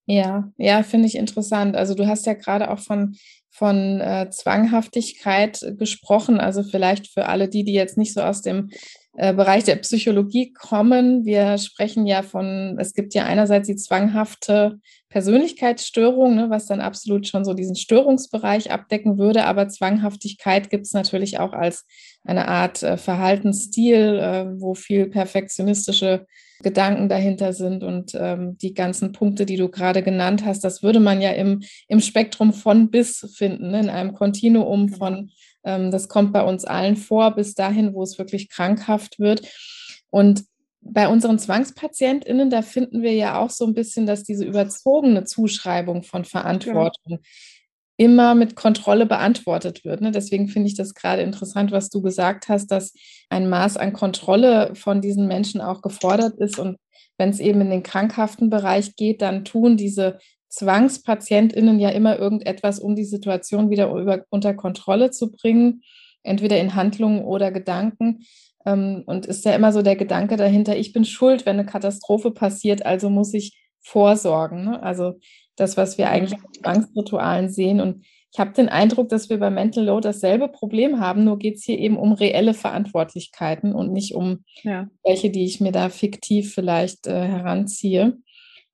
Ja, 0.07 0.51
ja, 0.57 0.83
finde 0.83 1.09
ich 1.09 1.17
interessant. 1.17 1.77
Also 1.77 1.95
du 1.95 2.07
hast 2.07 2.27
ja 2.27 2.33
gerade 2.33 2.71
auch 2.71 2.79
von, 2.79 3.17
von 3.51 4.01
äh, 4.01 4.31
Zwanghaftigkeit 4.31 5.75
gesprochen. 5.79 6.41
Also 6.41 6.63
vielleicht 6.63 7.09
für 7.09 7.27
alle 7.27 7.49
die, 7.49 7.65
die 7.65 7.75
jetzt 7.75 7.99
nicht 7.99 8.15
so 8.15 8.23
aus 8.23 8.41
dem 8.41 8.71
äh, 9.17 9.35
Bereich 9.35 9.65
der 9.65 9.77
Psychologie 9.77 10.53
kommen. 10.53 11.25
Wir 11.25 11.59
sprechen 11.59 12.07
ja 12.07 12.23
von, 12.23 12.77
es 12.79 12.95
gibt 12.95 13.13
ja 13.15 13.25
einerseits 13.25 13.67
die 13.67 13.77
zwanghafte 13.77 14.79
Persönlichkeitsstörung, 15.09 16.37
ne, 16.37 16.51
was 16.51 16.67
dann 16.67 16.81
absolut 16.81 17.27
schon 17.27 17.45
so 17.45 17.53
diesen 17.53 17.75
Störungsbereich 17.75 18.71
abdecken 18.71 19.19
würde, 19.19 19.47
aber 19.47 19.69
Zwanghaftigkeit 19.69 20.71
gibt 20.71 20.87
es 20.87 20.93
natürlich 20.93 21.41
auch 21.41 21.53
als 21.53 21.87
eine 22.25 22.47
Art 22.47 22.83
äh, 22.85 22.97
Verhaltensstil, 22.97 24.19
äh, 24.21 24.61
wo 24.61 24.75
viel 24.75 25.07
perfektionistische 25.07 26.27
Gedanken 26.63 27.09
dahinter 27.09 27.53
sind 27.53 27.83
und 27.83 28.13
ähm, 28.15 28.59
die 28.59 28.75
ganzen 28.75 29.13
Punkte, 29.13 29.47
die 29.47 29.57
du 29.57 29.69
gerade 29.69 30.03
genannt 30.03 30.45
hast, 30.45 30.63
das 30.63 30.83
würde 30.83 31.01
man 31.01 31.21
ja 31.21 31.31
im, 31.31 31.63
im 31.89 32.01
Spektrum 32.01 32.53
von 32.53 32.91
bis 32.91 33.35
finden, 33.37 33.71
ne, 33.71 33.81
in 33.81 33.91
einem 33.91 34.13
Kontinuum 34.13 34.91
von 34.91 35.31
das 35.63 36.09
kommt 36.09 36.33
bei 36.33 36.43
uns 36.43 36.65
allen 36.65 36.97
vor, 36.97 37.35
bis 37.35 37.55
dahin, 37.55 37.95
wo 37.95 38.03
es 38.03 38.19
wirklich 38.19 38.49
krankhaft 38.49 39.19
wird. 39.19 39.47
Und 40.11 40.45
bei 40.83 41.09
unseren 41.09 41.39
ZwangspatientInnen, 41.39 42.51
da 42.51 42.63
finden 42.63 43.03
wir 43.03 43.13
ja 43.13 43.39
auch 43.39 43.51
so 43.51 43.67
ein 43.67 43.75
bisschen, 43.75 44.07
dass 44.07 44.25
diese 44.25 44.45
überzogene 44.45 45.25
Zuschreibung 45.25 46.03
von 46.03 46.25
Verantwortung 46.25 47.13
ja. 47.13 47.19
immer 47.99 48.35
mit 48.35 48.57
Kontrolle 48.57 49.07
beantwortet 49.07 49.85
wird. 49.85 50.01
Ne? 50.01 50.11
Deswegen 50.11 50.49
finde 50.49 50.69
ich 50.69 50.77
das 50.77 50.95
gerade 50.95 51.23
interessant, 51.23 51.71
was 51.71 51.91
du 51.91 52.01
gesagt 52.01 52.49
hast, 52.49 52.69
dass 52.69 52.95
ein 53.29 53.49
Maß 53.49 53.77
an 53.77 53.93
Kontrolle 53.93 54.75
von 54.75 55.03
diesen 55.03 55.27
Menschen 55.27 55.61
auch 55.61 55.83
gefordert 55.83 56.39
ist. 56.39 56.59
Und 56.59 56.79
wenn 57.19 57.29
es 57.29 57.41
eben 57.41 57.61
in 57.61 57.71
den 57.71 57.83
krankhaften 57.83 58.49
Bereich 58.49 58.97
geht, 58.97 59.21
dann 59.21 59.45
tun 59.45 59.77
diese 59.77 60.19
ZwangspatientInnen 60.51 61.79
ja 61.79 61.91
immer 61.91 62.19
irgendetwas, 62.19 62.79
um 62.81 62.97
die 62.97 63.05
Situation 63.05 63.71
wieder 63.71 63.91
über, 63.93 64.25
unter 64.31 64.53
Kontrolle 64.55 65.11
zu 65.11 65.31
bringen, 65.31 65.83
entweder 66.23 66.59
in 66.61 66.75
Handlungen 66.75 67.25
oder 67.25 67.51
Gedanken. 67.53 68.27
Ähm, 68.67 69.05
und 69.07 69.27
ist 69.27 69.45
ja 69.45 69.55
immer 69.55 69.73
so 69.73 69.83
der 69.83 69.97
Gedanke 69.97 70.37
dahinter, 70.37 70.77
ich 70.77 70.93
bin 70.93 71.05
schuld, 71.05 71.47
wenn 71.47 71.59
eine 71.59 71.67
Katastrophe 71.67 72.31
passiert, 72.31 72.85
also 72.85 73.09
muss 73.09 73.33
ich 73.33 73.57
vorsorgen. 73.81 74.65
Ne? 74.65 74.83
Also 74.83 75.15
das, 75.57 75.77
was 75.77 75.99
wir 75.99 76.11
eigentlich 76.11 76.39
in 76.39 76.63
Zwangsritualen 76.63 77.49
sehen. 77.49 77.81
Und 77.81 78.05
ich 78.33 78.39
habe 78.39 78.53
den 78.53 78.69
Eindruck, 78.69 79.09
dass 79.09 79.31
wir 79.31 79.39
bei 79.39 79.51
Mental 79.51 79.85
Load 79.85 80.07
dasselbe 80.07 80.49
Problem 80.49 81.01
haben, 81.01 81.25
nur 81.25 81.39
geht 81.39 81.57
es 81.57 81.65
hier 81.65 81.79
eben 81.79 81.97
um 81.97 82.13
reelle 82.13 82.55
Verantwortlichkeiten 82.55 83.75
und 83.75 83.93
nicht 83.93 84.15
um 84.15 84.45
ja. 84.63 84.89
welche, 85.05 85.31
die 85.31 85.45
ich 85.45 85.61
mir 85.61 85.73
da 85.73 85.89
fiktiv 85.89 86.55
vielleicht 86.55 87.07
äh, 87.07 87.27
heranziehe. 87.27 88.19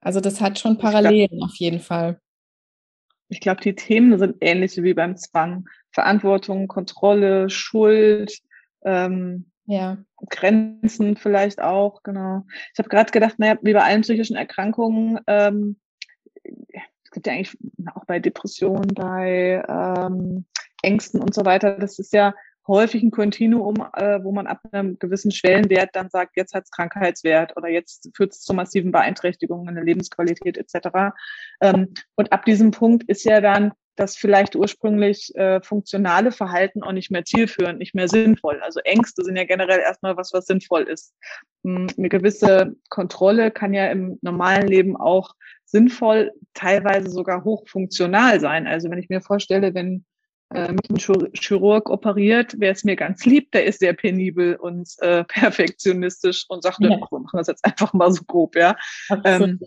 Also 0.07 0.21
das 0.21 0.40
hat 0.40 0.57
schon 0.57 0.79
Parallelen 0.79 1.38
glaub, 1.38 1.51
auf 1.51 1.57
jeden 1.57 1.81
Fall. 1.81 2.21
Ich 3.29 3.40
glaube, 3.40 3.61
die 3.61 3.75
Themen 3.75 4.16
sind 4.21 4.37
ähnlich 4.40 4.81
wie 4.81 4.95
beim 4.95 5.16
Zwang. 5.16 5.69
Verantwortung, 5.90 6.69
Kontrolle, 6.69 7.51
Schuld, 7.51 8.38
ähm, 8.85 9.51
ja. 9.64 9.99
Grenzen 10.31 11.16
vielleicht 11.16 11.61
auch, 11.61 12.05
genau. 12.05 12.45
Ich 12.73 12.79
habe 12.79 12.88
gerade 12.88 13.11
gedacht, 13.11 13.40
naja, 13.40 13.59
wie 13.62 13.73
bei 13.73 13.83
allen 13.83 14.03
psychischen 14.03 14.37
Erkrankungen, 14.37 15.19
ähm, 15.27 15.77
es 16.45 17.11
gibt 17.11 17.27
ja 17.27 17.33
eigentlich 17.33 17.59
auch 17.92 18.05
bei 18.05 18.21
Depressionen, 18.21 18.95
bei 18.95 19.61
ähm, 19.69 20.45
Ängsten 20.83 21.21
und 21.21 21.35
so 21.35 21.45
weiter, 21.45 21.79
das 21.79 21.99
ist 21.99 22.12
ja 22.12 22.33
häufig 22.67 23.03
ein 23.03 23.11
Kontinuum, 23.11 23.77
äh, 23.95 24.23
wo 24.23 24.33
man 24.33 24.47
ab 24.47 24.61
einem 24.73 24.99
gewissen 24.99 25.31
Schwellenwert 25.31 25.91
dann 25.95 26.11
sagt, 26.11 26.37
jetzt 26.37 26.55
hat 26.55 26.65
es 26.65 26.71
Krankheitswert 26.71 27.57
oder 27.57 27.69
jetzt 27.69 28.11
führt 28.15 28.33
es 28.33 28.43
zu 28.43 28.55
massiven 28.55 28.93
Beeinträchtigungen 28.93 29.69
in 29.69 29.75
der 29.75 29.85
Lebensqualität 29.85 30.59
etc. 30.59 31.15
Ähm, 31.61 31.95
und 32.17 32.33
ab 32.33 32.45
diesem 32.45 32.71
Punkt 32.71 33.05
ist 33.09 33.25
ja 33.25 33.41
dann 33.41 33.73
das 33.97 34.17
vielleicht 34.17 34.55
ursprünglich 34.55 35.35
äh, 35.37 35.61
funktionale 35.63 36.31
Verhalten 36.31 36.83
auch 36.83 36.93
nicht 36.93 37.11
mehr 37.11 37.25
zielführend, 37.25 37.79
nicht 37.79 37.95
mehr 37.95 38.09
sinnvoll. 38.09 38.61
Also 38.61 38.81
Ängste 38.81 39.25
sind 39.25 39.37
ja 39.37 39.45
generell 39.45 39.81
erstmal 39.81 40.17
was, 40.17 40.33
was 40.35 40.47
sinnvoll 40.47 40.83
ist. 40.83 41.15
Hm, 41.65 41.87
eine 41.97 42.09
gewisse 42.09 42.75
Kontrolle 42.91 43.51
kann 43.51 43.73
ja 43.73 43.87
im 43.87 44.19
normalen 44.21 44.69
Leben 44.69 44.97
auch 44.97 45.35
sinnvoll, 45.65 46.33
teilweise 46.55 47.11
sogar 47.11 47.43
hochfunktional 47.45 48.39
sein. 48.39 48.67
Also 48.67 48.91
wenn 48.91 48.99
ich 48.99 49.09
mir 49.09 49.23
vorstelle, 49.23 49.75
wenn 49.75 50.05
äh, 50.55 50.73
mit 50.73 50.89
einem 50.89 51.31
Chirurg 51.35 51.91
operiert, 51.91 52.55
wer 52.59 52.73
es 52.73 52.85
mir 52.85 52.97
ganz 52.97 53.25
lieb, 53.25 53.51
der 53.53 53.65
ist 53.65 53.81
sehr 53.81 53.93
penibel 53.93 54.57
und 54.57 54.89
äh, 55.01 55.25
perfektionistisch 55.29 56.45
und 56.49 56.63
sagt, 56.63 56.79
ja. 56.81 56.91
wir 56.91 56.99
machen 56.99 57.37
das 57.37 57.49
jetzt 57.49 57.65
einfach 57.65 57.93
mal 57.93 58.13
so 58.13 58.23
grob, 58.25 58.57
ja. 58.57 58.77
Ähm, 59.25 59.61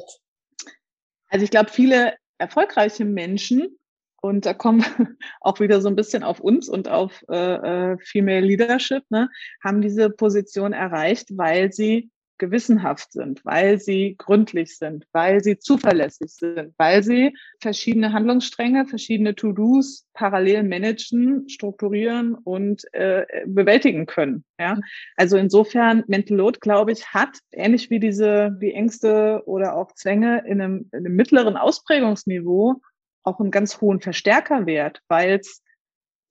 also 1.29 1.43
ich 1.43 1.51
glaube, 1.51 1.69
viele 1.69 2.13
erfolgreiche 2.37 3.05
Menschen, 3.05 3.79
und 4.21 4.45
da 4.45 4.53
kommen 4.53 4.83
auch 5.41 5.59
wieder 5.59 5.81
so 5.81 5.87
ein 5.87 5.95
bisschen 5.95 6.23
auf 6.23 6.39
uns 6.39 6.69
und 6.69 6.87
auf 6.87 7.23
äh, 7.29 7.93
äh, 7.93 7.97
Female 7.99 8.45
Leadership, 8.45 9.03
ne, 9.09 9.29
haben 9.63 9.81
diese 9.81 10.09
Position 10.09 10.73
erreicht, 10.73 11.37
weil 11.37 11.71
sie 11.71 12.09
gewissenhaft 12.39 13.11
sind, 13.11 13.45
weil 13.45 13.79
sie 13.79 14.15
gründlich 14.17 14.77
sind, 14.77 15.05
weil 15.11 15.43
sie 15.43 15.59
zuverlässig 15.59 16.31
sind, 16.31 16.73
weil 16.77 17.03
sie 17.03 17.35
verschiedene 17.61 18.13
Handlungsstränge, 18.13 18.87
verschiedene 18.87 19.35
To-Dos 19.35 20.07
parallel 20.13 20.63
managen, 20.63 21.47
strukturieren 21.47 22.35
und 22.35 22.91
äh, 22.93 23.25
bewältigen 23.45 24.05
können. 24.05 24.43
Ja, 24.59 24.79
also 25.15 25.37
insofern 25.37 26.03
Mental 26.07 26.37
Load, 26.37 26.59
glaube 26.61 26.91
ich, 26.91 27.13
hat 27.13 27.37
ähnlich 27.51 27.89
wie 27.89 27.99
diese 27.99 28.55
wie 28.59 28.71
Ängste 28.71 29.43
oder 29.45 29.75
auch 29.75 29.93
Zwänge 29.93 30.43
in 30.47 30.61
einem, 30.61 30.89
in 30.91 31.05
einem 31.05 31.15
mittleren 31.15 31.57
Ausprägungsniveau 31.57 32.81
auch 33.23 33.39
einen 33.39 33.51
ganz 33.51 33.81
hohen 33.81 33.99
Verstärkerwert, 33.99 35.01
weil 35.07 35.39
es 35.39 35.61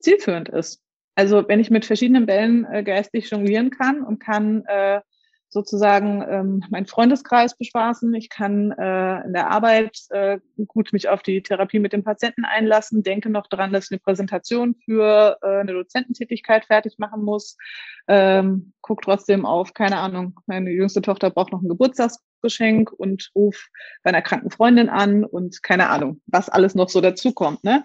zielführend 0.00 0.48
ist. 0.48 0.82
Also 1.14 1.48
wenn 1.48 1.58
ich 1.58 1.70
mit 1.70 1.84
verschiedenen 1.84 2.26
Bällen 2.26 2.64
äh, 2.64 2.84
geistig 2.84 3.28
jonglieren 3.30 3.70
kann 3.70 4.02
und 4.02 4.20
kann 4.20 4.64
äh, 4.66 5.00
sozusagen 5.50 6.22
ähm, 6.28 6.64
meinen 6.70 6.86
Freundeskreis 6.86 7.56
bespaßen. 7.56 8.12
Ich 8.14 8.28
kann 8.28 8.72
äh, 8.72 9.24
in 9.24 9.32
der 9.32 9.50
Arbeit 9.50 9.98
äh, 10.10 10.38
gut 10.66 10.92
mich 10.92 11.08
auf 11.08 11.22
die 11.22 11.42
Therapie 11.42 11.78
mit 11.78 11.92
dem 11.92 12.04
Patienten 12.04 12.44
einlassen, 12.44 13.02
denke 13.02 13.30
noch 13.30 13.46
dran, 13.46 13.72
dass 13.72 13.86
ich 13.86 13.92
eine 13.92 14.00
Präsentation 14.00 14.74
für 14.84 15.38
äh, 15.42 15.60
eine 15.60 15.72
Dozententätigkeit 15.72 16.66
fertig 16.66 16.98
machen 16.98 17.22
muss. 17.22 17.56
Ähm, 18.08 18.72
guck 18.82 19.02
trotzdem 19.02 19.46
auf, 19.46 19.72
keine 19.72 19.98
Ahnung, 19.98 20.38
meine 20.46 20.70
jüngste 20.70 21.00
Tochter 21.00 21.30
braucht 21.30 21.52
noch 21.52 21.62
ein 21.62 21.68
Geburtstagsgeschenk 21.68 22.92
und 22.92 23.30
ruf 23.34 23.68
bei 24.02 24.10
einer 24.10 24.22
kranken 24.22 24.50
Freundin 24.50 24.90
an 24.90 25.24
und 25.24 25.62
keine 25.62 25.88
Ahnung, 25.88 26.20
was 26.26 26.48
alles 26.48 26.74
noch 26.74 26.90
so 26.90 27.00
dazukommt. 27.00 27.64
Ne? 27.64 27.84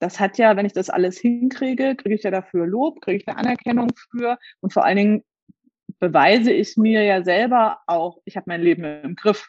Das 0.00 0.18
hat 0.18 0.36
ja, 0.38 0.56
wenn 0.56 0.66
ich 0.66 0.72
das 0.72 0.90
alles 0.90 1.18
hinkriege, 1.18 1.94
kriege 1.94 2.14
ich 2.16 2.24
ja 2.24 2.30
dafür 2.30 2.66
Lob, 2.66 3.00
kriege 3.00 3.18
ich 3.18 3.28
eine 3.28 3.38
Anerkennung 3.38 3.90
für 4.10 4.38
und 4.60 4.72
vor 4.72 4.84
allen 4.84 4.96
Dingen 4.96 5.24
beweise 6.04 6.52
ich 6.52 6.76
mir 6.76 7.02
ja 7.02 7.24
selber 7.24 7.78
auch, 7.86 8.18
ich 8.26 8.36
habe 8.36 8.44
mein 8.48 8.60
Leben 8.60 8.84
im 8.84 9.16
Griff. 9.16 9.48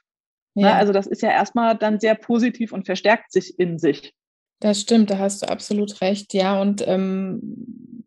Ne? 0.53 0.67
Ja. 0.67 0.75
Also 0.75 0.93
das 0.93 1.05
ist 1.05 1.21
ja 1.21 1.29
erstmal 1.29 1.77
dann 1.77 1.99
sehr 1.99 2.15
positiv 2.15 2.71
und 2.71 2.85
verstärkt 2.85 3.33
sich 3.33 3.59
in 3.59 3.77
sich. 3.77 4.13
Das 4.61 4.79
stimmt, 4.79 5.09
da 5.09 5.17
hast 5.17 5.41
du 5.41 5.49
absolut 5.49 5.99
recht, 5.99 6.33
ja. 6.33 6.61
Und 6.61 6.87
ähm, 6.87 8.05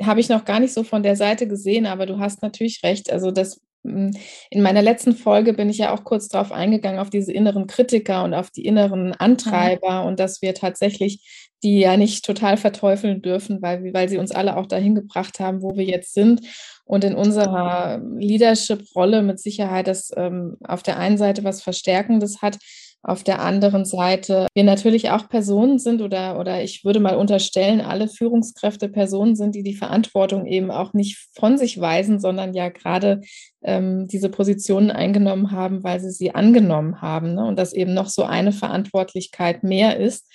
habe 0.00 0.20
ich 0.20 0.28
noch 0.28 0.44
gar 0.44 0.60
nicht 0.60 0.72
so 0.72 0.84
von 0.84 1.02
der 1.02 1.16
Seite 1.16 1.48
gesehen, 1.48 1.86
aber 1.86 2.06
du 2.06 2.20
hast 2.20 2.40
natürlich 2.40 2.84
recht. 2.84 3.10
Also 3.10 3.32
das 3.32 3.60
hm, 3.84 4.12
in 4.50 4.62
meiner 4.62 4.80
letzten 4.80 5.16
Folge 5.16 5.54
bin 5.54 5.68
ich 5.68 5.78
ja 5.78 5.92
auch 5.92 6.04
kurz 6.04 6.28
darauf 6.28 6.52
eingegangen, 6.52 7.00
auf 7.00 7.10
diese 7.10 7.32
inneren 7.32 7.66
Kritiker 7.66 8.22
und 8.22 8.32
auf 8.32 8.50
die 8.50 8.64
inneren 8.64 9.12
Antreiber 9.12 10.02
mhm. 10.02 10.08
und 10.08 10.20
dass 10.20 10.40
wir 10.40 10.54
tatsächlich 10.54 11.48
die 11.62 11.80
ja 11.80 11.96
nicht 11.96 12.24
total 12.24 12.56
verteufeln 12.56 13.22
dürfen, 13.22 13.60
weil, 13.62 13.92
weil 13.92 14.08
sie 14.08 14.18
uns 14.18 14.30
alle 14.30 14.56
auch 14.56 14.66
dahin 14.66 14.94
gebracht 14.94 15.40
haben, 15.40 15.62
wo 15.62 15.76
wir 15.76 15.84
jetzt 15.84 16.14
sind. 16.14 16.42
Und 16.88 17.04
in 17.04 17.14
unserer 17.14 18.00
Leadership-Rolle 18.16 19.20
mit 19.20 19.38
Sicherheit 19.38 19.86
das 19.88 20.10
ähm, 20.16 20.56
auf 20.66 20.82
der 20.82 20.98
einen 20.98 21.18
Seite 21.18 21.44
was 21.44 21.60
Verstärkendes 21.60 22.40
hat, 22.40 22.58
auf 23.02 23.22
der 23.22 23.42
anderen 23.42 23.84
Seite 23.84 24.46
wir 24.54 24.64
natürlich 24.64 25.10
auch 25.10 25.28
Personen 25.28 25.78
sind 25.78 26.00
oder, 26.02 26.40
oder 26.40 26.62
ich 26.62 26.84
würde 26.84 26.98
mal 26.98 27.14
unterstellen, 27.14 27.82
alle 27.82 28.08
Führungskräfte 28.08 28.88
Personen 28.88 29.36
sind, 29.36 29.54
die 29.54 29.62
die 29.62 29.74
Verantwortung 29.74 30.46
eben 30.46 30.70
auch 30.70 30.94
nicht 30.94 31.28
von 31.38 31.58
sich 31.58 31.78
weisen, 31.78 32.20
sondern 32.20 32.54
ja 32.54 32.70
gerade 32.70 33.20
ähm, 33.62 34.08
diese 34.08 34.30
Positionen 34.30 34.90
eingenommen 34.90 35.52
haben, 35.52 35.84
weil 35.84 36.00
sie 36.00 36.10
sie 36.10 36.34
angenommen 36.34 37.02
haben. 37.02 37.34
Ne? 37.34 37.44
Und 37.44 37.58
dass 37.58 37.74
eben 37.74 37.92
noch 37.92 38.08
so 38.08 38.24
eine 38.24 38.52
Verantwortlichkeit 38.52 39.62
mehr 39.62 39.98
ist, 39.98 40.26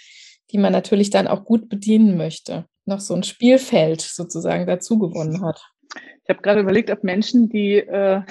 die 0.51 0.59
man 0.59 0.71
natürlich 0.71 1.09
dann 1.09 1.27
auch 1.27 1.43
gut 1.45 1.67
bedienen 1.67 2.15
möchte. 2.15 2.65
Noch 2.85 2.99
so 2.99 3.15
ein 3.15 3.23
Spielfeld 3.23 4.01
sozusagen 4.01 4.67
dazu 4.67 4.99
gewonnen 4.99 5.43
hat. 5.43 5.72
Ich 5.95 6.29
habe 6.29 6.41
gerade 6.41 6.61
überlegt, 6.61 6.89
ob 6.89 7.03
Menschen, 7.03 7.49
die 7.49 7.77
äh, 7.77 8.21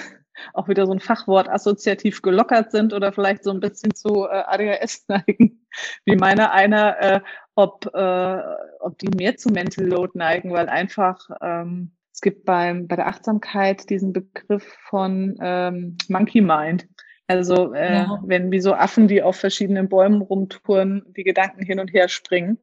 auch 0.53 0.67
wieder 0.67 0.85
so 0.85 0.93
ein 0.93 0.99
Fachwort 0.99 1.49
assoziativ 1.49 2.21
gelockert 2.21 2.71
sind 2.71 2.93
oder 2.93 3.13
vielleicht 3.13 3.43
so 3.43 3.51
ein 3.51 3.59
bisschen 3.59 3.93
zu 3.93 4.25
äh, 4.25 4.43
ADHS 4.45 5.05
neigen, 5.07 5.65
wie 6.05 6.15
meine 6.15 6.51
einer, 6.51 7.01
äh, 7.01 7.21
ob, 7.55 7.89
äh, 7.93 8.39
ob 8.79 8.97
die 8.99 9.09
mehr 9.15 9.37
zu 9.37 9.49
Mental 9.49 9.85
Load 9.85 10.11
neigen, 10.15 10.51
weil 10.51 10.69
einfach 10.69 11.29
ähm, 11.41 11.91
es 12.11 12.21
gibt 12.21 12.45
beim, 12.45 12.87
bei 12.87 12.95
der 12.95 13.07
Achtsamkeit 13.07 13.89
diesen 13.89 14.13
Begriff 14.13 14.77
von 14.89 15.35
ähm, 15.41 15.97
Monkey 16.09 16.41
Mind. 16.41 16.87
Also 17.27 17.73
äh, 17.73 17.93
ja. 17.93 18.19
wenn 18.23 18.51
wie 18.51 18.59
so 18.59 18.73
Affen, 18.73 19.07
die 19.07 19.23
auf 19.23 19.37
verschiedenen 19.37 19.89
Bäumen 19.89 20.21
rumtouren, 20.21 21.03
die 21.17 21.23
Gedanken 21.23 21.63
hin 21.63 21.79
und 21.79 21.91
her 21.91 22.09
springen. 22.09 22.59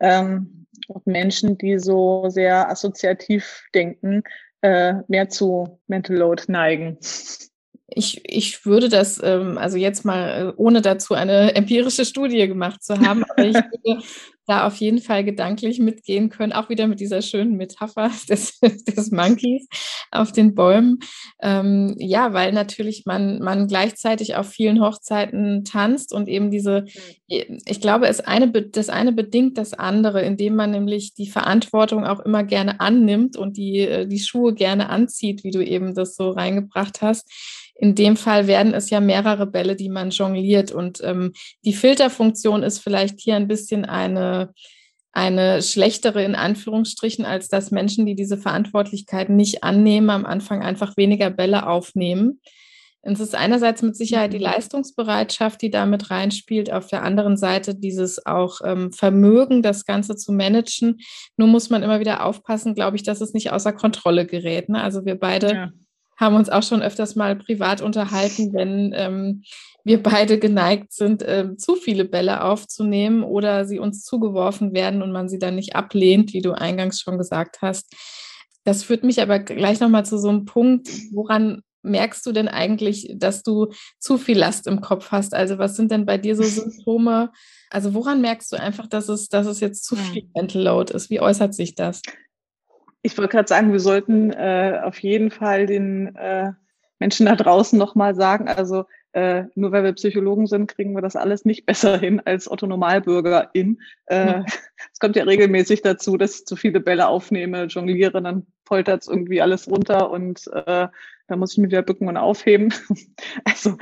Ähm, 0.00 0.66
und 0.88 1.06
Menschen, 1.06 1.56
die 1.58 1.78
so 1.78 2.28
sehr 2.28 2.68
assoziativ 2.70 3.62
denken, 3.74 4.22
äh, 4.62 4.94
mehr 5.08 5.28
zu 5.28 5.80
Mental 5.86 6.16
Load 6.16 6.44
neigen. 6.48 6.98
Ich, 7.92 8.20
ich 8.24 8.64
würde 8.66 8.88
das, 8.88 9.20
ähm, 9.22 9.58
also 9.58 9.76
jetzt 9.76 10.04
mal, 10.04 10.48
äh, 10.48 10.52
ohne 10.56 10.80
dazu 10.80 11.14
eine 11.14 11.54
empirische 11.54 12.04
Studie 12.04 12.46
gemacht 12.46 12.82
zu 12.82 12.98
haben, 13.00 13.24
aber 13.24 13.44
ich 13.44 13.54
würde 13.84 14.02
da 14.50 14.66
auf 14.66 14.76
jeden 14.76 15.00
Fall 15.00 15.22
gedanklich 15.22 15.78
mitgehen 15.78 16.28
können, 16.28 16.52
auch 16.52 16.68
wieder 16.68 16.88
mit 16.88 16.98
dieser 16.98 17.22
schönen 17.22 17.56
Metapher 17.56 18.10
des, 18.28 18.58
des 18.60 19.12
Monkeys 19.12 19.68
auf 20.10 20.32
den 20.32 20.56
Bäumen. 20.56 20.98
Ähm, 21.40 21.94
ja, 21.98 22.32
weil 22.32 22.52
natürlich 22.52 23.04
man, 23.06 23.38
man 23.38 23.68
gleichzeitig 23.68 24.34
auf 24.34 24.48
vielen 24.48 24.80
Hochzeiten 24.80 25.64
tanzt 25.64 26.12
und 26.12 26.28
eben 26.28 26.50
diese, 26.50 26.84
ich 27.28 27.80
glaube, 27.80 28.08
es 28.08 28.20
eine, 28.20 28.50
das 28.50 28.88
eine 28.88 29.12
bedingt 29.12 29.56
das 29.56 29.72
andere, 29.72 30.22
indem 30.22 30.56
man 30.56 30.72
nämlich 30.72 31.14
die 31.14 31.30
Verantwortung 31.30 32.04
auch 32.04 32.18
immer 32.18 32.42
gerne 32.42 32.80
annimmt 32.80 33.36
und 33.36 33.56
die, 33.56 33.78
äh, 33.78 34.08
die 34.08 34.18
Schuhe 34.18 34.52
gerne 34.52 34.88
anzieht, 34.88 35.44
wie 35.44 35.52
du 35.52 35.64
eben 35.64 35.94
das 35.94 36.16
so 36.16 36.30
reingebracht 36.30 37.02
hast 37.02 37.30
in 37.80 37.94
dem 37.94 38.16
Fall 38.16 38.46
werden 38.46 38.74
es 38.74 38.90
ja 38.90 39.00
mehrere 39.00 39.46
Bälle, 39.46 39.74
die 39.74 39.88
man 39.88 40.10
jongliert. 40.10 40.70
Und 40.70 41.00
ähm, 41.02 41.32
die 41.64 41.72
Filterfunktion 41.72 42.62
ist 42.62 42.80
vielleicht 42.80 43.18
hier 43.18 43.36
ein 43.36 43.48
bisschen 43.48 43.86
eine, 43.86 44.52
eine 45.12 45.62
schlechtere 45.62 46.22
in 46.22 46.34
Anführungsstrichen, 46.34 47.24
als 47.24 47.48
dass 47.48 47.70
Menschen, 47.70 48.04
die 48.04 48.14
diese 48.14 48.36
Verantwortlichkeit 48.36 49.30
nicht 49.30 49.64
annehmen, 49.64 50.10
am 50.10 50.26
Anfang 50.26 50.62
einfach 50.62 50.98
weniger 50.98 51.30
Bälle 51.30 51.66
aufnehmen. 51.66 52.42
Es 53.00 53.18
ist 53.18 53.34
einerseits 53.34 53.80
mit 53.80 53.96
Sicherheit 53.96 54.34
die 54.34 54.38
mhm. 54.38 54.44
Leistungsbereitschaft, 54.44 55.62
die 55.62 55.70
damit 55.70 56.10
reinspielt, 56.10 56.70
auf 56.70 56.88
der 56.88 57.02
anderen 57.02 57.38
Seite 57.38 57.74
dieses 57.74 58.26
auch 58.26 58.60
ähm, 58.62 58.92
Vermögen, 58.92 59.62
das 59.62 59.86
Ganze 59.86 60.16
zu 60.16 60.32
managen. 60.32 60.98
Nur 61.38 61.48
muss 61.48 61.70
man 61.70 61.82
immer 61.82 61.98
wieder 61.98 62.26
aufpassen, 62.26 62.74
glaube 62.74 62.98
ich, 62.98 63.04
dass 63.04 63.22
es 63.22 63.32
nicht 63.32 63.52
außer 63.52 63.72
Kontrolle 63.72 64.26
gerät. 64.26 64.68
Ne? 64.68 64.82
Also 64.82 65.06
wir 65.06 65.18
beide 65.18 65.48
ja 65.54 65.72
haben 66.20 66.36
uns 66.36 66.50
auch 66.50 66.62
schon 66.62 66.82
öfters 66.82 67.16
mal 67.16 67.34
privat 67.34 67.80
unterhalten, 67.80 68.52
wenn 68.52 68.92
ähm, 68.94 69.42
wir 69.84 70.02
beide 70.02 70.38
geneigt 70.38 70.92
sind, 70.92 71.22
äh, 71.22 71.56
zu 71.56 71.76
viele 71.76 72.04
Bälle 72.04 72.44
aufzunehmen 72.44 73.24
oder 73.24 73.64
sie 73.64 73.78
uns 73.78 74.04
zugeworfen 74.04 74.74
werden 74.74 75.02
und 75.02 75.12
man 75.12 75.30
sie 75.30 75.38
dann 75.38 75.54
nicht 75.54 75.74
ablehnt, 75.74 76.34
wie 76.34 76.42
du 76.42 76.52
eingangs 76.52 77.00
schon 77.00 77.16
gesagt 77.16 77.62
hast. 77.62 77.90
Das 78.64 78.84
führt 78.84 79.02
mich 79.02 79.22
aber 79.22 79.38
gleich 79.38 79.80
nochmal 79.80 80.04
zu 80.04 80.18
so 80.18 80.28
einem 80.28 80.44
Punkt, 80.44 80.88
woran 81.12 81.62
merkst 81.82 82.26
du 82.26 82.32
denn 82.32 82.48
eigentlich, 82.48 83.10
dass 83.16 83.42
du 83.42 83.68
zu 83.98 84.18
viel 84.18 84.38
Last 84.38 84.66
im 84.66 84.82
Kopf 84.82 85.10
hast? 85.12 85.32
Also 85.32 85.56
was 85.56 85.76
sind 85.76 85.90
denn 85.90 86.04
bei 86.04 86.18
dir 86.18 86.36
so 86.36 86.42
Symptome? 86.42 87.32
Also 87.70 87.94
woran 87.94 88.20
merkst 88.20 88.52
du 88.52 88.56
einfach, 88.56 88.86
dass 88.86 89.08
es, 89.08 89.28
dass 89.28 89.46
es 89.46 89.60
jetzt 89.60 89.84
zu 89.84 89.96
viel 89.96 90.28
Mental 90.34 90.62
Load 90.62 90.92
ist? 90.92 91.08
Wie 91.08 91.20
äußert 91.20 91.54
sich 91.54 91.74
das? 91.74 92.02
Ich 93.02 93.16
wollte 93.16 93.32
gerade 93.32 93.48
sagen, 93.48 93.72
wir 93.72 93.80
sollten 93.80 94.30
äh, 94.30 94.80
auf 94.82 94.98
jeden 95.00 95.30
Fall 95.30 95.66
den 95.66 96.14
äh, 96.16 96.52
Menschen 96.98 97.26
da 97.26 97.34
draußen 97.34 97.78
nochmal 97.78 98.14
sagen, 98.14 98.48
also 98.48 98.84
äh, 99.12 99.44
nur 99.54 99.72
weil 99.72 99.82
wir 99.82 99.92
Psychologen 99.94 100.46
sind, 100.46 100.68
kriegen 100.68 100.94
wir 100.94 101.02
das 101.02 101.16
alles 101.16 101.44
nicht 101.44 101.66
besser 101.66 101.98
hin 101.98 102.20
als 102.24 102.48
Otto 102.50 102.66
Normalbürgerin. 102.66 103.80
Äh, 104.06 104.42
es 104.92 105.00
kommt 105.00 105.16
ja 105.16 105.24
regelmäßig 105.24 105.82
dazu, 105.82 106.16
dass 106.16 106.40
ich 106.40 106.46
zu 106.46 106.56
viele 106.56 106.80
Bälle 106.80 107.08
aufnehme, 107.08 107.64
jongliere, 107.64 108.22
dann 108.22 108.46
poltert 108.64 109.02
es 109.02 109.08
irgendwie 109.08 109.42
alles 109.42 109.68
runter 109.68 110.10
und 110.10 110.46
äh, 110.52 110.88
da 111.26 111.36
muss 111.36 111.52
ich 111.52 111.58
mich 111.58 111.70
wieder 111.70 111.82
bücken 111.82 112.08
und 112.08 112.16
aufheben. 112.16 112.72
also 113.44 113.76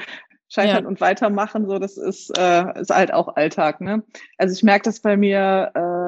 scheitern 0.48 0.84
ja. 0.84 0.88
und 0.88 1.00
weitermachen, 1.00 1.68
so 1.68 1.78
das 1.78 1.98
ist, 1.98 2.36
äh, 2.38 2.80
ist 2.80 2.90
halt 2.90 3.12
auch 3.12 3.36
Alltag. 3.36 3.80
Ne? 3.80 4.02
Also 4.38 4.54
ich 4.54 4.62
merke 4.62 4.84
das 4.84 5.00
bei 5.00 5.16
mir, 5.16 5.72
äh, 5.74 6.07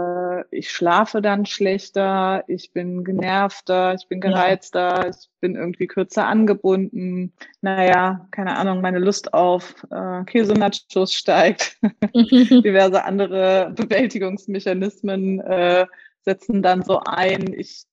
ich 0.50 0.70
schlafe 0.70 1.22
dann 1.22 1.46
schlechter, 1.46 2.44
ich 2.46 2.72
bin 2.72 3.04
genervter, 3.04 3.94
ich 3.94 4.08
bin 4.08 4.20
gereizter, 4.20 5.04
ja. 5.04 5.10
ich 5.10 5.28
bin 5.40 5.56
irgendwie 5.56 5.86
kürzer 5.86 6.26
angebunden. 6.26 7.32
Naja, 7.60 8.26
keine 8.30 8.56
Ahnung, 8.56 8.80
meine 8.80 8.98
Lust 8.98 9.34
auf 9.34 9.74
äh, 9.90 10.24
Käse-Nachos 10.24 11.14
steigt. 11.14 11.78
Diverse 12.14 13.04
andere 13.04 13.72
Bewältigungsmechanismen 13.74 15.40
äh, 15.40 15.86
setzen 16.22 16.62
dann 16.62 16.82
so 16.82 17.00
ein. 17.04 17.52
Ich 17.54 17.84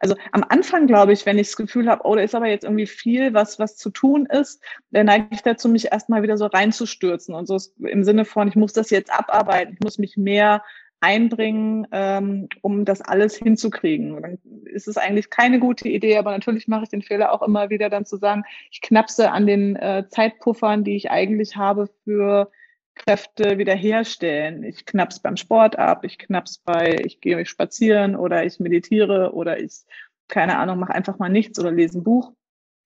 also 0.00 0.16
am 0.32 0.44
Anfang 0.48 0.86
glaube 0.86 1.12
ich, 1.12 1.26
wenn 1.26 1.38
ich 1.38 1.48
das 1.48 1.56
Gefühl 1.56 1.88
habe, 1.88 2.02
oh, 2.04 2.14
da 2.14 2.22
ist 2.22 2.34
aber 2.34 2.46
jetzt 2.46 2.64
irgendwie 2.64 2.86
viel, 2.86 3.34
was, 3.34 3.58
was 3.58 3.76
zu 3.76 3.90
tun 3.90 4.26
ist, 4.26 4.62
dann 4.90 5.06
neige 5.06 5.28
ich 5.30 5.42
dazu, 5.42 5.68
mich 5.68 5.92
erstmal 5.92 6.22
wieder 6.22 6.36
so 6.36 6.46
reinzustürzen 6.46 7.34
und 7.34 7.46
so 7.46 7.58
im 7.78 8.04
Sinne 8.04 8.24
von, 8.24 8.48
ich 8.48 8.56
muss 8.56 8.72
das 8.72 8.90
jetzt 8.90 9.12
abarbeiten, 9.12 9.74
ich 9.74 9.80
muss 9.80 9.98
mich 9.98 10.16
mehr 10.16 10.62
einbringen, 11.00 11.86
ähm, 11.92 12.48
um 12.62 12.84
das 12.84 13.00
alles 13.02 13.36
hinzukriegen. 13.36 14.12
Und 14.12 14.22
dann 14.22 14.38
ist 14.64 14.88
es 14.88 14.96
eigentlich 14.96 15.30
keine 15.30 15.58
gute 15.60 15.88
Idee, 15.88 16.16
aber 16.16 16.30
natürlich 16.30 16.68
mache 16.68 16.84
ich 16.84 16.88
den 16.88 17.02
Fehler 17.02 17.32
auch 17.32 17.42
immer 17.42 17.70
wieder 17.70 17.90
dann 17.90 18.06
zu 18.06 18.16
sagen, 18.16 18.44
ich 18.70 18.80
knapse 18.80 19.30
an 19.30 19.46
den 19.46 19.76
äh, 19.76 20.04
Zeitpuffern, 20.08 20.84
die 20.84 20.96
ich 20.96 21.10
eigentlich 21.10 21.56
habe 21.56 21.88
für 22.04 22.50
Kräfte 22.94 23.58
wiederherstellen. 23.58 24.64
Ich 24.64 24.86
knaps 24.86 25.20
beim 25.20 25.36
Sport 25.36 25.78
ab, 25.78 26.04
ich 26.04 26.18
knaps 26.18 26.58
bei, 26.58 26.96
ich 27.04 27.20
gehe 27.20 27.44
spazieren 27.44 28.16
oder 28.16 28.44
ich 28.44 28.58
meditiere 28.58 29.32
oder 29.34 29.60
ich, 29.60 29.84
keine 30.28 30.58
Ahnung, 30.58 30.78
mache 30.78 30.94
einfach 30.94 31.18
mal 31.18 31.28
nichts 31.28 31.58
oder 31.60 31.70
lese 31.70 31.98
ein 31.98 32.04
Buch. 32.04 32.32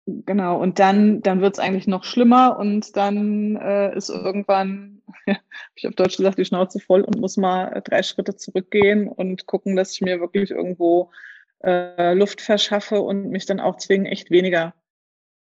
Genau, 0.09 0.57
und 0.57 0.79
dann, 0.79 1.21
dann 1.21 1.41
wird's 1.41 1.59
eigentlich 1.59 1.85
noch 1.85 2.05
schlimmer 2.05 2.57
und 2.57 2.95
dann 2.95 3.57
äh, 3.57 3.93
ist 3.93 4.07
irgendwann, 4.07 5.01
ja, 5.27 5.35
ich 5.75 5.85
auf 5.85 5.95
Deutsch 5.95 6.15
gesagt, 6.15 6.37
die 6.37 6.45
Schnauze 6.45 6.79
voll 6.79 7.01
und 7.01 7.19
muss 7.19 7.35
mal 7.35 7.81
drei 7.83 8.03
Schritte 8.03 8.37
zurückgehen 8.37 9.09
und 9.09 9.47
gucken, 9.47 9.75
dass 9.75 9.91
ich 9.91 9.99
mir 9.99 10.21
wirklich 10.21 10.51
irgendwo 10.51 11.11
äh, 11.61 12.13
Luft 12.13 12.39
verschaffe 12.39 13.01
und 13.01 13.31
mich 13.31 13.45
dann 13.45 13.59
auch 13.59 13.75
zwingen, 13.75 14.05
echt 14.05 14.31
weniger 14.31 14.73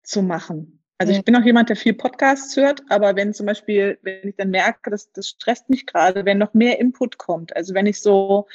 zu 0.03 0.23
machen. 0.23 0.83
Also 0.97 1.13
ich 1.13 1.23
bin 1.25 1.37
auch 1.37 1.45
jemand, 1.45 1.69
der 1.69 1.77
viel 1.77 1.93
Podcasts 1.93 2.57
hört, 2.57 2.81
aber 2.89 3.17
wenn 3.17 3.35
zum 3.35 3.45
Beispiel, 3.45 3.99
wenn 4.01 4.29
ich 4.29 4.37
dann 4.37 4.49
merke, 4.49 4.91
dass 4.91 5.13
das 5.13 5.29
stresst 5.29 5.69
mich 5.69 5.85
gerade, 5.85 6.25
wenn 6.25 6.39
noch 6.39 6.55
mehr 6.55 6.81
Input 6.81 7.19
kommt, 7.19 7.55
also 7.55 7.75
wenn 7.75 7.85
ich 7.85 8.01
so 8.01 8.47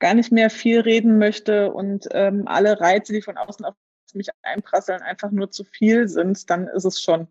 gar 0.00 0.12
nicht 0.12 0.32
mehr 0.32 0.50
viel 0.50 0.80
reden 0.80 1.16
möchte 1.16 1.72
und 1.72 2.08
ähm, 2.10 2.42
alle 2.46 2.78
Reize, 2.78 3.14
die 3.14 3.22
von 3.22 3.38
außen 3.38 3.64
auf 3.64 3.74
mich 4.14 4.28
einprasseln, 4.42 5.02
einfach 5.02 5.30
nur 5.30 5.50
zu 5.50 5.64
viel 5.64 6.08
sind, 6.08 6.48
dann 6.50 6.68
ist 6.68 6.84
es 6.84 7.00
schon 7.00 7.28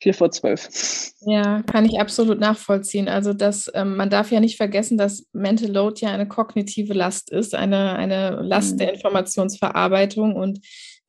vier 0.00 0.14
vor 0.14 0.30
zwölf. 0.30 0.68
Ja, 1.20 1.62
kann 1.62 1.84
ich 1.84 2.00
absolut 2.00 2.40
nachvollziehen. 2.40 3.08
Also 3.08 3.34
dass 3.34 3.70
ähm, 3.74 3.96
man 3.96 4.08
darf 4.08 4.30
ja 4.30 4.40
nicht 4.40 4.56
vergessen, 4.56 4.96
dass 4.96 5.26
Mental 5.32 5.70
Load 5.70 6.00
ja 6.00 6.10
eine 6.10 6.26
kognitive 6.26 6.94
Last 6.94 7.30
ist, 7.30 7.54
eine, 7.54 7.96
eine 7.96 8.40
Last 8.40 8.74
mhm. 8.74 8.78
der 8.78 8.94
Informationsverarbeitung 8.94 10.34
und 10.34 10.60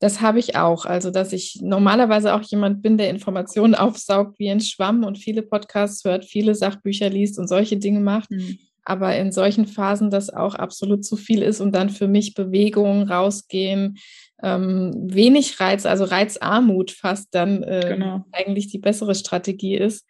das 0.02 0.20
habe 0.20 0.40
ich 0.40 0.56
auch. 0.56 0.86
Also, 0.86 1.12
dass 1.12 1.32
ich 1.32 1.60
normalerweise 1.62 2.34
auch 2.34 2.42
jemand 2.42 2.82
bin, 2.82 2.98
der 2.98 3.12
Informationen 3.12 3.76
aufsaugt 3.76 4.40
wie 4.40 4.50
ein 4.50 4.60
Schwamm 4.60 5.04
und 5.04 5.20
viele 5.20 5.44
Podcasts 5.44 6.04
hört, 6.04 6.26
viele 6.26 6.56
Sachbücher 6.56 7.10
liest 7.10 7.40
und 7.40 7.48
solche 7.48 7.78
Dinge 7.78 8.02
macht. 8.02 8.32
Mhm. 8.32 8.58
Aber 8.84 9.16
in 9.16 9.32
solchen 9.32 9.68
Phasen 9.68 10.10
das 10.10 10.32
auch 10.32 10.56
absolut 10.56 11.06
zu 11.06 11.16
viel 11.16 11.44
ist 11.44 11.62
und 11.62 11.76
dann 11.76 11.92
für 11.92 12.08
mich 12.08 12.34
Bewegung, 12.34 13.08
rausgehen, 13.08 14.00
ähm, 14.44 14.94
wenig 14.96 15.60
Reiz, 15.60 15.86
also 15.86 16.04
Reizarmut 16.04 16.92
fast 16.92 17.30
dann 17.32 17.64
äh, 17.64 17.96
genau. 17.96 18.26
eigentlich 18.32 18.68
die 18.68 18.80
bessere 18.80 19.16
Strategie 19.16 19.78
ist. 19.78 20.06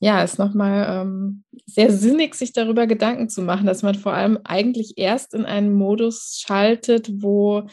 Ja, 0.00 0.22
ist 0.22 0.38
nochmal 0.38 1.02
ähm, 1.02 1.44
sehr 1.66 1.90
sinnig, 1.90 2.36
sich 2.36 2.52
darüber 2.52 2.86
Gedanken 2.86 3.28
zu 3.28 3.42
machen, 3.42 3.66
dass 3.66 3.82
man 3.82 3.96
vor 3.96 4.14
allem 4.14 4.38
eigentlich 4.44 4.94
erst 4.96 5.34
in 5.34 5.44
einen 5.44 5.72
Modus 5.72 6.40
schaltet, 6.40 7.10
wo 7.20 7.66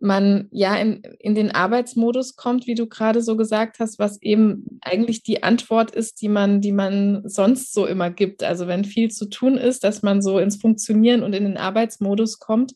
man 0.00 0.48
ja 0.50 0.74
in, 0.76 1.02
in 1.18 1.34
den 1.34 1.50
Arbeitsmodus 1.50 2.34
kommt, 2.36 2.66
wie 2.66 2.74
du 2.74 2.86
gerade 2.86 3.20
so 3.20 3.36
gesagt 3.36 3.78
hast, 3.78 3.98
was 3.98 4.20
eben 4.22 4.80
eigentlich 4.80 5.22
die 5.22 5.42
Antwort 5.42 5.90
ist, 5.90 6.22
die 6.22 6.28
man, 6.28 6.62
die 6.62 6.72
man 6.72 7.22
sonst 7.26 7.74
so 7.74 7.84
immer 7.84 8.10
gibt. 8.10 8.42
Also 8.42 8.66
wenn 8.66 8.86
viel 8.86 9.10
zu 9.10 9.28
tun 9.28 9.58
ist, 9.58 9.84
dass 9.84 10.02
man 10.02 10.22
so 10.22 10.38
ins 10.38 10.56
Funktionieren 10.56 11.22
und 11.22 11.34
in 11.34 11.44
den 11.44 11.58
Arbeitsmodus 11.58 12.38
kommt 12.38 12.72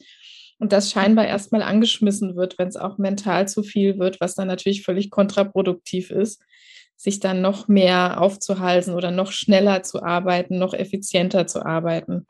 und 0.59 0.73
das 0.73 0.91
scheinbar 0.91 1.27
erstmal 1.27 1.63
angeschmissen 1.63 2.37
wird, 2.37 2.59
wenn 2.59 2.69
es 2.69 2.77
auch 2.77 2.99
mental 2.99 3.49
zu 3.49 3.63
viel 3.63 3.99
wird, 3.99 4.21
was 4.21 4.35
dann 4.35 4.49
natürlich 4.49 4.83
völlig 4.83 5.11
kontraproduktiv 5.11 6.11
ist, 6.11 6.43
sich 6.97 7.21
dann 7.21 7.41
noch 7.41 7.69
mehr 7.69 8.21
aufzuhalsen 8.21 8.95
oder 8.95 9.11
noch 9.11 9.33
schneller 9.33 9.83
zu 9.83 10.03
arbeiten, 10.03 10.59
noch 10.59 10.75
effizienter 10.75 11.47
zu 11.47 11.65
arbeiten. 11.65 12.27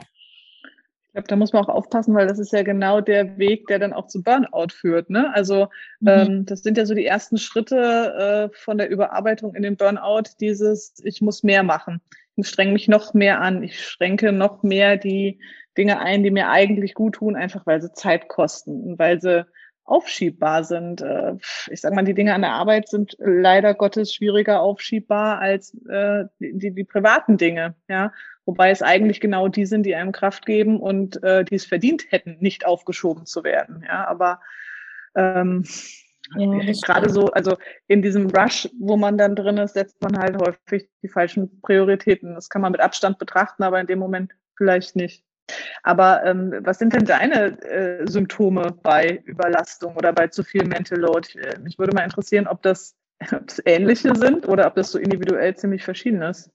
Ich 1.07 1.17
glaube, 1.17 1.29
da 1.29 1.37
muss 1.37 1.53
man 1.53 1.65
auch 1.65 1.69
aufpassen, 1.69 2.13
weil 2.17 2.27
das 2.27 2.41
ist 2.41 2.53
ja 2.53 2.65
genau 2.65 3.01
der 3.01 3.39
Weg, 3.39 3.69
der 3.69 3.79
dann 3.79 3.93
auch 3.93 4.09
zu 4.09 4.21
Burnout 4.21 4.73
führt. 4.73 5.11
Ne? 5.11 5.33
Also 5.33 5.69
mhm. 6.01 6.09
ähm, 6.09 6.47
das 6.47 6.63
sind 6.63 6.77
ja 6.77 6.87
so 6.87 6.95
die 6.95 7.07
ersten 7.07 7.39
Schritte 7.39 8.51
äh, 8.53 8.57
von 8.57 8.79
der 8.79 8.91
Überarbeitung 8.91 9.55
in 9.55 9.63
den 9.63 9.77
Burnout, 9.77 10.25
dieses, 10.41 10.95
ich 11.05 11.21
muss 11.21 11.45
mehr 11.45 11.63
machen. 11.63 12.01
Ich 12.35 12.49
strenge 12.49 12.73
mich 12.73 12.89
noch 12.89 13.15
mehr 13.15 13.41
an. 13.41 13.63
Ich 13.63 13.81
schränke 13.81 14.33
noch 14.33 14.65
mehr 14.65 14.97
die 14.97 15.39
Dinge 15.77 16.01
ein, 16.01 16.23
die 16.23 16.31
mir 16.31 16.49
eigentlich 16.49 16.95
gut 16.95 17.17
tun, 17.17 17.37
einfach 17.37 17.67
weil 17.67 17.83
sie 17.83 17.93
Zeit 17.93 18.29
kosten 18.29 18.83
und 18.83 18.99
weil 18.99 19.21
sie 19.21 19.47
aufschiebbar 19.85 20.65
sind. 20.65 21.03
Äh, 21.03 21.35
ich 21.71 21.81
sage 21.81 21.95
mal, 21.95 22.05
die 22.05 22.15
Dinge 22.15 22.35
an 22.35 22.43
der 22.43 22.53
Arbeit 22.53 22.89
sind 22.89 23.17
leider 23.19 23.75
Gottes 23.75 24.15
schwieriger 24.15 24.61
aufschiebbar 24.61 25.39
als 25.41 25.75
äh, 25.89 26.25
die, 26.39 26.71
die 26.71 26.85
privaten 26.85 27.37
Dinge. 27.37 27.75
Ja, 27.89 28.13
Wobei 28.47 28.71
es 28.71 28.83
eigentlich 28.83 29.21
genau 29.21 29.49
die 29.49 29.65
sind, 29.65 29.85
die 29.85 29.95
einem 29.95 30.13
Kraft 30.13 30.45
geben 30.45 30.79
und 30.79 31.23
äh, 31.23 31.45
die 31.45 31.55
es 31.55 31.65
verdient 31.65 32.11
hätten, 32.11 32.37
nicht 32.41 32.67
aufgeschoben 32.67 33.25
zu 33.25 33.43
werden. 33.43 33.83
Ja, 33.87 34.07
aber 34.07 34.41
ähm, 35.15 35.65
ja, 36.37 36.73
gerade 36.83 37.09
so, 37.11 37.31
also 37.31 37.57
in 37.87 38.03
diesem 38.03 38.29
Rush, 38.29 38.69
wo 38.79 38.97
man 38.97 39.17
dann 39.17 39.35
drin 39.35 39.57
ist, 39.59 39.75
setzt 39.75 40.03
man 40.03 40.19
halt 40.19 40.37
häufig 40.37 40.89
die 41.03 41.09
falschen 41.09 41.61
Prioritäten. 41.63 42.35
Das 42.35 42.49
kann 42.49 42.61
man 42.61 42.73
mit 42.73 42.81
Abstand 42.81 43.19
betrachten, 43.19 43.63
aber 43.63 43.81
in 43.81 43.87
dem 43.87 43.99
Moment 43.99 44.33
vielleicht 44.57 44.95
nicht. 44.97 45.25
Aber 45.83 46.25
ähm, 46.25 46.55
was 46.61 46.79
sind 46.79 46.95
denn 46.95 47.05
deine 47.05 47.61
äh, 47.63 48.07
Symptome 48.07 48.75
bei 48.83 49.23
Überlastung 49.25 49.97
oder 49.97 50.13
bei 50.13 50.29
zu 50.29 50.43
viel 50.43 50.65
Mental 50.65 50.99
Load? 50.99 51.39
Äh, 51.39 51.59
mich 51.61 51.79
würde 51.79 51.95
mal 51.95 52.05
interessieren, 52.05 52.47
ob 52.47 52.63
das, 52.63 52.97
ob 53.33 53.47
das 53.47 53.63
ähnliche 53.65 54.15
sind 54.15 54.49
oder 54.49 54.67
ob 54.67 54.75
das 54.75 54.91
so 54.91 54.99
individuell 54.99 55.55
ziemlich 55.57 55.85
verschieden 55.85 56.23
ist. 56.23 56.51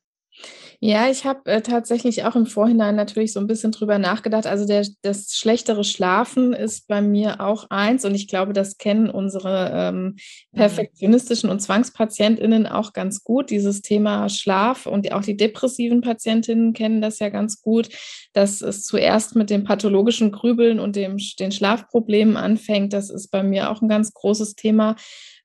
Ja, 0.81 1.09
ich 1.09 1.25
habe 1.25 1.51
äh, 1.51 1.61
tatsächlich 1.61 2.23
auch 2.23 2.37
im 2.37 2.45
Vorhinein 2.45 2.95
natürlich 2.95 3.33
so 3.33 3.41
ein 3.41 3.47
bisschen 3.47 3.73
drüber 3.73 3.99
nachgedacht. 3.99 4.47
Also 4.47 4.65
der, 4.65 4.87
das 5.01 5.33
schlechtere 5.35 5.83
Schlafen 5.83 6.53
ist 6.53 6.87
bei 6.87 7.01
mir 7.01 7.41
auch 7.41 7.65
eins 7.69 8.05
und 8.05 8.15
ich 8.15 8.29
glaube, 8.29 8.53
das 8.53 8.77
kennen 8.77 9.09
unsere 9.09 9.71
ähm, 9.73 10.03
mhm. 10.03 10.15
perfektionistischen 10.55 11.49
und 11.49 11.59
Zwangspatientinnen 11.59 12.65
auch 12.65 12.93
ganz 12.93 13.25
gut. 13.25 13.49
Dieses 13.49 13.81
Thema 13.81 14.29
Schlaf 14.29 14.85
und 14.85 15.11
auch 15.11 15.21
die 15.21 15.35
depressiven 15.35 15.99
Patientinnen 15.99 16.71
kennen 16.71 17.01
das 17.01 17.19
ja 17.19 17.27
ganz 17.27 17.61
gut, 17.61 17.89
dass 18.31 18.61
es 18.61 18.83
zuerst 18.83 19.35
mit 19.35 19.49
dem 19.49 19.65
pathologischen 19.65 20.31
Grübeln 20.31 20.79
und 20.79 20.95
dem, 20.95 21.17
den 21.39 21.51
Schlafproblemen 21.51 22.37
anfängt. 22.37 22.93
Das 22.93 23.09
ist 23.09 23.31
bei 23.31 23.43
mir 23.43 23.69
auch 23.69 23.81
ein 23.81 23.89
ganz 23.89 24.13
großes 24.13 24.55
Thema. 24.55 24.95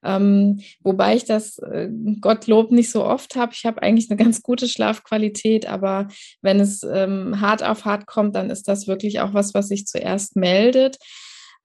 Ähm, 0.05 0.61
wobei 0.81 1.15
ich 1.15 1.25
das 1.25 1.57
äh, 1.57 1.89
Gottlob 2.21 2.71
nicht 2.71 2.91
so 2.91 3.03
oft 3.03 3.35
habe. 3.35 3.53
Ich 3.53 3.65
habe 3.65 3.81
eigentlich 3.81 4.09
eine 4.09 4.17
ganz 4.17 4.41
gute 4.41 4.67
Schlafqualität, 4.67 5.67
aber 5.67 6.07
wenn 6.41 6.59
es 6.59 6.83
ähm, 6.83 7.41
hart 7.41 7.63
auf 7.63 7.85
hart 7.85 8.05
kommt, 8.05 8.35
dann 8.35 8.49
ist 8.49 8.67
das 8.67 8.87
wirklich 8.87 9.19
auch 9.19 9.33
was, 9.33 9.53
was 9.53 9.67
sich 9.67 9.87
zuerst 9.87 10.35
meldet. 10.35 10.97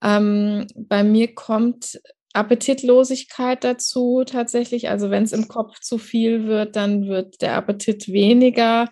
Ähm, 0.03 0.67
bei 0.75 1.05
mir 1.05 1.35
kommt 1.35 2.01
Appetitlosigkeit 2.33 3.65
dazu 3.65 4.23
tatsächlich. 4.25 4.89
Also 4.89 5.11
wenn 5.11 5.25
es 5.25 5.33
im 5.33 5.49
Kopf 5.49 5.81
zu 5.81 5.99
viel 5.99 6.47
wird, 6.47 6.77
dann 6.77 7.09
wird 7.09 7.43
der 7.43 7.57
Appetit 7.57 8.09
weniger. 8.09 8.89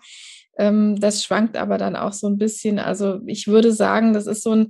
Ähm, 0.57 0.99
das 0.99 1.23
schwankt 1.23 1.55
aber 1.55 1.77
dann 1.77 1.95
auch 1.95 2.13
so 2.13 2.27
ein 2.27 2.37
bisschen. 2.37 2.79
Also 2.79 3.19
ich 3.25 3.47
würde 3.47 3.71
sagen, 3.71 4.13
das 4.13 4.27
ist 4.27 4.43
so 4.43 4.51
ein 4.51 4.69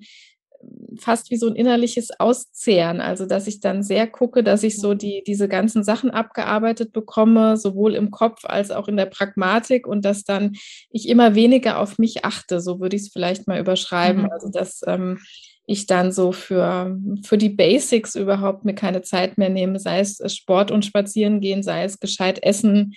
fast 0.97 1.31
wie 1.31 1.37
so 1.37 1.47
ein 1.47 1.55
innerliches 1.55 2.09
Auszehren. 2.19 3.01
Also, 3.01 3.25
dass 3.25 3.47
ich 3.47 3.59
dann 3.59 3.83
sehr 3.83 4.07
gucke, 4.07 4.43
dass 4.43 4.63
ich 4.63 4.77
so 4.77 4.93
die, 4.93 5.23
diese 5.25 5.47
ganzen 5.47 5.83
Sachen 5.83 6.11
abgearbeitet 6.11 6.91
bekomme, 6.91 7.57
sowohl 7.57 7.95
im 7.95 8.11
Kopf 8.11 8.43
als 8.43 8.71
auch 8.71 8.87
in 8.87 8.97
der 8.97 9.05
Pragmatik 9.05 9.87
und 9.87 10.03
dass 10.05 10.23
dann 10.23 10.55
ich 10.89 11.07
immer 11.07 11.35
weniger 11.35 11.79
auf 11.79 11.97
mich 11.97 12.25
achte. 12.25 12.59
So 12.61 12.79
würde 12.79 12.95
ich 12.95 13.03
es 13.03 13.11
vielleicht 13.11 13.47
mal 13.47 13.59
überschreiben. 13.59 14.23
Mhm. 14.23 14.31
Also, 14.31 14.49
dass 14.49 14.81
ähm, 14.85 15.19
ich 15.65 15.85
dann 15.85 16.11
so 16.11 16.31
für, 16.31 16.97
für 17.23 17.37
die 17.37 17.49
Basics 17.49 18.15
überhaupt 18.15 18.65
mir 18.65 18.73
keine 18.73 19.03
Zeit 19.03 19.37
mehr 19.37 19.49
nehme, 19.49 19.79
sei 19.79 19.99
es 19.99 20.19
Sport 20.33 20.71
und 20.71 20.83
Spazieren 20.83 21.41
gehen, 21.41 21.61
sei 21.61 21.83
es 21.83 21.99
gescheit 21.99 22.41
essen, 22.41 22.95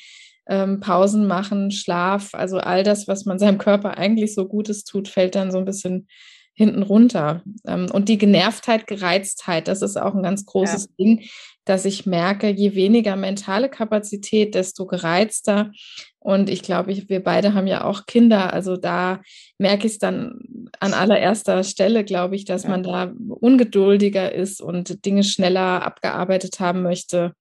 ähm, 0.49 0.81
Pausen 0.81 1.27
machen, 1.27 1.71
Schlaf, 1.71 2.31
also 2.33 2.57
all 2.57 2.83
das, 2.83 3.07
was 3.07 3.27
man 3.27 3.39
seinem 3.39 3.59
Körper 3.59 3.99
eigentlich 3.99 4.35
so 4.35 4.49
Gutes 4.49 4.85
tut, 4.85 5.09
fällt 5.09 5.35
dann 5.35 5.51
so 5.51 5.59
ein 5.59 5.67
bisschen 5.67 6.09
hinten 6.55 6.83
runter. 6.83 7.43
Ähm, 7.67 7.89
und 7.93 8.09
die 8.09 8.19
Genervtheit, 8.19 8.87
Gereiztheit, 8.87 9.69
das 9.69 9.83
ist 9.83 9.97
auch 9.97 10.15
ein 10.15 10.23
ganz 10.23 10.45
großes 10.47 10.85
ja. 10.85 10.91
Ding, 10.99 11.29
dass 11.65 11.85
ich 11.85 12.07
merke, 12.07 12.49
je 12.49 12.75
weniger 12.75 13.15
mentale 13.17 13.69
Kapazität, 13.69 14.55
desto 14.55 14.87
gereizter. 14.87 15.71
Und 16.19 16.51
ich 16.51 16.63
glaube, 16.63 16.97
wir 17.09 17.23
beide 17.23 17.55
haben 17.55 17.67
ja 17.67 17.85
auch 17.85 18.07
Kinder. 18.07 18.53
Also 18.53 18.77
da 18.77 19.21
merke 19.59 19.87
ich 19.87 19.95
es 19.95 19.99
dann 19.99 20.41
an 20.81 20.93
allererster 20.93 21.63
Stelle, 21.63 22.05
glaube 22.05 22.37
ich, 22.37 22.45
dass 22.45 22.65
ja. 22.65 22.71
man 22.71 22.83
da 22.83 23.13
ungeduldiger 23.29 24.33
ist 24.33 24.61
und 24.61 25.05
Dinge 25.05 25.25
schneller 25.25 25.85
abgearbeitet 25.85 26.59
haben 26.61 26.83
möchte 26.83 27.35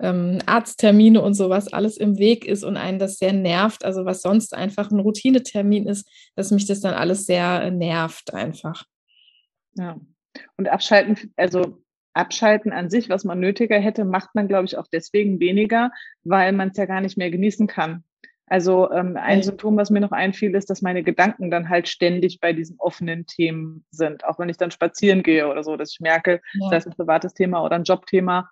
ähm, 0.00 0.38
Arzttermine 0.46 1.20
und 1.20 1.34
sowas 1.34 1.72
alles 1.72 1.96
im 1.96 2.18
Weg 2.18 2.46
ist 2.46 2.64
und 2.64 2.76
einen 2.76 2.98
das 2.98 3.18
sehr 3.18 3.32
nervt, 3.32 3.84
also 3.84 4.04
was 4.04 4.22
sonst 4.22 4.54
einfach 4.54 4.90
ein 4.90 5.00
Routinetermin 5.00 5.86
ist, 5.86 6.08
dass 6.36 6.50
mich 6.50 6.66
das 6.66 6.80
dann 6.80 6.94
alles 6.94 7.26
sehr 7.26 7.62
äh, 7.62 7.70
nervt 7.70 8.32
einfach. 8.32 8.84
Ja. 9.74 9.96
Und 10.56 10.68
abschalten, 10.68 11.32
also 11.36 11.82
abschalten 12.14 12.72
an 12.72 12.90
sich, 12.90 13.08
was 13.08 13.24
man 13.24 13.40
nötiger 13.40 13.78
hätte, 13.78 14.04
macht 14.04 14.34
man, 14.34 14.48
glaube 14.48 14.66
ich, 14.66 14.76
auch 14.76 14.86
deswegen 14.92 15.40
weniger, 15.40 15.90
weil 16.24 16.52
man 16.52 16.70
es 16.70 16.76
ja 16.76 16.86
gar 16.86 17.00
nicht 17.00 17.16
mehr 17.16 17.30
genießen 17.30 17.66
kann. 17.66 18.04
Also 18.50 18.90
ähm, 18.90 19.16
ein 19.16 19.42
Symptom, 19.42 19.76
was 19.76 19.90
mir 19.90 20.00
noch 20.00 20.12
einfiel, 20.12 20.54
ist, 20.54 20.70
dass 20.70 20.80
meine 20.80 21.02
Gedanken 21.02 21.50
dann 21.50 21.68
halt 21.68 21.86
ständig 21.86 22.40
bei 22.40 22.52
diesen 22.52 22.76
offenen 22.78 23.26
Themen 23.26 23.84
sind. 23.90 24.24
Auch 24.24 24.38
wenn 24.38 24.48
ich 24.48 24.56
dann 24.56 24.70
spazieren 24.70 25.22
gehe 25.22 25.48
oder 25.48 25.62
so, 25.62 25.76
dass 25.76 25.92
ich 25.92 26.00
merke, 26.00 26.40
ja. 26.54 26.68
sei 26.70 26.76
es 26.76 26.86
ein 26.86 26.94
privates 26.94 27.34
Thema 27.34 27.62
oder 27.62 27.76
ein 27.76 27.84
Jobthema, 27.84 28.48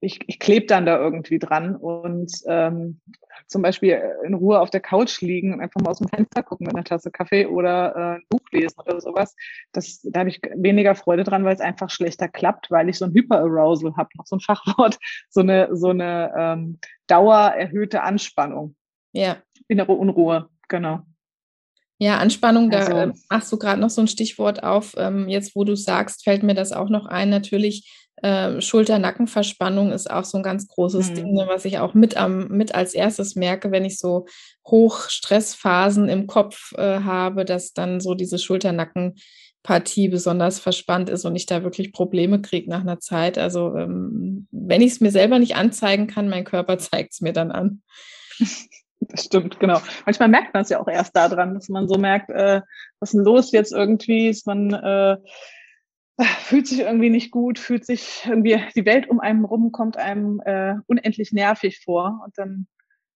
ich, 0.00 0.20
ich 0.26 0.38
klebe 0.38 0.66
dann 0.66 0.86
da 0.86 0.98
irgendwie 0.98 1.38
dran 1.38 1.74
und 1.76 2.32
ähm, 2.46 3.00
zum 3.46 3.62
Beispiel 3.62 4.00
in 4.24 4.34
Ruhe 4.34 4.60
auf 4.60 4.70
der 4.70 4.80
Couch 4.80 5.20
liegen 5.20 5.54
und 5.54 5.60
einfach 5.60 5.80
mal 5.80 5.90
aus 5.90 5.98
dem 5.98 6.08
Fenster 6.08 6.42
gucken 6.42 6.66
mit 6.66 6.76
einer 6.76 6.84
Tasse 6.84 7.10
Kaffee 7.10 7.46
oder 7.46 7.96
äh, 7.96 8.14
ein 8.16 8.24
Buch 8.28 8.42
lesen 8.52 8.78
oder 8.78 9.00
sowas. 9.00 9.34
Das, 9.72 10.02
da 10.02 10.20
habe 10.20 10.28
ich 10.28 10.40
weniger 10.54 10.94
Freude 10.94 11.24
dran, 11.24 11.44
weil 11.44 11.54
es 11.54 11.60
einfach 11.60 11.90
schlechter 11.90 12.28
klappt, 12.28 12.70
weil 12.70 12.88
ich 12.88 12.98
so 12.98 13.06
ein 13.06 13.12
Hyperarousal 13.12 13.96
habe, 13.96 14.10
noch 14.16 14.26
so 14.26 14.36
ein 14.36 14.40
Fachwort, 14.40 14.98
so 15.30 15.40
eine, 15.40 15.68
so 15.72 15.88
eine 15.88 16.32
ähm, 16.36 16.78
dauererhöhte 17.06 18.02
Anspannung. 18.02 18.76
Ja. 19.12 19.38
Innere 19.66 19.92
Unruhe, 19.92 20.48
genau. 20.68 21.00
Ja, 22.00 22.18
Anspannung, 22.18 22.70
da 22.70 22.78
also, 22.78 22.92
äh, 22.92 23.12
machst 23.28 23.52
du 23.52 23.58
gerade 23.58 23.80
noch 23.80 23.90
so 23.90 24.00
ein 24.00 24.08
Stichwort 24.08 24.62
auf. 24.62 24.94
Ähm, 24.96 25.28
jetzt, 25.28 25.56
wo 25.56 25.64
du 25.64 25.74
sagst, 25.74 26.22
fällt 26.22 26.44
mir 26.44 26.54
das 26.54 26.70
auch 26.70 26.90
noch 26.90 27.06
ein. 27.06 27.28
Natürlich, 27.28 28.07
äh, 28.22 28.60
Schulter-Nackenverspannung 28.60 29.92
ist 29.92 30.10
auch 30.10 30.24
so 30.24 30.38
ein 30.38 30.42
ganz 30.42 30.66
großes 30.68 31.10
mhm. 31.10 31.14
Ding, 31.14 31.32
ne, 31.34 31.44
was 31.48 31.64
ich 31.64 31.78
auch 31.78 31.94
mit, 31.94 32.16
am, 32.16 32.48
mit 32.48 32.74
als 32.74 32.94
erstes 32.94 33.36
merke, 33.36 33.70
wenn 33.70 33.84
ich 33.84 33.98
so 33.98 34.26
Hochstressphasen 34.66 36.08
im 36.08 36.26
Kopf 36.26 36.72
äh, 36.76 37.00
habe, 37.00 37.44
dass 37.44 37.72
dann 37.72 38.00
so 38.00 38.14
diese 38.14 38.38
Schulter-Nacken-Partie 38.38 40.08
besonders 40.08 40.58
verspannt 40.58 41.08
ist 41.08 41.24
und 41.24 41.36
ich 41.36 41.46
da 41.46 41.62
wirklich 41.62 41.92
Probleme 41.92 42.40
kriege 42.40 42.70
nach 42.70 42.80
einer 42.80 43.00
Zeit. 43.00 43.38
Also, 43.38 43.74
ähm, 43.76 44.48
wenn 44.50 44.80
ich 44.80 44.92
es 44.92 45.00
mir 45.00 45.10
selber 45.10 45.38
nicht 45.38 45.56
anzeigen 45.56 46.06
kann, 46.06 46.28
mein 46.28 46.44
Körper 46.44 46.78
zeigt 46.78 47.12
es 47.12 47.20
mir 47.20 47.32
dann 47.32 47.50
an. 47.50 47.82
Das 49.00 49.24
stimmt, 49.24 49.60
genau. 49.60 49.80
Manchmal 50.04 50.28
merkt 50.28 50.54
man 50.54 50.64
es 50.64 50.70
ja 50.70 50.80
auch 50.80 50.88
erst 50.88 51.14
daran, 51.14 51.54
dass 51.54 51.68
man 51.68 51.88
so 51.88 51.98
merkt, 51.98 52.30
äh, 52.30 52.62
was 53.00 53.10
ist 53.10 53.14
denn 53.14 53.24
los 53.24 53.52
jetzt 53.52 53.72
irgendwie? 53.72 54.28
Ist 54.28 54.46
man 54.46 54.72
äh, 54.72 55.16
fühlt 56.24 56.66
sich 56.66 56.80
irgendwie 56.80 57.10
nicht 57.10 57.30
gut, 57.30 57.58
fühlt 57.58 57.86
sich 57.86 58.24
irgendwie 58.26 58.60
die 58.74 58.84
Welt 58.84 59.08
um 59.08 59.20
einen 59.20 59.44
rum, 59.44 59.72
kommt 59.72 59.96
einem 59.96 60.40
äh, 60.44 60.74
unendlich 60.86 61.32
nervig 61.32 61.80
vor. 61.84 62.20
Und 62.24 62.36
dann 62.36 62.66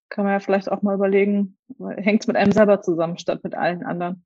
kann 0.08 0.24
man 0.24 0.34
ja 0.34 0.40
vielleicht 0.40 0.70
auch 0.70 0.82
mal 0.82 0.94
überlegen, 0.94 1.56
hängt 1.96 2.22
es 2.22 2.26
mit 2.26 2.36
einem 2.36 2.52
selber 2.52 2.82
zusammen 2.82 3.18
statt 3.18 3.42
mit 3.42 3.54
allen 3.54 3.82
anderen. 3.82 4.24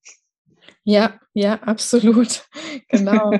Ja, 0.85 1.19
ja, 1.33 1.55
absolut. 1.63 2.49
Genau. 2.89 3.33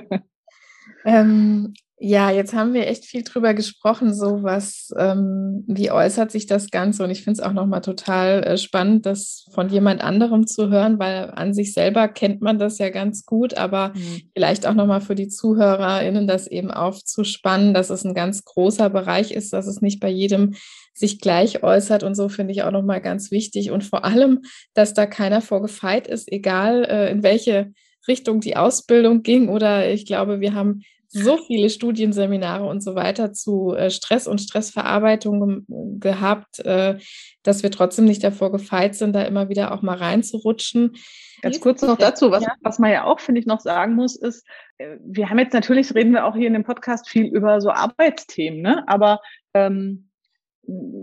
ähm, 1.05 1.75
ja, 1.99 2.31
jetzt 2.31 2.53
haben 2.53 2.75
wir 2.75 2.87
echt 2.89 3.07
viel 3.07 3.23
drüber 3.23 3.55
gesprochen, 3.55 4.13
so 4.13 4.43
was, 4.43 4.91
ähm, 4.99 5.65
wie 5.67 5.91
äußert 5.91 6.31
sich 6.31 6.47
das 6.47 6.71
Ganze? 6.71 7.03
Und 7.03 7.11
ich 7.11 7.25
finde 7.25 7.41
es 7.41 7.47
auch 7.47 7.55
nochmal 7.55 7.81
total 7.81 8.43
äh, 8.43 8.59
spannend, 8.59 9.07
das 9.07 9.47
von 9.55 9.71
jemand 9.71 10.03
anderem 10.03 10.47
zu 10.47 10.69
hören, 10.69 10.99
weil 10.99 11.31
an 11.31 11.55
sich 11.55 11.73
selber 11.73 12.09
kennt 12.09 12.43
man 12.43 12.59
das 12.59 12.77
ja 12.77 12.91
ganz 12.91 13.25
gut, 13.25 13.55
aber 13.55 13.95
mhm. 13.95 14.21
vielleicht 14.35 14.67
auch 14.67 14.75
nochmal 14.75 15.01
für 15.01 15.15
die 15.15 15.29
ZuhörerInnen 15.29 16.27
das 16.27 16.47
eben 16.47 16.71
aufzuspannen, 16.71 17.73
dass 17.73 17.89
es 17.89 18.05
ein 18.05 18.15
ganz 18.15 18.45
großer 18.45 18.91
Bereich 18.91 19.33
ist, 19.33 19.55
dass 19.55 19.67
es 19.67 19.81
nicht 19.81 19.99
bei 19.99 20.11
jedem 20.11 20.55
sich 20.93 21.19
gleich 21.19 21.63
äußert 21.63 22.03
und 22.03 22.15
so 22.15 22.29
finde 22.29 22.53
ich 22.53 22.63
auch 22.63 22.73
nochmal 22.73 23.01
ganz 23.01 23.31
wichtig. 23.31 23.71
Und 23.71 23.85
vor 23.85 24.05
allem, 24.05 24.43
dass 24.75 24.93
da 24.93 25.07
keiner 25.07 25.41
vorgefeit 25.41 26.09
ist, 26.09 26.31
egal 26.31 26.85
äh, 26.85 27.11
in 27.11 27.23
welche 27.23 27.73
Richtung 28.07 28.41
die 28.41 28.57
Ausbildung 28.57 29.23
ging 29.23 29.49
oder 29.49 29.91
ich 29.91 30.05
glaube, 30.07 30.41
wir 30.41 30.55
haben 30.55 30.83
so 31.09 31.39
viele 31.39 31.71
Studienseminare 31.71 32.65
und 32.67 32.83
so 32.83 32.95
weiter 32.95 33.33
zu 33.33 33.75
äh, 33.75 33.91
Stress 33.91 34.27
und 34.27 34.41
Stressverarbeitung 34.41 35.65
gehabt, 35.99 36.61
äh, 36.61 36.99
dass 37.43 37.63
wir 37.63 37.71
trotzdem 37.71 38.05
nicht 38.05 38.25
davor 38.25 38.53
gefeit 38.53 38.95
sind, 38.95 39.15
da 39.15 39.23
immer 39.23 39.49
wieder 39.49 39.73
auch 39.73 39.83
mal 39.83 39.97
reinzurutschen. 39.97 40.97
Ganz 41.43 41.61
kurz 41.61 41.83
noch 41.83 41.99
dazu, 41.99 42.31
was, 42.31 42.45
was 42.63 42.79
man 42.79 42.91
ja 42.91 43.05
auch, 43.05 43.21
finde 43.21 43.41
ich, 43.41 43.47
noch 43.47 43.61
sagen 43.61 43.95
muss, 43.95 44.17
ist, 44.17 44.47
äh, 44.79 44.97
wir 45.05 45.31
haben 45.31 45.39
jetzt 45.39 45.53
natürlich, 45.55 45.95
reden 45.95 46.13
wir 46.13 46.25
auch 46.25 46.35
hier 46.35 46.47
in 46.47 46.55
dem 46.55 46.65
Podcast 46.65 47.09
viel 47.09 47.27
über 47.27 47.61
so 47.61 47.71
Arbeitsthemen, 47.71 48.63
ne? 48.63 48.85
aber 48.87 49.21
ähm, 49.55 50.06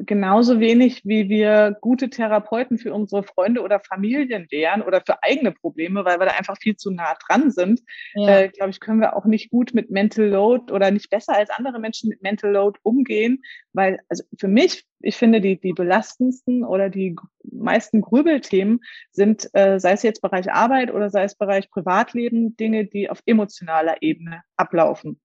genauso 0.05 0.59
wenig, 0.59 1.05
wie 1.05 1.29
wir 1.29 1.77
gute 1.79 2.09
Therapeuten 2.09 2.77
für 2.77 2.93
unsere 2.93 3.23
Freunde 3.23 3.61
oder 3.61 3.79
Familien 3.79 4.47
wären 4.49 4.81
oder 4.81 5.01
für 5.05 5.23
eigene 5.23 5.51
Probleme, 5.51 6.03
weil 6.05 6.19
wir 6.19 6.25
da 6.25 6.33
einfach 6.33 6.57
viel 6.57 6.75
zu 6.75 6.91
nah 6.91 7.15
dran 7.25 7.51
sind, 7.51 7.81
ja. 8.13 8.39
äh, 8.39 8.49
glaube 8.49 8.71
ich, 8.71 8.79
können 8.79 8.99
wir 8.99 9.15
auch 9.15 9.25
nicht 9.25 9.49
gut 9.49 9.73
mit 9.73 9.89
Mental 9.89 10.27
Load 10.27 10.71
oder 10.71 10.91
nicht 10.91 11.09
besser 11.09 11.35
als 11.35 11.49
andere 11.49 11.79
Menschen 11.79 12.09
mit 12.09 12.21
Mental 12.21 12.51
Load 12.51 12.79
umgehen, 12.83 13.41
weil 13.71 13.99
also 14.09 14.23
für 14.37 14.47
mich, 14.47 14.85
ich 14.99 15.15
finde, 15.15 15.39
die, 15.39 15.59
die 15.59 15.73
belastendsten 15.73 16.63
oder 16.63 16.89
die 16.89 17.15
meisten 17.43 18.01
Grübelthemen 18.01 18.81
sind, 19.11 19.49
äh, 19.53 19.79
sei 19.79 19.93
es 19.93 20.03
jetzt 20.03 20.21
Bereich 20.21 20.51
Arbeit 20.51 20.93
oder 20.93 21.09
sei 21.09 21.23
es 21.23 21.35
Bereich 21.35 21.69
Privatleben, 21.71 22.55
Dinge, 22.57 22.85
die 22.85 23.09
auf 23.09 23.21
emotionaler 23.25 24.01
Ebene 24.01 24.41
ablaufen. 24.57 25.19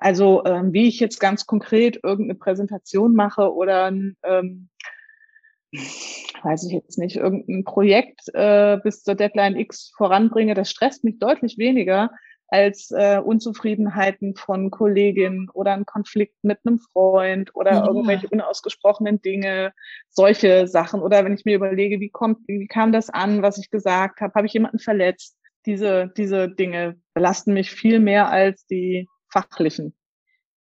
Also 0.00 0.42
ähm, 0.46 0.72
wie 0.72 0.88
ich 0.88 0.98
jetzt 0.98 1.20
ganz 1.20 1.46
konkret 1.46 2.00
irgendeine 2.02 2.38
Präsentation 2.38 3.14
mache 3.14 3.54
oder 3.54 3.84
ein, 3.84 4.16
ähm, 4.24 4.70
weiß 6.42 6.64
ich 6.64 6.72
jetzt 6.72 6.98
nicht, 6.98 7.16
irgendein 7.16 7.64
Projekt 7.64 8.22
äh, 8.32 8.78
bis 8.82 9.02
zur 9.02 9.14
Deadline 9.14 9.56
X 9.56 9.92
voranbringe, 9.94 10.54
das 10.54 10.70
stresst 10.70 11.04
mich 11.04 11.18
deutlich 11.18 11.58
weniger 11.58 12.10
als 12.48 12.90
äh, 12.90 13.20
Unzufriedenheiten 13.22 14.34
von 14.34 14.70
Kolleginnen 14.70 15.48
oder 15.50 15.74
ein 15.74 15.86
Konflikt 15.86 16.42
mit 16.42 16.58
einem 16.64 16.78
Freund 16.78 17.54
oder 17.54 17.72
ja. 17.72 17.86
irgendwelche 17.86 18.28
unausgesprochenen 18.28 19.20
Dinge, 19.22 19.72
solche 20.08 20.66
Sachen. 20.66 21.00
Oder 21.00 21.24
wenn 21.24 21.34
ich 21.34 21.44
mir 21.44 21.54
überlege, 21.54 22.00
wie 22.00 22.10
kommt, 22.10 22.38
wie 22.48 22.66
kam 22.66 22.90
das 22.90 23.10
an, 23.10 23.42
was 23.42 23.58
ich 23.58 23.70
gesagt 23.70 24.20
habe, 24.20 24.32
habe 24.34 24.46
ich 24.46 24.54
jemanden 24.54 24.80
verletzt? 24.80 25.36
Diese, 25.66 26.10
diese 26.16 26.48
Dinge 26.48 26.96
belasten 27.14 27.52
mich 27.52 27.70
viel 27.70 28.00
mehr 28.00 28.30
als 28.30 28.66
die 28.66 29.06
fachlichen. 29.30 29.94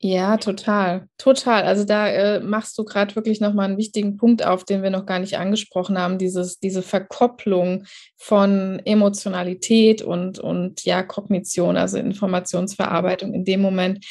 Ja, 0.06 0.36
total, 0.36 1.08
total. 1.18 1.64
Also 1.64 1.86
da 1.86 2.10
äh, 2.10 2.40
machst 2.42 2.78
du 2.78 2.84
gerade 2.84 3.16
wirklich 3.16 3.40
nochmal 3.40 3.70
einen 3.70 3.78
wichtigen 3.78 4.18
Punkt 4.18 4.46
auf, 4.46 4.66
den 4.66 4.84
wir 4.84 4.90
noch 4.90 5.06
gar 5.06 5.20
nicht 5.20 5.38
angesprochen 5.38 5.98
haben, 5.98 6.18
dieses, 6.18 6.60
diese 6.60 6.82
Verkopplung 6.82 7.86
von 8.18 8.82
Emotionalität 8.84 10.02
und, 10.02 10.40
und 10.40 10.84
ja, 10.84 11.04
Kognition, 11.04 11.78
also 11.78 11.98
Informationsverarbeitung 12.00 13.34
in 13.34 13.46
dem 13.46 13.62
Moment 13.62 14.06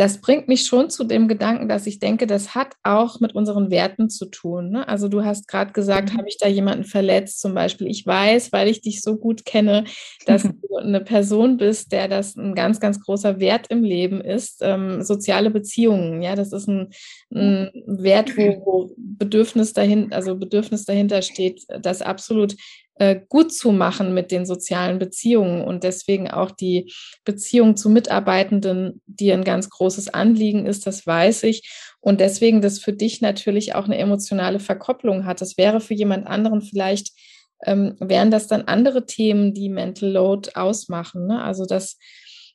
das 0.00 0.22
bringt 0.22 0.48
mich 0.48 0.64
schon 0.64 0.88
zu 0.88 1.04
dem 1.04 1.28
Gedanken, 1.28 1.68
dass 1.68 1.86
ich 1.86 1.98
denke, 1.98 2.26
das 2.26 2.54
hat 2.54 2.68
auch 2.82 3.20
mit 3.20 3.34
unseren 3.34 3.70
Werten 3.70 4.08
zu 4.08 4.24
tun. 4.24 4.70
Ne? 4.70 4.88
Also 4.88 5.08
du 5.08 5.26
hast 5.26 5.46
gerade 5.46 5.72
gesagt, 5.72 6.14
mhm. 6.14 6.16
habe 6.16 6.28
ich 6.28 6.38
da 6.38 6.48
jemanden 6.48 6.84
verletzt 6.84 7.38
zum 7.42 7.52
Beispiel? 7.52 7.86
Ich 7.86 8.06
weiß, 8.06 8.50
weil 8.50 8.68
ich 8.68 8.80
dich 8.80 9.02
so 9.02 9.18
gut 9.18 9.44
kenne, 9.44 9.84
dass 10.24 10.42
du 10.68 10.76
eine 10.78 11.02
Person 11.02 11.58
bist, 11.58 11.92
der 11.92 12.08
das 12.08 12.34
ein 12.34 12.54
ganz, 12.54 12.80
ganz 12.80 12.98
großer 12.98 13.40
Wert 13.40 13.66
im 13.68 13.84
Leben 13.84 14.22
ist. 14.22 14.60
Ähm, 14.62 15.02
soziale 15.02 15.50
Beziehungen, 15.50 16.22
ja, 16.22 16.34
das 16.34 16.54
ist 16.54 16.66
ein, 16.66 16.88
ein 17.34 17.70
Wert, 17.84 18.38
wo, 18.38 18.42
wo 18.64 18.94
Bedürfnis 18.96 19.74
dahin, 19.74 20.14
also 20.14 20.34
Bedürfnis 20.34 20.86
dahinter 20.86 21.20
steht, 21.20 21.66
das 21.78 22.00
absolut 22.00 22.56
gut 23.28 23.52
zu 23.52 23.72
machen 23.72 24.12
mit 24.12 24.30
den 24.30 24.44
sozialen 24.44 24.98
Beziehungen 24.98 25.62
und 25.64 25.84
deswegen 25.84 26.30
auch 26.30 26.50
die 26.50 26.92
Beziehung 27.24 27.76
zu 27.76 27.88
Mitarbeitenden, 27.88 29.00
die 29.06 29.32
ein 29.32 29.42
ganz 29.42 29.70
großes 29.70 30.12
Anliegen 30.12 30.66
ist, 30.66 30.86
das 30.86 31.06
weiß 31.06 31.44
ich. 31.44 31.68
Und 32.00 32.20
deswegen 32.20 32.60
das 32.60 32.78
für 32.78 32.92
dich 32.92 33.22
natürlich 33.22 33.74
auch 33.74 33.86
eine 33.86 33.96
emotionale 33.96 34.60
Verkopplung 34.60 35.24
hat. 35.24 35.40
Das 35.40 35.56
wäre 35.56 35.80
für 35.80 35.94
jemand 35.94 36.26
anderen 36.26 36.60
vielleicht, 36.60 37.12
ähm, 37.64 37.96
wären 38.00 38.30
das 38.30 38.46
dann 38.48 38.62
andere 38.62 39.06
Themen, 39.06 39.54
die 39.54 39.70
Mental 39.70 40.10
Load 40.10 40.50
ausmachen. 40.54 41.26
Ne? 41.26 41.42
Also 41.42 41.64
das, 41.64 41.96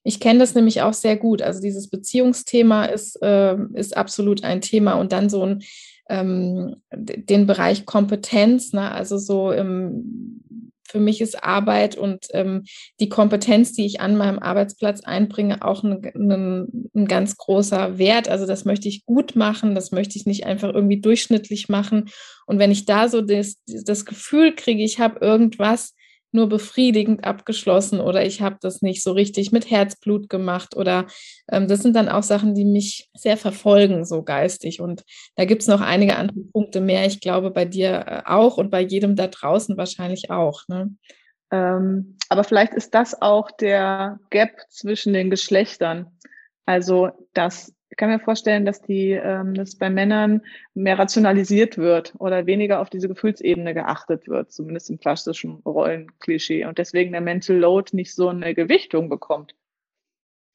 ich 0.06 0.20
kenne 0.20 0.39
das 0.39 0.54
nämlich 0.54 0.84
auch 0.84 0.94
sehr 0.94 1.18
gut. 1.18 1.41
Also 1.41 1.60
dieses 1.60 1.89
Beziehungsthema 1.89 2.86
ist, 2.86 3.22
äh, 3.24 3.58
ist 3.74 3.98
absolut 3.98 4.44
ein 4.44 4.62
Thema 4.62 4.94
und 4.94 5.12
dann 5.12 5.30
so 5.30 5.44
ein 5.44 5.63
ähm, 6.08 6.76
den 6.94 7.48
Bereich 7.48 7.88
Kompetenz, 7.88 8.72
ne? 8.74 8.91
also 8.91 9.18
so 9.18 9.52
im, 9.52 10.41
für 10.88 11.00
mich 11.00 11.22
ist 11.22 11.44
Arbeit 11.44 11.98
und 11.98 12.28
ähm, 12.34 12.65
die 13.00 13.10
Kompetenz, 13.10 13.74
die 13.74 13.88
ich 13.88 14.02
an 14.02 14.15
meinem 14.15 14.38
Arbeitsplatz 14.38 15.02
einbringe, 15.02 15.63
auch 15.63 15.84
ein, 15.84 16.06
ein, 16.13 16.89
ein, 16.94 17.08
ganz 17.08 17.38
großer 17.38 17.98
Wert. 17.98 18.30
Also 18.30 18.46
das 18.46 18.65
möchte 18.65 18.88
ich 18.88 19.08
gut 19.08 19.36
machen, 19.36 19.74
das 19.74 19.91
möchte 19.91 20.20
ich 20.20 20.28
nicht 20.28 20.46
einfach 20.46 20.72
irgendwie 20.72 21.02
durchschnittlich 21.02 21.68
machen. 21.68 22.10
Und 22.46 22.60
wenn 22.60 22.70
ich 22.70 22.86
da 22.86 23.10
so 23.10 23.22
das, 23.22 23.56
das 23.65 24.06
Gefühl 24.06 24.54
kriege, 24.54 24.84
ich 24.84 25.00
habe 25.00 25.26
irgendwas 25.26 25.94
nur 26.36 26.48
befriedigend 26.50 27.24
abgeschlossen 27.24 28.00
oder 28.00 28.26
ich 28.26 28.41
habe 28.41 28.58
das 28.62 28.82
nicht 28.82 29.02
so 29.02 29.13
richtig 29.13 29.52
mit 29.52 29.70
Herzblut 29.70 30.30
gemacht 30.30 30.76
oder 30.76 31.07
ähm, 31.49 31.68
das 31.68 31.82
sind 31.82 31.95
dann 31.95 32.09
auch 32.09 32.24
Sachen, 32.24 32.53
die 32.53 32.66
mich 32.66 33.09
sehr 33.14 33.38
verfolgen, 33.38 34.05
so 34.05 34.24
geistig. 34.24 34.82
Und 34.82 35.03
da 35.36 35.45
gibt 35.45 35.64
es 35.64 35.68
noch 35.68 35.82
einige 35.82 36.16
andere 36.16 36.39
Punkte 36.51 36.82
mehr. 36.82 37.05
Ich 37.05 37.20
glaube, 37.20 37.51
bei 37.51 37.66
dir 37.66 38.05
äh, 38.07 38.22
auch 38.26 38.57
und 38.57 38.70
bei 38.70 38.82
jedem 38.82 39.16
da 39.16 39.28
draußen 39.28 39.78
wahrscheinlich 39.78 40.30
auch. 40.30 40.62
Ne? 40.68 40.91
Ähm, 41.51 42.18
aber 42.30 42.43
vielleicht 42.43 42.74
ist 42.74 42.93
das 42.93 43.22
auch 43.22 43.51
der 43.51 44.20
Gap 44.30 44.51
zwischen 44.70 45.14
den 45.14 45.30
Geschlechtern. 45.30 46.12
Also, 46.66 47.12
dass 47.34 47.74
Ich 47.96 47.98
kann 47.98 48.10
mir 48.10 48.20
vorstellen, 48.20 48.66
dass 48.66 48.82
die, 48.82 49.12
ähm, 49.12 49.54
dass 49.54 49.78
bei 49.78 49.89
Männern 49.89 50.41
mehr 50.74 51.00
rationalisiert 51.00 51.78
wird 51.78 52.14
oder 52.20 52.46
weniger 52.46 52.82
auf 52.82 52.89
diese 52.89 53.08
Gefühlsebene 53.08 53.74
geachtet 53.74 54.28
wird, 54.28 54.52
zumindest 54.52 54.89
im 54.89 55.00
klassischen 55.00 55.62
Rollenklischee. 55.66 56.66
Und 56.66 56.78
deswegen 56.78 57.14
der 57.14 57.22
Mental 57.22 57.56
Load 57.56 57.96
nicht 57.96 58.14
so 58.14 58.28
eine 58.28 58.54
Gewichtung 58.54 59.08
bekommt 59.08 59.56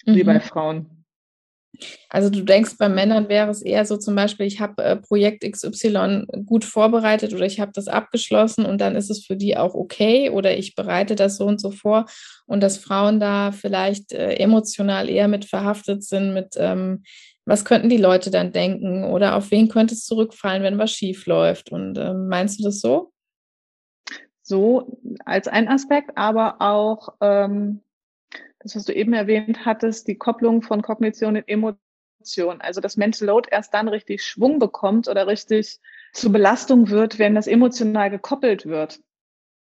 mhm. 0.04 0.16
wie 0.16 0.24
bei 0.24 0.34
mhm. 0.34 0.40
Frauen. 0.42 1.00
Also 2.08 2.30
du 2.30 2.42
denkst, 2.42 2.76
bei 2.78 2.88
Männern 2.88 3.28
wäre 3.28 3.50
es 3.50 3.62
eher 3.62 3.84
so 3.84 3.96
zum 3.96 4.14
Beispiel, 4.14 4.46
ich 4.46 4.60
habe 4.60 4.82
äh, 4.82 4.96
Projekt 4.96 5.50
XY 5.50 6.26
gut 6.44 6.64
vorbereitet 6.64 7.32
oder 7.32 7.46
ich 7.46 7.60
habe 7.60 7.72
das 7.74 7.88
abgeschlossen 7.88 8.66
und 8.66 8.80
dann 8.80 8.96
ist 8.96 9.10
es 9.10 9.24
für 9.24 9.36
die 9.36 9.56
auch 9.56 9.74
okay 9.74 10.30
oder 10.30 10.56
ich 10.56 10.74
bereite 10.74 11.14
das 11.14 11.36
so 11.36 11.46
und 11.46 11.60
so 11.60 11.70
vor 11.70 12.06
und 12.46 12.62
dass 12.62 12.78
Frauen 12.78 13.20
da 13.20 13.52
vielleicht 13.52 14.12
äh, 14.12 14.34
emotional 14.34 15.08
eher 15.08 15.28
mit 15.28 15.44
verhaftet 15.44 16.02
sind, 16.02 16.34
mit 16.34 16.54
ähm, 16.56 17.04
was 17.50 17.64
könnten 17.64 17.88
die 17.88 17.96
Leute 17.96 18.30
dann 18.30 18.52
denken 18.52 19.04
oder 19.04 19.36
auf 19.36 19.50
wen 19.50 19.68
könnte 19.68 19.94
es 19.94 20.04
zurückfallen, 20.04 20.62
wenn 20.62 20.78
was 20.78 20.92
schief 20.92 21.26
läuft 21.26 21.70
und 21.72 21.98
äh, 21.98 22.14
meinst 22.14 22.60
du 22.60 22.64
das 22.64 22.80
so? 22.80 23.12
So 24.42 25.00
als 25.24 25.48
ein 25.48 25.68
Aspekt, 25.68 26.16
aber 26.16 26.60
auch 26.60 27.14
ähm 27.20 27.82
das, 28.60 28.76
was 28.76 28.84
du 28.84 28.94
eben 28.94 29.12
erwähnt 29.12 29.64
hattest, 29.64 30.06
die 30.06 30.16
Kopplung 30.16 30.62
von 30.62 30.82
Kognition 30.82 31.36
und 31.36 31.48
Emotion. 31.48 32.60
Also 32.60 32.80
das 32.80 32.96
Mental 32.96 33.26
Load 33.26 33.48
erst 33.50 33.72
dann 33.74 33.88
richtig 33.88 34.22
Schwung 34.22 34.58
bekommt 34.58 35.08
oder 35.08 35.26
richtig 35.26 35.80
zur 36.12 36.32
Belastung 36.32 36.90
wird, 36.90 37.18
wenn 37.18 37.34
das 37.34 37.46
emotional 37.46 38.10
gekoppelt 38.10 38.66
wird. 38.66 39.00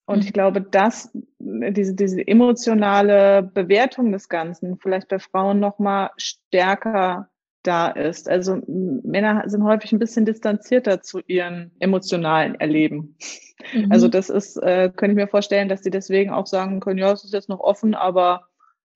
Und 0.07 0.21
ich 0.21 0.31
mhm. 0.31 0.33
glaube, 0.33 0.63
dass 0.63 1.11
diese, 1.39 1.95
diese 1.95 2.27
emotionale 2.27 3.43
Bewertung 3.43 4.11
des 4.11 4.29
Ganzen 4.29 4.79
vielleicht 4.79 5.09
bei 5.09 5.19
Frauen 5.19 5.61
noch 5.61 5.79
mal 5.79 6.11
stärker 6.17 7.31
da 7.63 7.89
ist. 7.89 8.29
Also 8.29 8.61
Männer 8.67 9.45
sind 9.47 9.65
häufig 9.65 9.93
ein 9.93 9.99
bisschen 9.99 10.25
distanzierter 10.25 11.03
zu 11.03 11.21
ihren 11.27 11.73
emotionalen 11.81 12.55
Erleben. 12.55 13.17
Mhm. 13.75 13.91
Also 13.91 14.09
das 14.09 14.31
ist, 14.31 14.57
äh, 14.57 14.91
könnte 14.95 15.13
ich 15.13 15.25
mir 15.25 15.29
vorstellen, 15.29 15.69
dass 15.69 15.83
sie 15.83 15.91
deswegen 15.91 16.31
auch 16.31 16.47
sagen 16.47 16.81
können, 16.81 16.99
ja, 16.99 17.13
es 17.13 17.25
ist 17.25 17.35
jetzt 17.35 17.49
noch 17.49 17.61
offen, 17.61 17.95
aber 17.95 18.47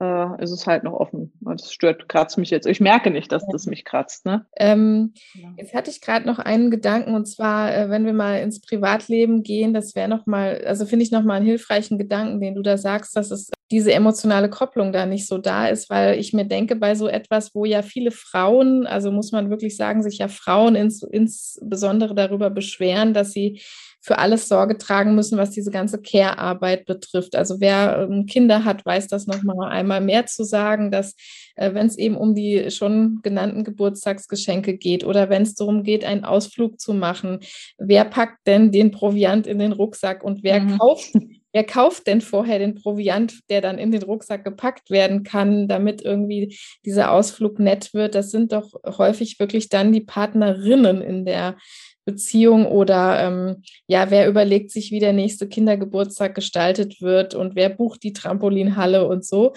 äh, 0.01 0.43
ist 0.43 0.51
es 0.51 0.67
halt 0.67 0.85
noch 0.85 0.95
offen. 0.95 1.33
Das 1.41 1.73
stört, 1.73 2.09
kratzt 2.09 2.37
mich 2.37 2.51
jetzt. 2.51 2.67
Ich 2.67 2.81
merke 2.81 3.11
nicht, 3.11 3.31
dass 3.31 3.47
das 3.47 3.67
mich 3.67 3.85
kratzt. 3.85 4.27
Ne? 4.27 4.47
Ähm. 4.57 5.15
Jetzt 5.57 5.75
hatte 5.75 5.91
ich 5.91 6.01
gerade 6.01 6.27
noch 6.27 6.39
einen 6.39 6.71
Gedanken 6.71 7.15
und 7.15 7.27
zwar, 7.27 7.75
äh, 7.75 7.89
wenn 7.89 8.05
wir 8.05 8.13
mal 8.13 8.41
ins 8.41 8.61
Privatleben 8.61 9.43
gehen, 9.43 9.73
das 9.73 9.95
wäre 9.95 10.09
nochmal, 10.09 10.65
also 10.67 10.87
finde 10.87 11.05
ich 11.05 11.13
nochmal 11.13 11.39
einen 11.39 11.47
hilfreichen 11.47 11.99
Gedanken, 11.99 12.41
den 12.41 12.55
du 12.55 12.63
da 12.63 12.79
sagst, 12.79 13.17
dass 13.17 13.31
es 13.31 13.51
diese 13.73 13.93
emotionale 13.93 14.51
Kopplung 14.51 14.93
da 14.93 15.07
nicht 15.07 15.27
so 15.27 15.39
da 15.39 15.67
ist, 15.67 15.89
weil 15.91 16.19
ich 16.19 16.33
mir 16.33 16.45
denke, 16.45 16.77
bei 16.77 16.95
so 16.95 17.09
etwas, 17.09 17.55
wo 17.55 17.65
ja 17.65 17.83
viele 17.83 18.11
Frauen, 18.11 18.87
also 18.87 19.11
muss 19.11 19.33
man 19.33 19.51
wirklich 19.51 19.77
sagen, 19.77 20.03
sich 20.03 20.19
ja 20.19 20.29
Frauen 20.29 20.77
ins, 20.77 21.03
insbesondere 21.03 22.15
darüber 22.15 22.51
beschweren, 22.51 23.15
dass 23.15 23.33
sie 23.33 23.63
für 24.05 24.19
alles 24.19 24.49
Sorge 24.49 24.77
tragen 24.77 25.15
müssen, 25.15 25.39
was 25.39 25.53
diese 25.53 25.71
ganze 25.71 26.03
Care-Arbeit 26.03 26.87
betrifft. 26.87 27.35
Also 27.37 27.61
wer 27.61 28.09
ähm, 28.11 28.27
Kinder 28.27 28.65
hat, 28.65 28.85
weiß 28.85 29.07
das 29.07 29.27
noch 29.27 29.43
mal 29.43 29.69
einmal 29.69 30.01
mehr 30.01 30.27
zu 30.27 30.45
sagen, 30.45 30.91
dass 30.91 31.15
äh, 31.55 31.73
wenn 31.73 31.87
es 31.87 31.97
eben 31.97 32.17
um 32.17 32.35
die 32.35 32.71
schon 32.71 33.21
genannten 33.23 33.65
Geburtstagsgeschenke 33.65 34.77
geht 34.77 35.05
oder 35.05 35.31
wenn 35.31 35.43
es 35.43 35.55
darum 35.55 35.85
geht, 35.85 36.05
einen 36.05 36.25
Ausflug 36.25 36.81
zu 36.81 36.95
machen, 36.95 37.39
wer 37.79 38.05
packt 38.05 38.47
denn 38.47 38.73
den 38.73 38.91
Proviant 38.91 39.47
in 39.47 39.61
den 39.61 39.73
Rucksack 39.73 40.25
und 40.25 40.43
wer 40.43 40.61
mhm. 40.61 40.79
kauft 40.79 41.15
Wer 41.53 41.65
kauft 41.65 42.07
denn 42.07 42.21
vorher 42.21 42.59
den 42.59 42.75
Proviant, 42.75 43.41
der 43.51 43.61
dann 43.61 43.79
in 43.79 43.93
den 43.93 44.03
Rucksack 44.03 44.45
gepackt 44.45 44.91
werden 44.91 45.23
kann, 45.23 45.69
damit 45.69 46.03
irgendwie 46.03 46.57
dieser 46.85 47.13
Ausflug 47.13 47.59
nett 47.59 47.93
wird? 47.93 48.15
Das 48.15 48.31
sind 48.31 48.53
doch 48.53 48.73
häufig 48.87 49.39
wirklich 49.39 49.69
dann 49.69 49.93
die 49.93 50.01
Partnerinnen 50.01 51.03
in 51.03 51.25
der 51.25 51.57
Beziehung 52.05 52.67
oder 52.67 53.21
ähm, 53.21 53.63
ja, 53.87 54.11
wer 54.11 54.29
überlegt 54.29 54.71
sich, 54.71 54.91
wie 54.91 54.99
der 54.99 55.13
nächste 55.13 55.49
Kindergeburtstag 55.49 56.35
gestaltet 56.35 57.01
wird 57.01 57.35
und 57.35 57.55
wer 57.55 57.69
bucht 57.69 58.03
die 58.03 58.13
Trampolinhalle 58.13 59.07
und 59.07 59.25
so. 59.25 59.53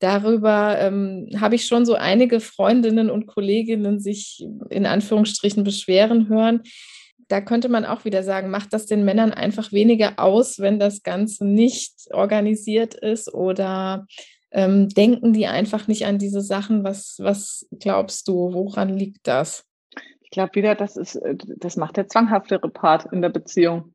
Darüber 0.00 0.76
ähm, 0.80 1.28
habe 1.40 1.54
ich 1.54 1.66
schon 1.66 1.86
so 1.86 1.94
einige 1.94 2.40
Freundinnen 2.40 3.10
und 3.10 3.26
Kolleginnen 3.26 4.00
sich 4.00 4.44
in 4.70 4.86
Anführungsstrichen 4.86 5.62
beschweren 5.62 6.28
hören. 6.28 6.62
Da 7.28 7.40
könnte 7.40 7.68
man 7.68 7.84
auch 7.84 8.04
wieder 8.04 8.22
sagen, 8.22 8.50
macht 8.50 8.72
das 8.72 8.86
den 8.86 9.04
Männern 9.04 9.32
einfach 9.32 9.72
weniger 9.72 10.14
aus, 10.18 10.58
wenn 10.58 10.78
das 10.78 11.02
Ganze 11.02 11.46
nicht 11.46 11.94
organisiert 12.12 12.94
ist 12.94 13.32
oder 13.32 14.06
ähm, 14.50 14.88
denken 14.88 15.32
die 15.32 15.46
einfach 15.46 15.88
nicht 15.88 16.06
an 16.06 16.18
diese 16.18 16.42
Sachen? 16.42 16.84
Was, 16.84 17.16
was 17.18 17.66
glaubst 17.78 18.28
du, 18.28 18.52
woran 18.52 18.90
liegt 18.90 19.26
das? 19.26 19.64
glaube 20.34 20.54
wieder, 20.56 20.74
das 20.74 20.96
ist, 20.96 21.16
äh, 21.16 21.36
das 21.56 21.76
macht 21.76 21.96
der 21.96 22.08
zwanghaftere 22.08 22.68
Part 22.68 23.10
in 23.10 23.22
der 23.22 23.30
Beziehung. 23.30 23.94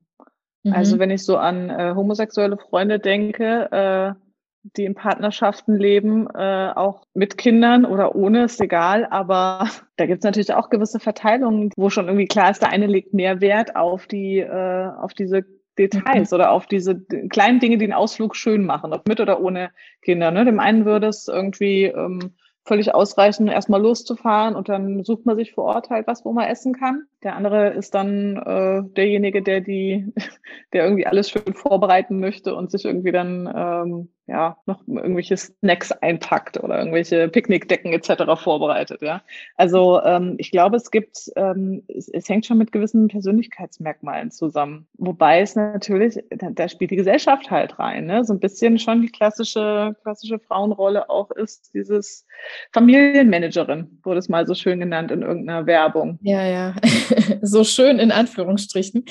Mhm. 0.63 0.73
Also 0.73 0.97
wenn 0.97 1.11
ich 1.11 1.23
so 1.23 1.37
an 1.37 1.69
äh, 1.69 1.93
homosexuelle 1.95 2.57
Freunde 2.57 2.99
denke, 2.99 3.69
äh, 3.71 4.28
die 4.63 4.85
in 4.85 4.95
Partnerschaften 4.95 5.75
leben, 5.77 6.27
äh, 6.33 6.71
auch 6.75 7.03
mit 7.13 7.37
Kindern 7.37 7.85
oder 7.85 8.15
ohne, 8.15 8.45
ist 8.45 8.61
egal. 8.61 9.07
Aber 9.09 9.67
da 9.97 10.05
gibt 10.05 10.19
es 10.19 10.25
natürlich 10.25 10.53
auch 10.53 10.69
gewisse 10.69 10.99
Verteilungen, 10.99 11.71
wo 11.75 11.89
schon 11.89 12.07
irgendwie 12.07 12.27
klar 12.27 12.51
ist, 12.51 12.61
der 12.61 12.69
eine 12.69 12.87
legt 12.87 13.13
mehr 13.13 13.41
Wert 13.41 13.75
auf 13.75 14.07
die, 14.07 14.39
äh, 14.39 14.87
auf 14.99 15.13
diese 15.13 15.45
Details 15.77 16.31
mhm. 16.31 16.35
oder 16.35 16.51
auf 16.51 16.67
diese 16.67 16.99
kleinen 17.29 17.59
Dinge, 17.59 17.77
die 17.77 17.85
den 17.85 17.93
Ausflug 17.93 18.35
schön 18.35 18.65
machen, 18.65 18.93
ob 18.93 19.07
mit 19.07 19.19
oder 19.19 19.41
ohne 19.41 19.71
Kinder. 20.01 20.31
Ne? 20.31 20.45
Dem 20.45 20.59
einen 20.59 20.85
würde 20.85 21.07
es 21.07 21.27
irgendwie 21.27 21.85
ähm, 21.85 22.33
völlig 22.65 22.93
ausreichen, 22.93 23.47
erstmal 23.47 23.81
loszufahren 23.81 24.55
und 24.55 24.69
dann 24.69 25.03
sucht 25.03 25.25
man 25.25 25.37
sich 25.37 25.53
vor 25.53 25.63
Ort 25.63 25.89
halt 25.89 26.05
was, 26.05 26.23
wo 26.25 26.33
man 26.33 26.47
essen 26.47 26.73
kann. 26.73 27.03
Der 27.23 27.35
andere 27.35 27.69
ist 27.69 27.95
dann 27.95 28.37
äh, 28.37 28.83
derjenige, 28.95 29.41
der 29.41 29.61
die, 29.61 30.13
der 30.73 30.83
irgendwie 30.83 31.07
alles 31.07 31.29
schön 31.29 31.53
vorbereiten 31.53 32.19
möchte 32.19 32.53
und 32.53 32.69
sich 32.69 32.85
irgendwie 32.85 33.11
dann 33.11 33.51
ähm, 33.53 34.09
ja, 34.29 34.57
noch 34.65 34.87
irgendwelche 34.87 35.35
Snacks 35.35 35.91
einpackt 35.91 36.63
oder 36.63 36.77
irgendwelche 36.77 37.27
Picknickdecken 37.27 37.93
etc. 37.93 38.23
vorbereitet. 38.41 39.01
Ja, 39.01 39.21
also 39.57 40.01
ähm, 40.03 40.35
ich 40.37 40.51
glaube, 40.51 40.77
es 40.77 40.91
gibt, 40.91 41.31
ähm, 41.35 41.83
es, 41.87 42.07
es 42.09 42.29
hängt 42.29 42.45
schon 42.45 42.59
mit 42.59 42.71
gewissen 42.71 43.07
Persönlichkeitsmerkmalen 43.07 44.31
zusammen. 44.31 44.87
Wobei 44.97 45.41
es 45.41 45.55
natürlich, 45.55 46.23
da, 46.29 46.49
da 46.51 46.69
spielt 46.69 46.91
die 46.91 46.95
Gesellschaft 46.95 47.49
halt 47.49 47.79
rein, 47.79 48.05
ne? 48.05 48.23
so 48.23 48.33
ein 48.33 48.39
bisschen 48.39 48.77
schon 48.79 49.01
die 49.01 49.09
klassische 49.09 49.95
klassische 50.03 50.39
Frauenrolle 50.39 51.09
auch 51.09 51.31
ist 51.31 51.73
dieses 51.73 52.25
Familienmanagerin 52.71 53.99
wurde 54.03 54.19
es 54.19 54.29
mal 54.29 54.45
so 54.47 54.53
schön 54.53 54.79
genannt 54.79 55.11
in 55.11 55.21
irgendeiner 55.21 55.65
Werbung. 55.65 56.19
Ja, 56.21 56.45
ja, 56.45 56.75
so 57.41 57.63
schön 57.63 57.99
in 57.99 58.11
Anführungsstrichen. 58.11 59.05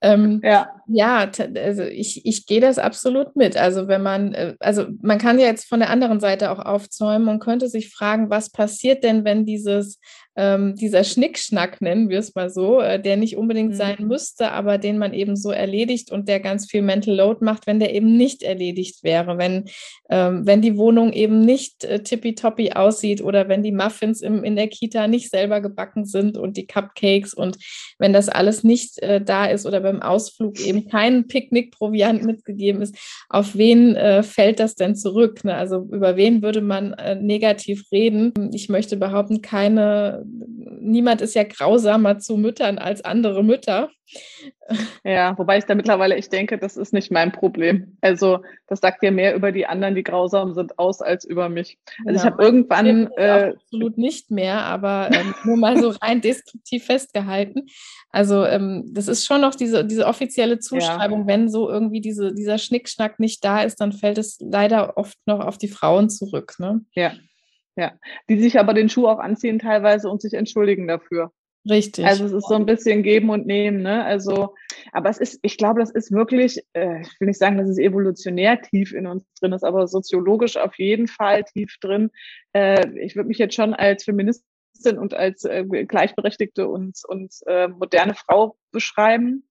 Ähm, 0.00 0.40
ja, 0.42 0.77
ja, 0.88 1.30
also 1.56 1.82
ich 1.82 2.24
ich 2.24 2.46
gehe 2.46 2.60
das 2.60 2.78
absolut 2.78 3.36
mit. 3.36 3.56
Also 3.56 3.88
wenn 3.88 4.02
man 4.02 4.32
äh, 4.32 4.54
also 4.58 4.86
man 5.02 5.18
kann 5.18 5.38
ja 5.38 5.46
jetzt 5.46 5.68
von 5.68 5.80
der 5.80 5.90
anderen 5.90 6.18
Seite 6.18 6.50
auch 6.50 6.58
aufzäumen 6.58 7.28
und 7.28 7.40
könnte 7.40 7.68
sich 7.68 7.90
fragen, 7.92 8.30
was 8.30 8.50
passiert 8.50 9.04
denn, 9.04 9.24
wenn 9.24 9.44
dieses 9.44 10.00
ähm, 10.38 10.76
dieser 10.76 11.02
Schnickschnack, 11.02 11.80
nennen 11.80 12.08
wir 12.08 12.20
es 12.20 12.36
mal 12.36 12.48
so, 12.48 12.80
äh, 12.80 13.02
der 13.02 13.16
nicht 13.16 13.36
unbedingt 13.36 13.72
mhm. 13.72 13.76
sein 13.76 13.96
müsste, 13.98 14.52
aber 14.52 14.78
den 14.78 14.96
man 14.96 15.12
eben 15.12 15.34
so 15.34 15.50
erledigt 15.50 16.12
und 16.12 16.28
der 16.28 16.38
ganz 16.38 16.70
viel 16.70 16.80
Mental 16.80 17.16
Load 17.16 17.44
macht, 17.44 17.66
wenn 17.66 17.80
der 17.80 17.92
eben 17.92 18.16
nicht 18.16 18.44
erledigt 18.44 19.02
wäre, 19.02 19.36
wenn, 19.36 19.64
ähm, 20.08 20.46
wenn 20.46 20.62
die 20.62 20.76
Wohnung 20.76 21.12
eben 21.12 21.40
nicht 21.40 21.82
äh, 21.82 22.04
tippitoppi 22.04 22.70
aussieht 22.70 23.20
oder 23.20 23.48
wenn 23.48 23.64
die 23.64 23.72
Muffins 23.72 24.20
im, 24.20 24.44
in 24.44 24.54
der 24.54 24.68
Kita 24.68 25.08
nicht 25.08 25.28
selber 25.28 25.60
gebacken 25.60 26.04
sind 26.04 26.38
und 26.38 26.56
die 26.56 26.68
Cupcakes 26.68 27.34
und 27.34 27.56
wenn 27.98 28.12
das 28.12 28.28
alles 28.28 28.62
nicht 28.62 29.02
äh, 29.02 29.20
da 29.20 29.46
ist 29.46 29.66
oder 29.66 29.80
beim 29.80 30.02
Ausflug 30.02 30.60
eben 30.60 30.88
kein 30.88 31.26
Picknickproviant 31.26 32.22
mitgegeben 32.22 32.80
ist, 32.80 32.96
auf 33.28 33.56
wen 33.56 33.96
äh, 33.96 34.22
fällt 34.22 34.60
das 34.60 34.76
denn 34.76 34.94
zurück? 34.94 35.42
Ne? 35.42 35.56
Also 35.56 35.88
über 35.90 36.14
wen 36.14 36.42
würde 36.42 36.60
man 36.60 36.92
äh, 36.92 37.16
negativ 37.16 37.90
reden? 37.90 38.32
Ich 38.52 38.68
möchte 38.68 38.96
behaupten, 38.96 39.42
keine 39.42 40.27
niemand 40.80 41.20
ist 41.20 41.34
ja 41.34 41.44
grausamer 41.44 42.18
zu 42.18 42.36
Müttern 42.36 42.78
als 42.78 43.04
andere 43.04 43.42
Mütter. 43.42 43.90
Ja, 45.04 45.36
wobei 45.36 45.58
ich 45.58 45.64
da 45.64 45.74
mittlerweile 45.74 46.16
ich 46.16 46.30
denke, 46.30 46.58
das 46.58 46.76
ist 46.76 46.92
nicht 46.92 47.10
mein 47.10 47.32
Problem. 47.32 47.96
Also 48.00 48.40
das 48.66 48.80
sagt 48.80 49.02
ja 49.02 49.10
mehr 49.10 49.34
über 49.34 49.52
die 49.52 49.66
anderen, 49.66 49.94
die 49.94 50.02
grausam 50.02 50.54
sind, 50.54 50.78
aus 50.78 51.02
als 51.02 51.24
über 51.24 51.48
mich. 51.48 51.78
Also 52.06 52.10
ja, 52.10 52.16
ich 52.16 52.24
habe 52.24 52.42
irgendwann 52.42 53.10
äh, 53.16 53.52
absolut 53.54 53.98
nicht 53.98 54.30
mehr, 54.30 54.62
aber 54.64 55.10
ähm, 55.12 55.34
nur 55.44 55.56
mal 55.56 55.78
so 55.78 55.90
rein 56.02 56.20
deskriptiv 56.20 56.84
festgehalten. 56.84 57.66
Also 58.10 58.44
ähm, 58.44 58.84
das 58.92 59.08
ist 59.08 59.26
schon 59.26 59.42
noch 59.42 59.54
diese, 59.54 59.84
diese 59.84 60.06
offizielle 60.06 60.58
Zuschreibung, 60.58 61.22
ja. 61.22 61.26
wenn 61.26 61.50
so 61.50 61.68
irgendwie 61.68 62.00
diese, 62.00 62.34
dieser 62.34 62.58
Schnickschnack 62.58 63.20
nicht 63.20 63.44
da 63.44 63.62
ist, 63.62 63.80
dann 63.80 63.92
fällt 63.92 64.18
es 64.18 64.38
leider 64.40 64.96
oft 64.96 65.18
noch 65.26 65.40
auf 65.40 65.58
die 65.58 65.68
Frauen 65.68 66.08
zurück. 66.08 66.54
Ne? 66.58 66.80
Ja, 66.94 67.12
ja, 67.78 67.92
die 68.28 68.40
sich 68.40 68.58
aber 68.58 68.74
den 68.74 68.88
Schuh 68.88 69.06
auch 69.06 69.20
anziehen 69.20 69.60
teilweise 69.60 70.10
und 70.10 70.20
sich 70.20 70.34
entschuldigen 70.34 70.88
dafür. 70.88 71.32
Richtig. 71.68 72.04
Also 72.04 72.24
es 72.24 72.32
ist 72.32 72.48
so 72.48 72.54
ein 72.54 72.66
bisschen 72.66 73.02
geben 73.02 73.30
und 73.30 73.46
nehmen, 73.46 73.82
ne? 73.82 74.04
Also, 74.04 74.54
aber 74.92 75.10
es 75.10 75.18
ist, 75.18 75.38
ich 75.42 75.58
glaube, 75.58 75.80
das 75.80 75.90
ist 75.90 76.12
wirklich, 76.12 76.60
äh, 76.72 77.02
ich 77.02 77.20
will 77.20 77.28
nicht 77.28 77.38
sagen, 77.38 77.58
dass 77.58 77.68
es 77.68 77.78
evolutionär 77.78 78.60
tief 78.60 78.92
in 78.92 79.06
uns 79.06 79.24
drin 79.40 79.52
ist, 79.52 79.64
aber 79.64 79.86
soziologisch 79.86 80.56
auf 80.56 80.76
jeden 80.78 81.08
Fall 81.08 81.44
tief 81.44 81.76
drin. 81.80 82.10
Äh, 82.52 82.88
ich 83.00 83.16
würde 83.16 83.28
mich 83.28 83.38
jetzt 83.38 83.54
schon 83.54 83.74
als 83.74 84.04
Feministin 84.04 84.98
und 84.98 85.14
als 85.14 85.44
äh, 85.44 85.64
gleichberechtigte 85.64 86.68
und, 86.68 86.98
und 87.06 87.34
äh, 87.46 87.68
moderne 87.68 88.14
Frau 88.14 88.56
beschreiben. 88.72 89.48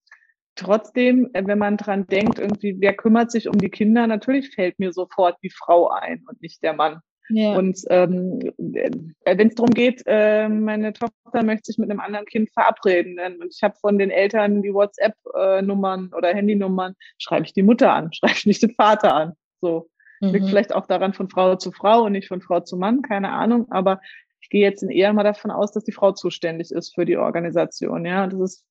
Trotzdem, 0.55 1.29
äh, 1.33 1.45
wenn 1.45 1.59
man 1.59 1.77
dran 1.77 2.07
denkt, 2.07 2.39
irgendwie, 2.39 2.75
wer 2.79 2.95
kümmert 2.95 3.31
sich 3.31 3.47
um 3.47 3.57
die 3.59 3.69
Kinder, 3.69 4.07
natürlich 4.07 4.49
fällt 4.55 4.79
mir 4.79 4.91
sofort 4.91 5.37
die 5.43 5.51
Frau 5.51 5.89
ein 5.89 6.23
und 6.27 6.41
nicht 6.41 6.63
der 6.63 6.73
Mann. 6.73 7.01
Ja. 7.29 7.55
Und 7.57 7.79
ähm, 7.89 8.39
äh, 8.73 8.89
wenn 9.25 9.47
es 9.49 9.55
darum 9.55 9.71
geht, 9.71 10.03
äh, 10.05 10.47
meine 10.47 10.93
Tochter 10.93 11.43
möchte 11.43 11.65
sich 11.65 11.77
mit 11.77 11.89
einem 11.89 11.99
anderen 11.99 12.25
Kind 12.25 12.49
verabreden 12.51 13.19
und 13.41 13.53
ich 13.53 13.61
habe 13.63 13.75
von 13.79 13.97
den 13.97 14.11
Eltern 14.11 14.61
die 14.61 14.73
WhatsApp-Nummern 14.73 16.11
oder 16.15 16.33
Handynummern, 16.33 16.95
schreibe 17.17 17.45
ich 17.45 17.53
die 17.53 17.63
Mutter 17.63 17.93
an, 17.93 18.11
schreibe 18.13 18.33
ich 18.35 18.45
nicht 18.45 18.61
den 18.63 18.75
Vater 18.75 19.13
an. 19.13 19.33
So 19.59 19.89
mhm. 20.21 20.29
liegt 20.29 20.47
vielleicht 20.47 20.73
auch 20.73 20.87
daran 20.87 21.13
von 21.13 21.29
Frau 21.29 21.55
zu 21.55 21.71
Frau 21.71 22.03
und 22.03 22.13
nicht 22.13 22.27
von 22.27 22.41
Frau 22.41 22.61
zu 22.61 22.77
Mann, 22.77 23.01
keine 23.01 23.31
Ahnung. 23.31 23.67
Aber 23.71 23.99
ich 24.41 24.49
gehe 24.49 24.61
jetzt 24.61 24.83
eher 24.83 25.11
mal 25.13 25.23
davon 25.23 25.51
aus, 25.51 25.71
dass 25.73 25.83
die 25.83 25.91
Frau 25.91 26.13
zuständig 26.13 26.71
ist 26.71 26.95
für 26.95 27.05
die 27.05 27.17
Organisation. 27.17 28.05
Ja, 28.05 28.27
das 28.27 28.39
ist 28.39 28.65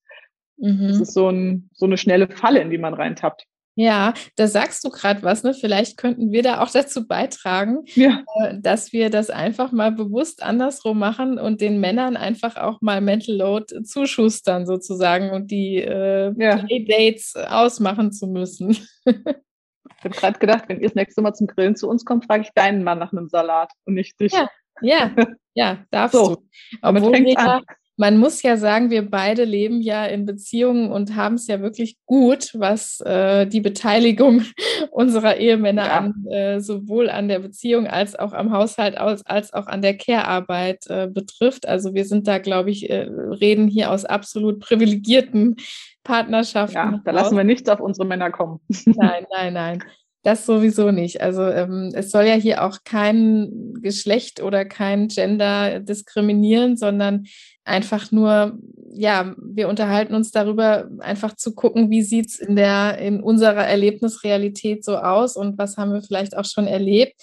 mhm. 0.57 0.88
das 0.88 1.00
ist 1.00 1.12
so, 1.12 1.28
ein, 1.28 1.68
so 1.74 1.86
eine 1.86 1.98
schnelle 1.98 2.28
Falle, 2.28 2.61
in 2.61 2.70
die 2.70 2.78
man 2.78 2.94
reintappt. 2.94 3.46
Ja, 3.78 4.14
da 4.36 4.48
sagst 4.48 4.84
du 4.84 4.90
gerade 4.90 5.22
was, 5.22 5.42
ne? 5.42 5.52
Vielleicht 5.52 5.98
könnten 5.98 6.32
wir 6.32 6.42
da 6.42 6.62
auch 6.62 6.70
dazu 6.70 7.06
beitragen, 7.06 7.84
ja. 7.94 8.24
äh, 8.40 8.58
dass 8.58 8.94
wir 8.94 9.10
das 9.10 9.28
einfach 9.28 9.70
mal 9.70 9.92
bewusst 9.92 10.42
andersrum 10.42 10.98
machen 10.98 11.38
und 11.38 11.60
den 11.60 11.78
Männern 11.78 12.16
einfach 12.16 12.56
auch 12.56 12.80
mal 12.80 13.02
Mental 13.02 13.36
Load 13.36 13.84
zuschustern 13.84 14.66
sozusagen 14.66 15.30
und 15.30 15.50
die 15.50 15.76
äh, 15.76 16.32
ja. 16.38 16.62
Dates 16.88 17.36
ausmachen 17.36 18.12
zu 18.12 18.26
müssen. 18.26 18.70
ich 19.04 20.04
habe 20.04 20.16
gerade 20.16 20.38
gedacht, 20.38 20.64
wenn 20.68 20.80
ihr 20.80 20.88
das 20.88 20.94
nächste 20.94 21.20
Mal 21.20 21.34
zum 21.34 21.46
Grillen 21.46 21.76
zu 21.76 21.86
uns 21.86 22.06
kommt, 22.06 22.24
frage 22.24 22.44
ich 22.44 22.50
deinen 22.54 22.82
Mann 22.82 22.98
nach 22.98 23.12
einem 23.12 23.28
Salat 23.28 23.70
und 23.84 23.92
nicht 23.92 24.18
dich. 24.18 24.32
Ja, 24.32 24.48
ja, 24.80 25.14
ja 25.52 25.84
darfst 25.90 26.16
so, 26.16 26.36
du. 26.36 26.48
Obwohl 26.80 27.12
wir, 27.12 27.38
an 27.38 27.62
man 27.97 28.18
muss 28.18 28.42
ja 28.42 28.57
sagen, 28.59 28.90
wir 28.90 29.11
beide 29.11 29.44
leben 29.44 29.80
ja 29.80 30.05
in 30.05 30.26
Beziehungen 30.26 30.92
und 30.92 31.16
haben 31.16 31.36
es 31.36 31.47
ja 31.47 31.61
wirklich 31.61 31.97
gut, 32.05 32.51
was 32.55 33.01
äh, 33.01 33.47
die 33.47 33.61
Beteiligung 33.61 34.42
unserer 34.90 35.36
Ehemänner 35.36 35.86
ja. 35.86 35.99
an, 35.99 36.26
äh, 36.26 36.61
sowohl 36.61 37.09
an 37.09 37.28
der 37.28 37.38
Beziehung 37.38 37.86
als 37.86 38.14
auch 38.14 38.32
am 38.32 38.53
Haushalt 38.53 38.99
als, 38.99 39.24
als 39.24 39.53
auch 39.55 39.66
an 39.66 39.80
der 39.80 39.97
Care-Arbeit 39.97 40.86
äh, 40.88 41.07
betrifft. 41.07 41.66
Also 41.66 41.94
wir 41.94 42.05
sind 42.05 42.28
da, 42.28 42.38
glaube 42.38 42.70
ich, 42.70 42.90
äh, 42.90 43.09
reden 43.11 43.68
hier 43.68 43.90
aus 43.90 44.05
absolut 44.05 44.61
privilegierten 44.61 45.57
Partnerschaften. 46.05 46.76
Ja, 46.76 47.01
da 47.05 47.11
lassen 47.11 47.36
wir 47.36 47.44
nichts 47.44 47.68
auf 47.68 47.80
unsere 47.80 48.07
Männer 48.07 48.30
kommen. 48.30 48.61
Nein, 48.84 49.26
nein, 49.32 49.53
nein. 49.55 49.84
Das 50.26 50.44
sowieso 50.44 50.90
nicht. 50.90 51.20
Also 51.20 51.44
ähm, 51.44 51.92
es 51.94 52.10
soll 52.10 52.24
ja 52.24 52.34
hier 52.34 52.64
auch 52.64 52.78
kein 52.82 53.74
Geschlecht 53.80 54.42
oder 54.42 54.64
kein 54.64 55.06
Gender 55.06 55.78
diskriminieren, 55.78 56.76
sondern 56.76 57.26
einfach 57.64 58.10
nur, 58.10 58.58
ja, 58.92 59.36
wir 59.40 59.68
unterhalten 59.68 60.16
uns 60.16 60.32
darüber, 60.32 60.90
einfach 60.98 61.36
zu 61.36 61.54
gucken, 61.54 61.90
wie 61.90 62.02
sieht 62.02 62.26
es 62.26 62.40
in 62.40 62.56
der, 62.56 62.98
in 62.98 63.20
unserer 63.20 63.68
Erlebnisrealität 63.68 64.84
so 64.84 64.96
aus 64.96 65.36
und 65.36 65.58
was 65.58 65.76
haben 65.76 65.92
wir 65.92 66.02
vielleicht 66.02 66.36
auch 66.36 66.44
schon 66.44 66.66
erlebt. 66.66 67.22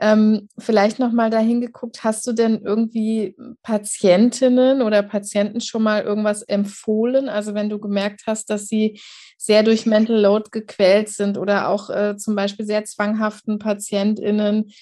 Ähm, 0.00 0.48
vielleicht 0.58 0.98
nochmal 0.98 1.28
dahin 1.28 1.60
geguckt, 1.60 2.02
hast 2.02 2.26
du 2.26 2.32
denn 2.32 2.62
irgendwie 2.64 3.36
Patientinnen 3.62 4.80
oder 4.80 5.02
Patienten 5.02 5.60
schon 5.60 5.82
mal 5.82 6.02
irgendwas 6.02 6.42
empfohlen? 6.42 7.28
Also 7.28 7.52
wenn 7.54 7.68
du 7.68 7.78
gemerkt 7.78 8.22
hast, 8.26 8.48
dass 8.48 8.68
sie 8.68 8.98
sehr 9.36 9.62
durch 9.62 9.84
Mental 9.84 10.18
Load 10.18 10.48
gequält 10.50 11.10
sind 11.10 11.36
oder 11.36 11.68
auch 11.68 11.90
äh, 11.90 12.16
zum 12.16 12.34
Beispiel 12.34 12.64
sehr 12.64 12.84
zwanghaften 12.84 13.58
PatientInnen, 13.58 14.72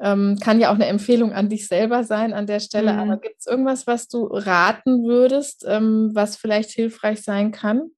ähm, 0.00 0.38
kann 0.40 0.60
ja 0.60 0.70
auch 0.70 0.74
eine 0.74 0.86
Empfehlung 0.86 1.32
an 1.32 1.48
dich 1.48 1.68
selber 1.68 2.04
sein 2.04 2.32
an 2.32 2.46
der 2.46 2.60
Stelle. 2.60 2.94
Mhm. 2.94 2.98
Aber 2.98 3.16
gibt 3.18 3.36
es 3.40 3.46
irgendwas, 3.46 3.86
was 3.86 4.08
du 4.08 4.24
raten 4.26 5.04
würdest, 5.04 5.64
ähm, 5.66 6.10
was 6.14 6.36
vielleicht 6.36 6.70
hilfreich 6.70 7.22
sein 7.22 7.52
kann, 7.52 7.90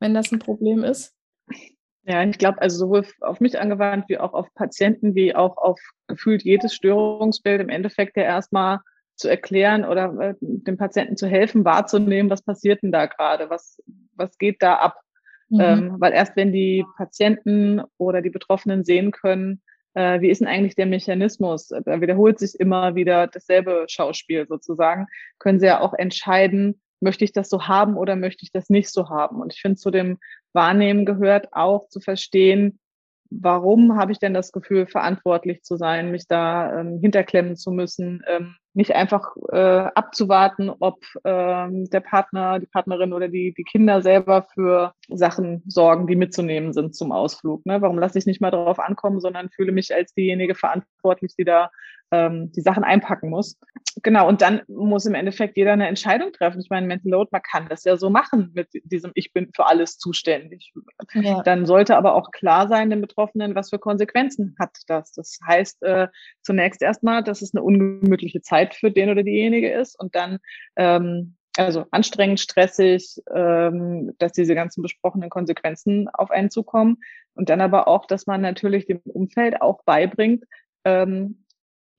wenn 0.00 0.14
das 0.14 0.32
ein 0.32 0.38
Problem 0.38 0.84
ist? 0.84 1.17
Ja, 2.08 2.24
ich 2.24 2.38
glaube, 2.38 2.62
also 2.62 2.78
sowohl 2.78 3.06
auf 3.20 3.38
mich 3.38 3.60
angewandt 3.60 4.08
wie 4.08 4.16
auch 4.16 4.32
auf 4.32 4.52
Patienten, 4.54 5.14
wie 5.14 5.36
auch 5.36 5.58
auf 5.58 5.78
gefühlt 6.06 6.42
jedes 6.42 6.74
Störungsbild 6.74 7.60
im 7.60 7.68
Endeffekt 7.68 8.16
ja 8.16 8.22
erstmal 8.22 8.80
zu 9.14 9.28
erklären 9.28 9.84
oder 9.84 10.18
äh, 10.18 10.34
dem 10.40 10.78
Patienten 10.78 11.18
zu 11.18 11.26
helfen, 11.26 11.66
wahrzunehmen, 11.66 12.30
was 12.30 12.42
passiert 12.42 12.82
denn 12.82 12.92
da 12.92 13.04
gerade, 13.04 13.50
was, 13.50 13.82
was 14.14 14.38
geht 14.38 14.62
da 14.62 14.76
ab. 14.76 14.98
Mhm. 15.50 15.60
Ähm, 15.60 15.96
weil 15.98 16.14
erst 16.14 16.34
wenn 16.34 16.50
die 16.50 16.82
Patienten 16.96 17.82
oder 17.98 18.22
die 18.22 18.30
Betroffenen 18.30 18.84
sehen 18.84 19.10
können, 19.10 19.60
äh, 19.92 20.22
wie 20.22 20.30
ist 20.30 20.40
denn 20.40 20.48
eigentlich 20.48 20.76
der 20.76 20.86
Mechanismus, 20.86 21.68
da 21.68 22.00
wiederholt 22.00 22.38
sich 22.38 22.58
immer 22.58 22.94
wieder 22.94 23.26
dasselbe 23.26 23.84
Schauspiel 23.86 24.46
sozusagen, 24.46 25.08
können 25.38 25.60
sie 25.60 25.66
ja 25.66 25.80
auch 25.80 25.92
entscheiden, 25.92 26.80
möchte 27.00 27.24
ich 27.24 27.32
das 27.32 27.48
so 27.50 27.68
haben 27.68 27.96
oder 27.96 28.16
möchte 28.16 28.44
ich 28.44 28.52
das 28.52 28.70
nicht 28.70 28.90
so 28.90 29.08
haben? 29.10 29.40
Und 29.40 29.52
ich 29.52 29.60
finde, 29.60 29.76
zu 29.76 29.90
dem 29.90 30.18
Wahrnehmen 30.58 31.06
gehört 31.06 31.52
auch 31.52 31.88
zu 31.88 32.00
verstehen, 32.00 32.80
warum 33.30 33.96
habe 33.96 34.10
ich 34.10 34.18
denn 34.18 34.34
das 34.34 34.50
Gefühl, 34.50 34.88
verantwortlich 34.88 35.62
zu 35.62 35.76
sein, 35.76 36.10
mich 36.10 36.26
da 36.26 36.80
ähm, 36.80 36.98
hinterklemmen 37.00 37.54
zu 37.54 37.70
müssen, 37.70 38.24
ähm, 38.26 38.56
nicht 38.74 38.94
einfach 38.94 39.34
äh, 39.50 39.88
abzuwarten, 39.94 40.70
ob 40.70 41.02
ähm, 41.24 41.88
der 41.90 42.00
Partner, 42.00 42.58
die 42.58 42.66
Partnerin 42.66 43.12
oder 43.12 43.28
die, 43.28 43.52
die 43.56 43.64
Kinder 43.64 44.02
selber 44.02 44.46
für 44.54 44.92
Sachen 45.08 45.62
sorgen, 45.66 46.06
die 46.06 46.16
mitzunehmen 46.16 46.72
sind 46.72 46.94
zum 46.94 47.12
Ausflug. 47.12 47.64
Ne? 47.66 47.82
Warum 47.82 47.98
lasse 47.98 48.18
ich 48.18 48.26
nicht 48.26 48.40
mal 48.40 48.50
darauf 48.50 48.78
ankommen, 48.78 49.20
sondern 49.20 49.50
fühle 49.50 49.72
mich 49.72 49.94
als 49.94 50.14
diejenige 50.14 50.54
verantwortlich, 50.54 51.34
die 51.36 51.44
da 51.44 51.70
ähm, 52.10 52.52
die 52.52 52.60
Sachen 52.60 52.84
einpacken 52.84 53.30
muss. 53.30 53.58
Genau, 54.02 54.28
und 54.28 54.42
dann 54.42 54.62
muss 54.68 55.06
im 55.06 55.14
Endeffekt 55.14 55.56
jeder 55.56 55.72
eine 55.72 55.88
Entscheidung 55.88 56.32
treffen. 56.32 56.60
Ich 56.60 56.70
meine, 56.70 56.86
Mental 56.86 57.10
Load, 57.10 57.30
man 57.32 57.42
kann 57.42 57.68
das 57.68 57.84
ja 57.84 57.96
so 57.96 58.10
machen 58.10 58.52
mit 58.54 58.68
diesem 58.84 59.10
Ich 59.14 59.32
bin 59.32 59.50
für 59.54 59.66
alles 59.66 59.98
zuständig. 59.98 60.72
Ja. 61.14 61.42
Dann 61.42 61.66
sollte 61.66 61.96
aber 61.96 62.14
auch 62.14 62.30
klar 62.30 62.68
sein 62.68 62.90
den 62.90 63.00
Betroffenen, 63.00 63.54
was 63.54 63.70
für 63.70 63.78
Konsequenzen 63.78 64.54
hat 64.58 64.70
das. 64.86 65.12
Das 65.12 65.38
heißt 65.46 65.82
äh, 65.82 66.08
zunächst 66.42 66.80
erstmal, 66.80 67.24
dass 67.24 67.42
es 67.42 67.54
eine 67.54 67.62
ungemütliche 67.62 68.40
Zeit 68.40 68.57
für 68.66 68.90
den 68.90 69.10
oder 69.10 69.22
diejenige 69.22 69.72
ist 69.72 69.98
und 69.98 70.14
dann 70.14 70.38
ähm, 70.76 71.36
also 71.56 71.86
anstrengend, 71.90 72.40
stressig, 72.40 73.20
ähm, 73.34 74.12
dass 74.18 74.32
diese 74.32 74.54
ganzen 74.54 74.82
besprochenen 74.82 75.28
Konsequenzen 75.28 76.08
auf 76.08 76.30
einen 76.30 76.50
zukommen. 76.50 76.98
Und 77.34 77.50
dann 77.50 77.60
aber 77.60 77.88
auch, 77.88 78.06
dass 78.06 78.26
man 78.26 78.40
natürlich 78.40 78.86
dem 78.86 79.00
Umfeld 79.04 79.60
auch 79.60 79.82
beibringt, 79.84 80.44
ähm, 80.84 81.44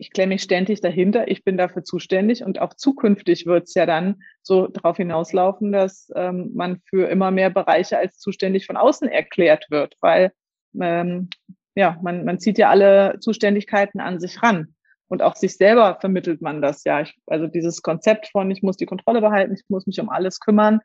ich 0.01 0.11
klemme 0.11 0.35
mich 0.35 0.43
ständig 0.43 0.79
dahinter, 0.79 1.27
ich 1.27 1.43
bin 1.43 1.57
dafür 1.57 1.83
zuständig 1.83 2.43
und 2.43 2.59
auch 2.59 2.73
zukünftig 2.73 3.45
wird 3.45 3.67
es 3.67 3.73
ja 3.73 3.85
dann 3.85 4.21
so 4.41 4.67
darauf 4.67 4.95
hinauslaufen, 4.95 5.73
dass 5.73 6.09
ähm, 6.15 6.51
man 6.53 6.81
für 6.85 7.09
immer 7.09 7.31
mehr 7.31 7.49
Bereiche 7.49 7.97
als 7.97 8.17
zuständig 8.17 8.65
von 8.65 8.77
außen 8.77 9.09
erklärt 9.09 9.65
wird, 9.69 9.97
weil 9.99 10.31
ähm, 10.79 11.29
ja, 11.75 11.99
man, 12.01 12.23
man 12.23 12.39
zieht 12.39 12.57
ja 12.57 12.69
alle 12.69 13.19
Zuständigkeiten 13.19 13.99
an 13.99 14.21
sich 14.21 14.41
ran. 14.41 14.73
Und 15.09 15.21
auch 15.21 15.35
sich 15.35 15.57
selber 15.57 15.97
vermittelt 15.99 16.41
man 16.41 16.61
das 16.61 16.83
ja. 16.85 17.01
Ich, 17.01 17.17
also 17.27 17.47
dieses 17.47 17.81
Konzept 17.81 18.27
von, 18.27 18.49
ich 18.51 18.61
muss 18.63 18.77
die 18.77 18.85
Kontrolle 18.85 19.21
behalten, 19.21 19.53
ich 19.53 19.63
muss 19.67 19.87
mich 19.87 19.99
um 19.99 20.09
alles 20.09 20.39
kümmern, 20.39 20.81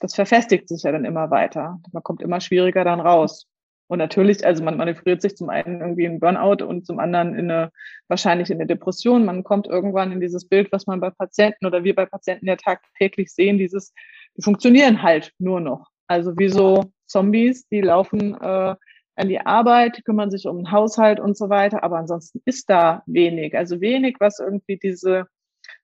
das 0.00 0.14
verfestigt 0.14 0.68
sich 0.68 0.82
ja 0.82 0.92
dann 0.92 1.04
immer 1.04 1.30
weiter. 1.30 1.78
Man 1.92 2.02
kommt 2.02 2.22
immer 2.22 2.40
schwieriger 2.40 2.84
dann 2.84 3.00
raus. 3.00 3.46
Und 3.90 3.98
natürlich, 3.98 4.46
also 4.46 4.62
man 4.62 4.76
manövriert 4.76 5.20
sich 5.20 5.36
zum 5.36 5.50
einen 5.50 5.80
irgendwie 5.80 6.04
in 6.04 6.20
Burnout 6.20 6.64
und 6.64 6.86
zum 6.86 7.00
anderen 7.00 7.34
in 7.34 7.50
eine, 7.50 7.72
wahrscheinlich 8.06 8.50
in 8.50 8.58
eine 8.58 8.66
Depression. 8.66 9.24
Man 9.24 9.42
kommt 9.42 9.66
irgendwann 9.66 10.12
in 10.12 10.20
dieses 10.20 10.48
Bild, 10.48 10.70
was 10.70 10.86
man 10.86 11.00
bei 11.00 11.10
Patienten 11.10 11.66
oder 11.66 11.82
wir 11.82 11.96
bei 11.96 12.06
Patienten 12.06 12.46
ja 12.46 12.54
tagtäglich 12.54 13.32
sehen, 13.32 13.58
dieses, 13.58 13.92
die 14.36 14.42
funktionieren 14.42 15.02
halt 15.02 15.32
nur 15.38 15.60
noch. 15.60 15.88
Also 16.06 16.38
wie 16.38 16.48
so 16.48 16.92
Zombies, 17.06 17.66
die 17.68 17.80
laufen 17.80 18.40
äh, 18.40 18.76
an 19.20 19.28
die 19.28 19.40
Arbeit, 19.40 20.04
kümmern 20.04 20.30
sich 20.30 20.46
um 20.46 20.56
den 20.56 20.72
Haushalt 20.72 21.20
und 21.20 21.36
so 21.36 21.48
weiter, 21.48 21.82
aber 21.84 21.98
ansonsten 21.98 22.40
ist 22.44 22.68
da 22.70 23.02
wenig. 23.06 23.56
Also 23.56 23.80
wenig, 23.80 24.16
was 24.18 24.38
irgendwie 24.38 24.78
diese 24.78 25.26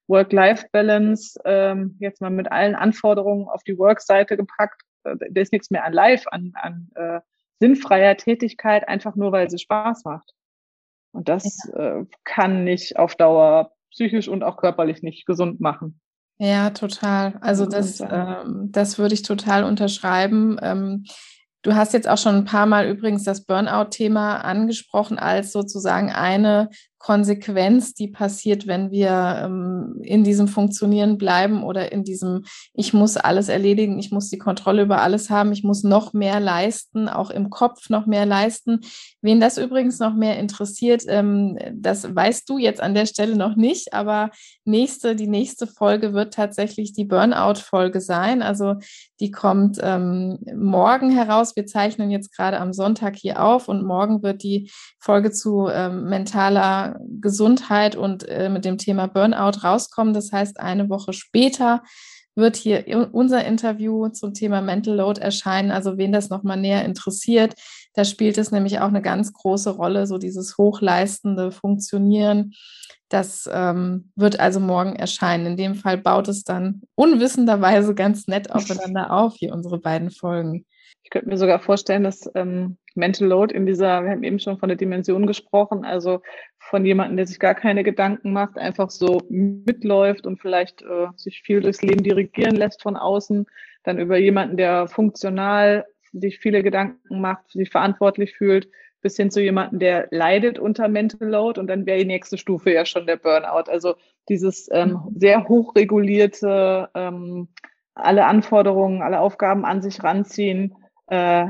Work-Life-Balance 0.07 1.39
ähm, 1.45 1.97
jetzt 1.99 2.21
mal 2.21 2.29
mit 2.29 2.51
allen 2.51 2.75
Anforderungen 2.75 3.47
auf 3.47 3.63
die 3.63 3.77
Work-Seite 3.77 4.37
gepackt, 4.37 4.81
äh, 5.03 5.15
da 5.29 5.41
ist 5.41 5.53
nichts 5.53 5.69
mehr 5.69 5.83
an 5.85 5.93
Live, 5.93 6.25
an, 6.27 6.51
an 6.55 6.89
äh, 6.95 7.19
sinnfreier 7.59 8.17
Tätigkeit, 8.17 8.87
einfach 8.87 9.15
nur 9.15 9.31
weil 9.31 9.49
sie 9.49 9.59
Spaß 9.59 10.05
macht. 10.05 10.33
Und 11.11 11.29
das 11.29 11.69
ja. 11.73 11.99
äh, 11.99 12.05
kann 12.23 12.63
nicht 12.63 12.97
auf 12.97 13.15
Dauer 13.15 13.73
psychisch 13.91 14.27
und 14.27 14.43
auch 14.43 14.57
körperlich 14.57 15.01
nicht 15.01 15.25
gesund 15.25 15.59
machen. 15.59 15.99
Ja, 16.39 16.69
total. 16.69 17.37
Also 17.41 17.65
das, 17.65 17.99
ähm, 17.99 18.69
das 18.71 18.99
würde 18.99 19.15
ich 19.15 19.23
total 19.23 19.63
unterschreiben. 19.63 20.57
Ähm, 20.61 21.05
du 21.61 21.75
hast 21.75 21.93
jetzt 21.93 22.07
auch 22.07 22.17
schon 22.17 22.35
ein 22.35 22.45
paar 22.45 22.65
Mal 22.65 22.87
übrigens 22.87 23.23
das 23.23 23.45
Burnout-Thema 23.45 24.37
angesprochen 24.37 25.19
als 25.19 25.51
sozusagen 25.51 26.11
eine 26.11 26.69
Konsequenz, 26.99 27.93
die 27.93 28.07
passiert, 28.07 28.65
wenn 28.65 28.91
wir 28.91 29.41
ähm, 29.43 29.99
in 30.01 30.23
diesem 30.23 30.47
Funktionieren 30.47 31.17
bleiben 31.17 31.63
oder 31.63 31.91
in 31.91 32.03
diesem, 32.03 32.43
ich 32.73 32.93
muss 32.93 33.17
alles 33.17 33.49
erledigen, 33.49 33.99
ich 33.99 34.11
muss 34.11 34.29
die 34.29 34.39
Kontrolle 34.39 34.81
über 34.81 35.01
alles 35.01 35.29
haben, 35.29 35.51
ich 35.51 35.63
muss 35.63 35.83
noch 35.83 36.13
mehr 36.13 36.39
leisten, 36.39 37.07
auch 37.07 37.29
im 37.29 37.49
Kopf 37.49 37.89
noch 37.89 38.07
mehr 38.07 38.25
leisten. 38.25 38.81
Wen 39.21 39.39
das 39.39 39.57
übrigens 39.57 39.99
noch 39.99 40.15
mehr 40.15 40.39
interessiert, 40.39 41.03
ähm, 41.07 41.57
das 41.73 42.15
weißt 42.15 42.49
du 42.49 42.57
jetzt 42.57 42.81
an 42.81 42.95
der 42.95 43.05
Stelle 43.05 43.35
noch 43.35 43.55
nicht, 43.55 43.93
aber 43.93 44.31
nächste, 44.65 45.15
die 45.15 45.27
nächste 45.27 45.67
Folge 45.67 46.13
wird 46.13 46.33
tatsächlich 46.33 46.93
die 46.93 47.05
Burnout-Folge 47.05 48.01
sein. 48.01 48.41
Also 48.41 48.75
die 49.19 49.31
kommt 49.31 49.77
ähm, 49.81 50.39
morgen 50.55 51.11
heraus. 51.11 51.55
Wir 51.55 51.65
zeichnen 51.65 52.09
jetzt 52.09 52.35
gerade 52.35 52.59
am 52.59 52.73
Sonntag 52.73 53.15
hier 53.15 53.43
auf 53.43 53.67
und 53.67 53.85
morgen 53.85 54.23
wird 54.23 54.43
die 54.43 54.71
Folge 54.99 55.31
zu 55.31 55.67
ähm, 55.71 56.05
Gesundheit 57.21 57.95
und 57.95 58.27
äh, 58.27 58.49
mit 58.49 58.65
dem 58.65 58.77
Thema 58.77 59.07
Burnout 59.07 59.63
rauskommen. 59.63 60.13
Das 60.13 60.31
heißt, 60.31 60.59
eine 60.59 60.89
Woche 60.89 61.13
später 61.13 61.83
wird 62.35 62.55
hier 62.55 63.09
unser 63.11 63.43
Interview 63.45 64.09
zum 64.09 64.33
Thema 64.33 64.61
Mental 64.61 64.95
Load 64.95 65.19
erscheinen. 65.19 65.71
Also 65.71 65.97
wen 65.97 66.11
das 66.11 66.29
nochmal 66.29 66.57
näher 66.57 66.85
interessiert, 66.85 67.55
da 67.95 68.05
spielt 68.05 68.37
es 68.37 68.51
nämlich 68.51 68.79
auch 68.79 68.89
eine 68.89 69.01
ganz 69.01 69.33
große 69.33 69.71
Rolle, 69.71 70.05
so 70.05 70.19
dieses 70.19 70.57
hochleistende 70.57 71.51
Funktionieren. 71.51 72.53
Das 73.09 73.49
ähm, 73.51 74.11
wird 74.15 74.39
also 74.39 74.59
morgen 74.59 74.95
erscheinen. 74.95 75.47
In 75.47 75.57
dem 75.57 75.75
Fall 75.75 75.97
baut 75.97 76.27
es 76.27 76.43
dann 76.43 76.83
unwissenderweise 76.93 77.95
ganz 77.95 78.27
nett 78.27 78.51
aufeinander 78.53 79.11
auf, 79.11 79.35
hier 79.35 79.51
unsere 79.51 79.79
beiden 79.79 80.11
Folgen. 80.11 80.65
Ich 81.07 81.11
könnte 81.11 81.29
mir 81.29 81.37
sogar 81.37 81.59
vorstellen, 81.59 82.03
dass 82.03 82.29
ähm, 82.35 82.75
Mental 82.93 83.29
Load 83.29 83.55
in 83.55 83.65
dieser, 83.65 84.03
wir 84.03 84.11
haben 84.11 84.25
eben 84.25 84.39
schon 84.39 84.57
von 84.57 84.67
der 84.67 84.77
Dimension 84.77 85.25
gesprochen, 85.25 85.85
also 85.85 86.19
von 86.59 86.85
jemandem, 86.85 87.15
der 87.15 87.27
sich 87.27 87.39
gar 87.39 87.55
keine 87.55 87.85
Gedanken 87.85 88.33
macht, 88.33 88.57
einfach 88.57 88.89
so 88.89 89.21
mitläuft 89.29 90.27
und 90.27 90.41
vielleicht 90.41 90.81
äh, 90.81 91.07
sich 91.15 91.43
viel 91.43 91.61
durchs 91.61 91.81
Leben 91.81 92.03
dirigieren 92.03 92.57
lässt 92.57 92.81
von 92.81 92.97
außen, 92.97 93.45
dann 93.83 93.99
über 93.99 94.17
jemanden, 94.17 94.57
der 94.57 94.89
funktional 94.89 95.85
sich 96.11 96.39
viele 96.39 96.61
Gedanken 96.61 97.21
macht, 97.21 97.49
sich 97.53 97.69
verantwortlich 97.69 98.35
fühlt, 98.35 98.67
bis 98.99 99.15
hin 99.15 99.31
zu 99.31 99.41
jemandem, 99.41 99.79
der 99.79 100.09
leidet 100.11 100.59
unter 100.59 100.89
Mental 100.89 101.29
Load. 101.29 101.57
Und 101.57 101.67
dann 101.67 101.85
wäre 101.85 101.99
die 101.99 102.05
nächste 102.05 102.37
Stufe 102.37 102.73
ja 102.73 102.85
schon 102.85 103.07
der 103.07 103.15
Burnout. 103.15 103.71
Also 103.71 103.95
dieses 104.27 104.67
ähm, 104.73 104.99
sehr 105.15 105.47
hochregulierte, 105.47 106.89
ähm, 106.93 107.47
alle 107.93 108.25
Anforderungen, 108.25 109.01
alle 109.01 109.21
Aufgaben 109.21 109.63
an 109.63 109.81
sich 109.81 110.03
ranziehen, 110.03 110.75
äh, 111.07 111.47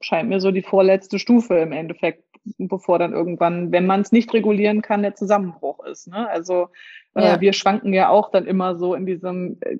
scheint 0.00 0.28
mir 0.28 0.40
so 0.40 0.50
die 0.50 0.62
vorletzte 0.62 1.18
Stufe 1.18 1.56
im 1.56 1.72
Endeffekt, 1.72 2.24
bevor 2.58 2.98
dann 2.98 3.12
irgendwann, 3.12 3.70
wenn 3.72 3.86
man 3.86 4.00
es 4.00 4.12
nicht 4.12 4.32
regulieren 4.32 4.82
kann, 4.82 5.02
der 5.02 5.14
Zusammenbruch 5.14 5.84
ist. 5.84 6.08
Ne? 6.08 6.28
Also 6.28 6.68
äh, 7.14 7.24
ja. 7.24 7.40
wir 7.40 7.52
schwanken 7.52 7.92
ja 7.92 8.08
auch 8.08 8.30
dann 8.30 8.46
immer 8.46 8.76
so 8.76 8.94
in 8.94 9.06
diesem, 9.06 9.58
äh, 9.60 9.76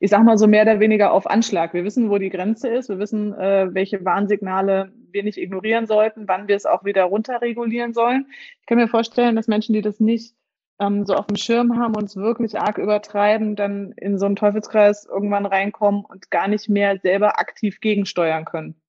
ich 0.00 0.10
sag 0.10 0.24
mal 0.24 0.38
so 0.38 0.46
mehr 0.46 0.62
oder 0.62 0.80
weniger 0.80 1.12
auf 1.12 1.28
Anschlag. 1.28 1.74
Wir 1.74 1.84
wissen, 1.84 2.10
wo 2.10 2.18
die 2.18 2.30
Grenze 2.30 2.68
ist, 2.68 2.88
wir 2.88 2.98
wissen, 2.98 3.34
äh, 3.34 3.68
welche 3.72 4.04
Warnsignale 4.04 4.92
wir 5.12 5.22
nicht 5.22 5.38
ignorieren 5.38 5.86
sollten, 5.86 6.26
wann 6.26 6.48
wir 6.48 6.56
es 6.56 6.66
auch 6.66 6.84
wieder 6.84 7.04
runterregulieren 7.04 7.92
sollen. 7.92 8.26
Ich 8.60 8.66
kann 8.66 8.78
mir 8.78 8.88
vorstellen, 8.88 9.36
dass 9.36 9.48
Menschen, 9.48 9.72
die 9.72 9.82
das 9.82 10.00
nicht 10.00 10.34
ähm, 10.80 11.06
so 11.06 11.14
auf 11.14 11.26
dem 11.26 11.36
Schirm 11.36 11.78
haben 11.78 11.96
und 11.96 12.04
es 12.04 12.16
wirklich 12.16 12.58
arg 12.58 12.78
übertreiben, 12.78 13.56
dann 13.56 13.92
in 13.92 14.18
so 14.18 14.26
einen 14.26 14.36
Teufelskreis 14.36 15.06
irgendwann 15.06 15.46
reinkommen 15.46 16.04
und 16.04 16.30
gar 16.30 16.48
nicht 16.48 16.68
mehr 16.68 16.98
selber 17.02 17.38
aktiv 17.38 17.80
gegensteuern 17.80 18.44
können. 18.44 18.80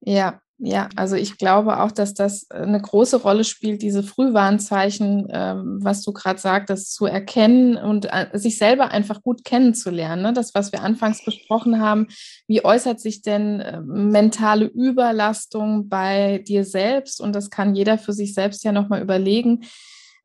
Ja, 0.00 0.40
ja, 0.58 0.88
also 0.96 1.16
ich 1.16 1.36
glaube 1.36 1.80
auch, 1.80 1.92
dass 1.92 2.14
das 2.14 2.50
eine 2.50 2.80
große 2.80 3.18
Rolle 3.18 3.44
spielt, 3.44 3.82
diese 3.82 4.02
Frühwarnzeichen, 4.02 5.28
ähm, 5.30 5.78
was 5.82 6.02
du 6.02 6.14
gerade 6.14 6.40
sagtest, 6.40 6.94
zu 6.94 7.04
erkennen 7.04 7.76
und 7.76 8.06
äh, 8.06 8.28
sich 8.32 8.56
selber 8.56 8.90
einfach 8.90 9.20
gut 9.20 9.44
kennenzulernen. 9.44 10.22
Ne? 10.22 10.32
Das, 10.32 10.54
was 10.54 10.72
wir 10.72 10.82
anfangs 10.82 11.22
besprochen 11.22 11.78
haben, 11.78 12.06
wie 12.46 12.64
äußert 12.64 13.00
sich 13.00 13.20
denn 13.20 13.60
äh, 13.60 13.82
mentale 13.82 14.64
Überlastung 14.64 15.90
bei 15.90 16.38
dir 16.38 16.64
selbst? 16.64 17.20
Und 17.20 17.34
das 17.34 17.50
kann 17.50 17.74
jeder 17.74 17.98
für 17.98 18.14
sich 18.14 18.32
selbst 18.32 18.64
ja 18.64 18.72
nochmal 18.72 19.02
überlegen 19.02 19.60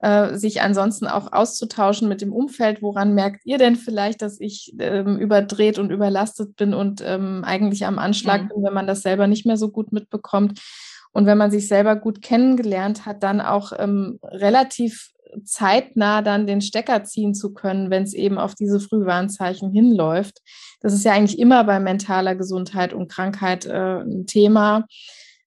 äh, 0.02 0.36
sich 0.36 0.62
ansonsten 0.62 1.08
auch 1.08 1.32
auszutauschen 1.32 2.10
mit 2.10 2.22
dem 2.22 2.34
Umfeld. 2.34 2.82
Woran 2.82 3.14
merkt 3.14 3.46
ihr 3.46 3.58
denn 3.58 3.76
vielleicht, 3.76 4.22
dass 4.22 4.40
ich 4.40 4.74
ähm, 4.80 5.18
überdreht 5.18 5.78
und 5.78 5.92
überlastet 5.92 6.56
bin 6.56 6.74
und 6.74 7.04
ähm, 7.06 7.44
eigentlich 7.46 7.86
am 7.86 8.00
Anschlag 8.00 8.44
mhm. 8.44 8.48
bin, 8.50 8.64
wenn 8.64 8.74
man 8.74 8.88
das 8.88 9.02
selber 9.02 9.28
nicht 9.28 9.46
mehr 9.46 9.58
so 9.58 9.70
gut 9.70 9.92
mitbekommt? 9.92 10.60
Und 11.14 11.26
wenn 11.26 11.38
man 11.38 11.52
sich 11.52 11.68
selber 11.68 11.96
gut 11.96 12.22
kennengelernt 12.22 13.06
hat, 13.06 13.22
dann 13.22 13.42
auch 13.42 13.74
ähm, 13.78 14.20
relativ 14.24 15.12
zeitnah 15.46 16.22
dann 16.22 16.48
den 16.48 16.62
Stecker 16.62 17.04
ziehen 17.04 17.34
zu 17.34 17.54
können, 17.54 17.90
wenn 17.90 18.04
es 18.04 18.14
eben 18.14 18.38
auf 18.38 18.56
diese 18.56 18.80
Frühwarnzeichen 18.80 19.72
hinläuft. 19.72 20.40
Das 20.82 20.94
ist 20.94 21.06
ja 21.06 21.14
eigentlich 21.14 21.40
immer 21.40 21.64
bei 21.64 21.80
mentaler 21.80 22.36
Gesundheit 22.36 22.94
und 22.94 23.10
Krankheit 23.10 23.66
äh, 23.66 24.02
ein 24.02 24.26
Thema 24.26 24.88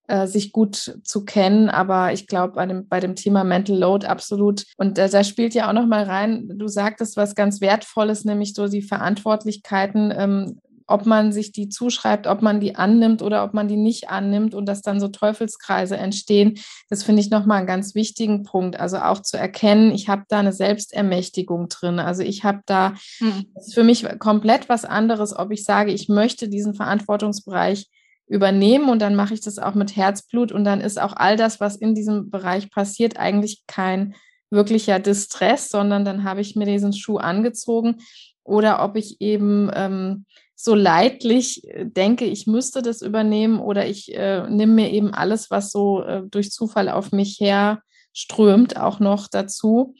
äh, 0.06 0.26
sich 0.26 0.52
gut 0.52 0.98
zu 1.02 1.24
kennen. 1.24 1.70
Aber 1.70 2.12
ich 2.12 2.26
glaube, 2.26 2.54
bei 2.54 2.66
dem, 2.66 2.88
bei 2.88 3.00
dem 3.00 3.14
Thema 3.14 3.44
Mental 3.44 3.76
Load 3.76 4.06
absolut. 4.06 4.64
Und 4.76 4.98
äh, 4.98 5.08
da 5.08 5.24
spielt 5.24 5.54
ja 5.54 5.68
auch 5.68 5.72
noch 5.72 5.86
mal 5.86 6.04
rein, 6.04 6.50
du 6.54 6.68
sagtest 6.68 7.16
was 7.16 7.34
ganz 7.34 7.60
Wertvolles, 7.60 8.24
nämlich 8.24 8.54
so 8.54 8.68
die 8.68 8.82
Verantwortlichkeiten, 8.82 10.12
ähm, 10.16 10.60
ob 10.86 11.06
man 11.06 11.32
sich 11.32 11.52
die 11.52 11.68
zuschreibt, 11.68 12.26
ob 12.26 12.42
man 12.42 12.60
die 12.60 12.76
annimmt 12.76 13.22
oder 13.22 13.44
ob 13.44 13.54
man 13.54 13.68
die 13.68 13.76
nicht 13.76 14.10
annimmt 14.10 14.54
und 14.54 14.66
dass 14.66 14.82
dann 14.82 15.00
so 15.00 15.08
Teufelskreise 15.08 15.96
entstehen. 15.96 16.58
Das 16.90 17.02
finde 17.02 17.22
ich 17.22 17.30
nochmal 17.30 17.58
einen 17.58 17.66
ganz 17.66 17.94
wichtigen 17.94 18.42
Punkt. 18.42 18.78
Also 18.78 18.98
auch 18.98 19.22
zu 19.22 19.38
erkennen, 19.38 19.92
ich 19.92 20.08
habe 20.08 20.24
da 20.28 20.40
eine 20.40 20.52
Selbstermächtigung 20.52 21.68
drin. 21.68 21.98
Also 21.98 22.22
ich 22.22 22.44
habe 22.44 22.60
da, 22.66 22.94
hm. 23.18 23.46
das 23.54 23.68
ist 23.68 23.74
für 23.74 23.84
mich 23.84 24.06
komplett 24.18 24.68
was 24.68 24.84
anderes, 24.84 25.34
ob 25.34 25.50
ich 25.50 25.64
sage, 25.64 25.92
ich 25.92 26.08
möchte 26.08 26.48
diesen 26.48 26.74
Verantwortungsbereich 26.74 27.88
übernehmen 28.26 28.88
und 28.88 29.00
dann 29.00 29.14
mache 29.14 29.34
ich 29.34 29.40
das 29.40 29.58
auch 29.58 29.74
mit 29.74 29.96
Herzblut 29.96 30.52
und 30.52 30.64
dann 30.64 30.80
ist 30.80 31.00
auch 31.00 31.14
all 31.14 31.36
das, 31.36 31.60
was 31.60 31.76
in 31.76 31.94
diesem 31.94 32.30
Bereich 32.30 32.70
passiert, 32.70 33.18
eigentlich 33.18 33.64
kein 33.66 34.14
wirklicher 34.50 34.98
Distress, 34.98 35.68
sondern 35.68 36.04
dann 36.04 36.24
habe 36.24 36.40
ich 36.40 36.56
mir 36.56 36.66
diesen 36.66 36.92
Schuh 36.92 37.18
angezogen 37.18 37.96
oder 38.44 38.82
ob 38.82 38.96
ich 38.96 39.20
eben 39.20 39.70
ähm, 39.74 40.24
so 40.54 40.74
leidlich 40.74 41.68
äh, 41.68 41.84
denke, 41.86 42.24
ich 42.24 42.46
müsste 42.46 42.82
das 42.82 43.02
übernehmen 43.02 43.58
oder 43.58 43.86
ich 43.86 44.14
äh, 44.14 44.48
nehme 44.48 44.72
mir 44.74 44.90
eben 44.90 45.12
alles, 45.12 45.50
was 45.50 45.70
so 45.70 46.02
äh, 46.02 46.22
durch 46.30 46.50
Zufall 46.50 46.88
auf 46.88 47.12
mich 47.12 47.38
her 47.40 47.82
strömt, 48.12 48.78
auch 48.78 49.00
noch 49.00 49.28
dazu 49.28 49.94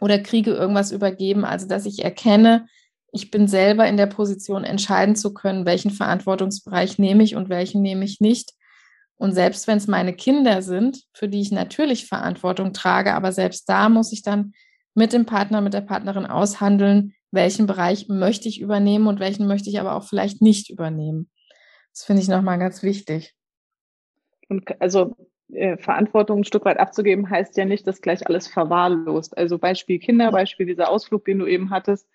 oder 0.00 0.18
kriege 0.18 0.52
irgendwas 0.52 0.92
übergeben. 0.92 1.44
Also 1.44 1.66
dass 1.66 1.86
ich 1.86 2.04
erkenne, 2.04 2.66
ich 3.12 3.30
bin 3.30 3.48
selber 3.48 3.86
in 3.86 3.96
der 3.96 4.06
Position, 4.06 4.64
entscheiden 4.64 5.16
zu 5.16 5.32
können, 5.32 5.64
welchen 5.64 5.90
Verantwortungsbereich 5.90 6.98
nehme 6.98 7.22
ich 7.22 7.36
und 7.36 7.48
welchen 7.48 7.82
nehme 7.82 8.04
ich 8.04 8.20
nicht. 8.20 8.52
Und 9.16 9.32
selbst 9.32 9.66
wenn 9.66 9.78
es 9.78 9.86
meine 9.86 10.12
Kinder 10.12 10.62
sind, 10.62 11.04
für 11.12 11.28
die 11.28 11.40
ich 11.40 11.50
natürlich 11.50 12.06
Verantwortung 12.06 12.72
trage, 12.72 13.14
aber 13.14 13.32
selbst 13.32 13.68
da 13.68 13.88
muss 13.88 14.12
ich 14.12 14.22
dann 14.22 14.52
mit 14.94 15.12
dem 15.12 15.26
Partner, 15.26 15.60
mit 15.60 15.74
der 15.74 15.80
Partnerin 15.80 16.26
aushandeln, 16.26 17.14
welchen 17.30 17.66
Bereich 17.66 18.08
möchte 18.08 18.48
ich 18.48 18.60
übernehmen 18.60 19.06
und 19.06 19.20
welchen 19.20 19.46
möchte 19.46 19.70
ich 19.70 19.80
aber 19.80 19.94
auch 19.94 20.04
vielleicht 20.04 20.40
nicht 20.40 20.70
übernehmen. 20.70 21.30
Das 21.92 22.04
finde 22.04 22.22
ich 22.22 22.28
nochmal 22.28 22.58
ganz 22.58 22.82
wichtig. 22.82 23.34
Und 24.48 24.80
also 24.80 25.16
äh, 25.52 25.76
Verantwortung 25.78 26.40
ein 26.40 26.44
Stück 26.44 26.64
weit 26.64 26.78
abzugeben, 26.78 27.28
heißt 27.28 27.56
ja 27.56 27.64
nicht, 27.64 27.86
dass 27.86 28.00
gleich 28.00 28.26
alles 28.26 28.46
verwahrlost. 28.46 29.36
Also 29.36 29.58
Beispiel 29.58 29.98
Kinder, 29.98 30.30
Beispiel 30.30 30.66
dieser 30.66 30.90
Ausflug, 30.90 31.24
den 31.24 31.38
du 31.40 31.46
eben 31.46 31.70
hattest 31.70 32.08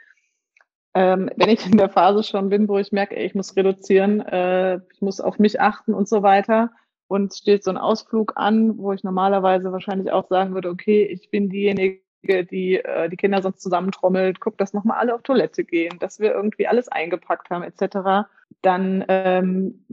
ähm, 0.96 1.30
wenn 1.36 1.50
ich 1.50 1.66
in 1.66 1.78
der 1.78 1.90
Phase 1.90 2.24
schon 2.24 2.50
bin, 2.50 2.68
wo 2.68 2.78
ich 2.78 2.92
merke, 2.92 3.16
ey, 3.16 3.26
ich 3.26 3.36
muss 3.36 3.56
reduzieren, 3.56 4.22
äh, 4.22 4.80
ich 4.94 5.02
muss 5.02 5.20
auf 5.20 5.40
mich 5.40 5.60
achten 5.60 5.94
und 5.94 6.08
so 6.08 6.24
weiter. 6.24 6.72
Und 7.08 7.34
steht 7.34 7.64
so 7.64 7.70
ein 7.70 7.78
Ausflug 7.78 8.34
an, 8.36 8.78
wo 8.78 8.92
ich 8.94 9.04
normalerweise 9.04 9.72
wahrscheinlich 9.72 10.12
auch 10.12 10.28
sagen 10.30 10.54
würde, 10.54 10.70
okay, 10.70 11.04
ich 11.04 11.30
bin 11.30 11.50
diejenige, 11.50 12.00
die 12.24 12.78
äh, 12.78 13.10
die 13.10 13.18
Kinder 13.18 13.42
sonst 13.42 13.62
zusammentrommelt, 13.62 14.40
guckt, 14.40 14.60
dass 14.62 14.74
nochmal 14.74 15.00
alle 15.00 15.14
auf 15.14 15.22
Toilette 15.22 15.64
gehen, 15.64 16.00
dass 16.00 16.20
wir 16.20 16.32
irgendwie 16.34 16.68
alles 16.68 16.88
eingepackt 16.88 17.50
haben, 17.50 17.64
etc. 17.64 18.28
Dann 18.62 19.04
ähm, 19.10 19.86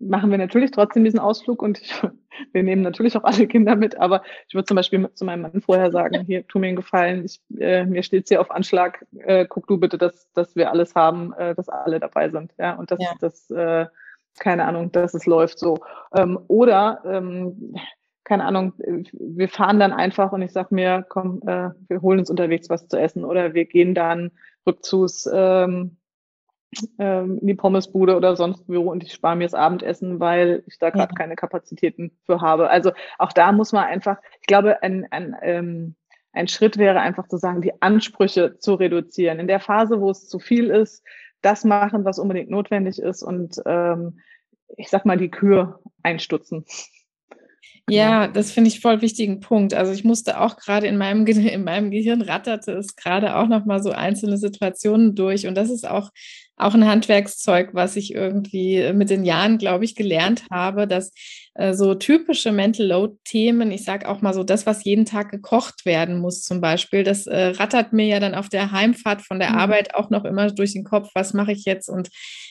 machen 0.00 0.30
wir 0.30 0.38
natürlich 0.38 0.70
trotzdem 0.70 1.04
diesen 1.04 1.20
Ausflug 1.20 1.62
und 1.62 1.80
ich, 1.80 1.92
wir 2.52 2.62
nehmen 2.62 2.82
natürlich 2.82 3.16
auch 3.16 3.24
alle 3.24 3.46
Kinder 3.46 3.76
mit, 3.76 3.98
aber 3.98 4.22
ich 4.48 4.54
würde 4.54 4.66
zum 4.66 4.76
Beispiel 4.76 5.08
zu 5.14 5.24
meinem 5.24 5.42
Mann 5.42 5.60
vorher 5.60 5.92
sagen, 5.92 6.20
hier, 6.26 6.46
tu 6.46 6.58
mir 6.58 6.68
einen 6.68 6.76
Gefallen, 6.76 7.24
ich, 7.24 7.40
äh, 7.58 7.84
mir 7.84 8.02
steht's 8.02 8.30
hier 8.30 8.40
auf 8.40 8.50
Anschlag, 8.50 9.06
äh, 9.18 9.46
guck 9.48 9.66
du 9.66 9.78
bitte, 9.78 9.98
dass, 9.98 10.30
dass 10.32 10.56
wir 10.56 10.70
alles 10.70 10.94
haben, 10.94 11.32
äh, 11.34 11.54
dass 11.54 11.68
alle 11.68 12.00
dabei 12.00 12.30
sind, 12.30 12.52
ja, 12.58 12.74
und 12.74 12.90
dass 12.90 13.00
ja. 13.00 13.12
das, 13.20 13.50
äh, 13.50 13.86
keine 14.38 14.64
Ahnung, 14.64 14.90
dass 14.92 15.14
es 15.14 15.26
läuft 15.26 15.58
so. 15.58 15.78
Ähm, 16.14 16.38
oder, 16.48 17.02
ähm, 17.04 17.74
keine 18.24 18.44
Ahnung, 18.44 18.74
wir 18.76 19.48
fahren 19.48 19.80
dann 19.80 19.92
einfach 19.92 20.30
und 20.30 20.42
ich 20.42 20.52
sag 20.52 20.70
mir, 20.70 21.04
komm, 21.08 21.40
äh, 21.46 21.70
wir 21.88 22.00
holen 22.00 22.20
uns 22.20 22.30
unterwegs 22.30 22.70
was 22.70 22.86
zu 22.86 22.96
essen 22.96 23.24
oder 23.24 23.54
wir 23.54 23.64
gehen 23.64 23.92
dann 23.92 24.30
rückzugs 24.66 25.28
ähm, 25.32 25.96
ähm, 26.98 27.38
in 27.40 27.46
die 27.46 27.54
Pommesbude 27.54 28.16
oder 28.16 28.36
sonst 28.36 28.64
wo 28.68 28.90
und 28.90 29.02
ich 29.02 29.12
spare 29.12 29.36
mir 29.36 29.44
das 29.44 29.54
Abendessen, 29.54 30.20
weil 30.20 30.62
ich 30.66 30.78
da 30.78 30.90
gerade 30.90 31.12
ja. 31.12 31.16
keine 31.16 31.36
Kapazitäten 31.36 32.12
für 32.26 32.40
habe. 32.40 32.70
Also 32.70 32.92
auch 33.18 33.32
da 33.32 33.52
muss 33.52 33.72
man 33.72 33.84
einfach, 33.84 34.18
ich 34.40 34.46
glaube, 34.46 34.82
ein, 34.82 35.06
ein, 35.10 35.36
ähm, 35.42 35.94
ein 36.32 36.48
Schritt 36.48 36.78
wäre 36.78 37.00
einfach 37.00 37.26
zu 37.26 37.38
sagen, 37.38 37.60
die 37.60 37.82
Ansprüche 37.82 38.58
zu 38.58 38.74
reduzieren. 38.74 39.40
In 39.40 39.48
der 39.48 39.60
Phase, 39.60 40.00
wo 40.00 40.10
es 40.10 40.28
zu 40.28 40.38
viel 40.38 40.70
ist, 40.70 41.04
das 41.42 41.64
machen, 41.64 42.04
was 42.04 42.18
unbedingt 42.18 42.50
notwendig 42.50 43.00
ist 43.00 43.22
und 43.22 43.60
ähm, 43.66 44.20
ich 44.76 44.88
sag 44.88 45.04
mal, 45.04 45.16
die 45.16 45.30
Kür 45.30 45.80
einstutzen. 46.02 46.64
Ja, 47.88 48.28
das 48.28 48.52
finde 48.52 48.68
ich 48.68 48.80
voll 48.80 49.02
wichtigen 49.02 49.40
Punkt. 49.40 49.74
Also 49.74 49.92
ich 49.92 50.04
musste 50.04 50.40
auch 50.40 50.56
gerade 50.56 50.86
in 50.86 50.96
meinem, 50.96 51.26
in 51.26 51.64
meinem 51.64 51.90
Gehirn 51.90 52.22
ratterte 52.22 52.72
es 52.72 52.94
gerade 52.94 53.36
auch 53.36 53.48
noch 53.48 53.64
mal 53.64 53.82
so 53.82 53.90
einzelne 53.90 54.36
Situationen 54.36 55.16
durch. 55.16 55.46
Und 55.48 55.56
das 55.56 55.70
ist 55.70 55.88
auch, 55.88 56.10
auch 56.60 56.74
ein 56.74 56.86
Handwerkszeug, 56.86 57.70
was 57.72 57.96
ich 57.96 58.14
irgendwie 58.14 58.92
mit 58.92 59.10
den 59.10 59.24
Jahren, 59.24 59.58
glaube 59.58 59.84
ich, 59.84 59.94
gelernt 59.94 60.44
habe, 60.50 60.86
dass 60.86 61.12
äh, 61.54 61.74
so 61.74 61.94
typische 61.94 62.52
Mental 62.52 62.86
Load-Themen, 62.86 63.70
ich 63.70 63.84
sage 63.84 64.08
auch 64.08 64.22
mal 64.22 64.34
so, 64.34 64.44
das, 64.44 64.66
was 64.66 64.84
jeden 64.84 65.04
Tag 65.04 65.30
gekocht 65.30 65.84
werden 65.84 66.18
muss 66.18 66.42
zum 66.42 66.60
Beispiel, 66.60 67.02
das 67.02 67.26
äh, 67.26 67.48
rattert 67.48 67.92
mir 67.92 68.06
ja 68.06 68.20
dann 68.20 68.34
auf 68.34 68.48
der 68.48 68.72
Heimfahrt 68.72 69.22
von 69.22 69.38
der 69.38 69.50
mhm. 69.50 69.56
Arbeit 69.56 69.94
auch 69.94 70.10
noch 70.10 70.24
immer 70.24 70.50
durch 70.50 70.72
den 70.72 70.84
Kopf, 70.84 71.10
was 71.14 71.34
mache 71.34 71.52
ich 71.52 71.64
jetzt 71.64 71.88
und 71.88 72.08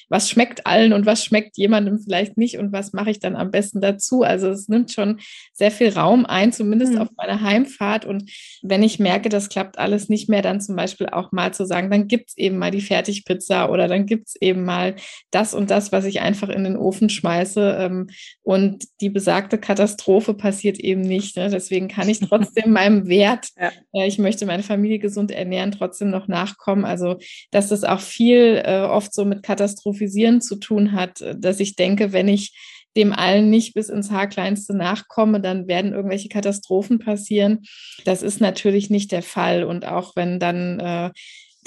was 0.10 0.30
schmeckt 0.30 0.66
allen 0.66 0.92
und 0.92 1.06
was 1.06 1.24
schmeckt 1.24 1.58
jemandem 1.58 2.00
vielleicht 2.00 2.36
nicht 2.36 2.58
und 2.58 2.74
was 2.74 2.94
mache 2.94 3.12
ich 3.12 3.20
dann 3.20 3.36
am 3.36 3.52
besten 3.52 3.80
dazu. 3.80 4.24
Also 4.24 4.50
es 4.50 4.68
nimmt 4.68 4.92
schon 4.92 5.20
sehr 5.54 5.72
viel 5.72 5.90
Raum 5.90 6.26
ein, 6.26 6.52
zumindest 6.52 6.94
mhm. 6.94 7.00
auf 7.00 7.10
meiner 7.16 7.42
Heimfahrt. 7.42 8.06
Und 8.06 8.30
wenn 8.64 8.84
ich 8.84 9.00
merke, 9.00 9.30
das 9.30 9.50
klappt 9.50 9.78
alles 9.78 10.10
nicht 10.10 10.28
mehr, 10.28 10.42
dann 10.42 10.62
zum 10.62 10.76
Beispiel 10.76 11.08
auch 11.08 11.32
mal 11.32 11.54
zu 11.54 11.66
sagen, 11.66 11.92
dann 11.92 12.08
gibt 12.08 12.30
es 12.30 12.38
eben 12.38 12.58
mal 12.58 12.72
die 12.72 12.82
Fertigpizza 12.82 13.70
oder 13.70 13.88
dann 13.88 13.99
gibt 14.06 14.30
es 14.30 14.36
eben 14.42 14.66
mal 14.66 14.96
das 15.32 15.54
und 15.54 15.70
das, 15.70 15.92
was 15.92 16.06
ich 16.06 16.22
einfach 16.22 16.50
in 16.50 16.64
den 16.64 16.78
Ofen 16.78 17.10
schmeiße. 17.10 17.78
Ähm, 17.80 18.10
und 18.42 18.86
die 19.02 19.10
besagte 19.10 19.58
Katastrophe 19.58 20.34
passiert 20.34 20.80
eben 20.80 21.02
nicht. 21.02 21.38
Ne? 21.38 21.50
Deswegen 21.50 21.88
kann 21.88 22.10
ich 22.10 22.20
trotzdem 22.20 22.72
meinem 22.74 23.08
Wert, 23.08 23.50
ja. 23.58 23.72
äh, 23.94 24.08
ich 24.08 24.18
möchte 24.18 24.46
meine 24.46 24.64
Familie 24.64 25.00
gesund 25.00 25.32
ernähren, 25.32 25.72
trotzdem 25.72 26.10
noch 26.10 26.28
nachkommen. 26.28 26.86
Also, 26.86 27.18
dass 27.52 27.70
das 27.70 27.84
auch 27.84 28.02
viel 28.02 28.62
äh, 28.66 28.82
oft 28.82 29.14
so 29.14 29.26
mit 29.26 29.44
Katastrophisieren 29.44 30.42
zu 30.42 30.56
tun 30.56 30.94
hat, 30.94 31.24
dass 31.38 31.60
ich 31.60 31.76
denke, 31.76 32.14
wenn 32.14 32.28
ich 32.28 32.54
dem 32.96 33.14
allen 33.14 33.50
nicht 33.50 33.74
bis 33.74 33.90
ins 33.90 34.12
Haarkleinste 34.12 34.76
nachkomme, 34.76 35.40
dann 35.40 35.68
werden 35.68 35.94
irgendwelche 35.94 36.30
Katastrophen 36.30 37.00
passieren. 37.00 37.60
Das 38.06 38.24
ist 38.24 38.42
natürlich 38.42 38.90
nicht 38.90 39.12
der 39.12 39.22
Fall. 39.22 39.64
Und 39.64 39.86
auch 39.86 40.16
wenn 40.16 40.40
dann 40.40 40.80
äh, 40.80 41.12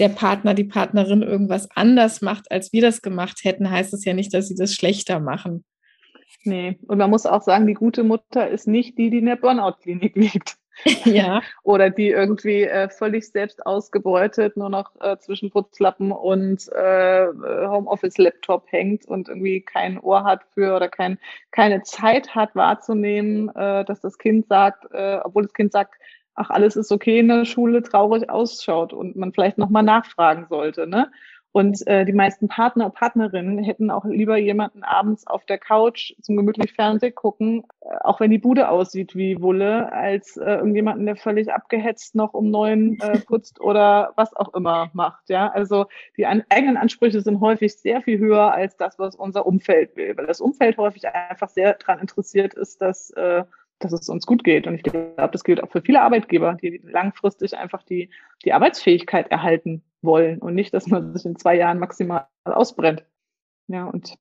der 0.02 0.08
Partner, 0.08 0.52
die 0.52 0.64
Partnerin 0.64 1.22
irgendwas 1.22 1.68
anders 1.76 2.22
macht, 2.22 2.50
als 2.50 2.72
wir 2.72 2.82
das 2.82 3.02
gemacht 3.02 3.44
hätten, 3.44 3.70
heißt 3.70 3.94
es 3.94 4.04
ja 4.04 4.14
nicht, 4.14 4.34
dass 4.34 4.48
sie 4.48 4.56
das 4.56 4.74
schlechter 4.74 5.20
machen. 5.20 5.64
Nee, 6.42 6.76
und 6.88 6.98
man 6.98 7.08
muss 7.08 7.24
auch 7.24 7.42
sagen, 7.42 7.68
die 7.68 7.74
gute 7.74 8.02
Mutter 8.02 8.48
ist 8.48 8.66
nicht 8.66 8.98
die, 8.98 9.10
die 9.10 9.18
in 9.18 9.26
der 9.26 9.36
Burnout-Klinik 9.36 10.16
liegt. 10.16 10.56
ja. 11.04 11.40
Oder 11.62 11.90
die 11.90 12.08
irgendwie 12.08 12.62
äh, 12.62 12.88
völlig 12.88 13.28
selbst 13.28 13.64
ausgebeutet 13.64 14.56
nur 14.56 14.70
noch 14.70 14.90
äh, 15.00 15.18
zwischen 15.18 15.50
Putzlappen 15.50 16.10
und 16.10 16.66
äh, 16.72 17.26
Homeoffice-Laptop 17.28 18.64
hängt 18.72 19.04
und 19.04 19.28
irgendwie 19.28 19.60
kein 19.60 20.00
Ohr 20.00 20.24
hat 20.24 20.42
für 20.54 20.74
oder 20.74 20.88
kein, 20.88 21.18
keine 21.52 21.82
Zeit 21.82 22.34
hat 22.34 22.56
wahrzunehmen, 22.56 23.50
äh, 23.54 23.84
dass 23.84 24.00
das 24.00 24.18
Kind 24.18 24.48
sagt, 24.48 24.90
äh, 24.92 25.20
obwohl 25.22 25.44
das 25.44 25.52
Kind 25.52 25.70
sagt, 25.70 25.94
ach, 26.34 26.50
alles 26.50 26.76
ist 26.76 26.92
okay 26.92 27.18
in 27.18 27.28
der 27.28 27.44
Schule, 27.44 27.82
traurig 27.82 28.30
ausschaut 28.30 28.92
und 28.92 29.16
man 29.16 29.32
vielleicht 29.32 29.58
nochmal 29.58 29.82
nachfragen 29.82 30.46
sollte. 30.48 30.86
Ne? 30.86 31.10
Und 31.52 31.86
äh, 31.86 32.06
die 32.06 32.14
meisten 32.14 32.48
Partner 32.48 32.88
Partnerinnen 32.88 33.58
hätten 33.58 33.90
auch 33.90 34.06
lieber 34.06 34.38
jemanden 34.38 34.82
abends 34.84 35.26
auf 35.26 35.44
der 35.44 35.58
Couch 35.58 36.14
zum 36.22 36.36
gemütlich 36.36 36.72
Fernsehen 36.72 37.14
gucken, 37.14 37.64
äh, 37.82 37.94
auch 38.04 38.20
wenn 38.20 38.30
die 38.30 38.38
Bude 38.38 38.70
aussieht 38.70 39.14
wie 39.14 39.40
Wulle, 39.42 39.92
als 39.92 40.38
äh, 40.38 40.54
irgendjemanden, 40.54 41.04
der 41.04 41.16
völlig 41.16 41.52
abgehetzt 41.52 42.14
noch 42.14 42.32
um 42.32 42.50
neun 42.50 42.98
äh, 43.00 43.18
putzt 43.26 43.60
oder 43.60 44.14
was 44.16 44.34
auch 44.34 44.54
immer 44.54 44.90
macht. 44.94 45.28
Ja, 45.28 45.48
also 45.48 45.86
die 46.16 46.24
an 46.24 46.42
eigenen 46.48 46.78
Ansprüche 46.78 47.20
sind 47.20 47.40
häufig 47.40 47.76
sehr 47.76 48.00
viel 48.00 48.18
höher 48.18 48.52
als 48.52 48.78
das, 48.78 48.98
was 48.98 49.14
unser 49.14 49.44
Umfeld 49.44 49.94
will, 49.94 50.16
weil 50.16 50.26
das 50.26 50.40
Umfeld 50.40 50.78
häufig 50.78 51.06
einfach 51.06 51.50
sehr 51.50 51.74
daran 51.74 51.98
interessiert 51.98 52.54
ist, 52.54 52.80
dass 52.80 53.10
äh, 53.10 53.44
dass 53.84 53.92
es 53.92 54.08
uns 54.08 54.26
gut 54.26 54.44
geht. 54.44 54.66
Und 54.66 54.74
ich 54.74 54.82
glaube, 54.82 55.30
das 55.32 55.44
gilt 55.44 55.62
auch 55.62 55.70
für 55.70 55.82
viele 55.82 56.02
Arbeitgeber, 56.02 56.56
die 56.60 56.80
langfristig 56.84 57.56
einfach 57.56 57.82
die, 57.82 58.10
die 58.44 58.52
Arbeitsfähigkeit 58.52 59.30
erhalten 59.30 59.82
wollen 60.02 60.38
und 60.38 60.54
nicht, 60.54 60.74
dass 60.74 60.86
man 60.86 61.14
sich 61.14 61.24
in 61.24 61.36
zwei 61.36 61.56
Jahren 61.56 61.78
maximal 61.78 62.26
ausbrennt. 62.44 63.04
Ja, 63.68 63.84
und 63.84 64.14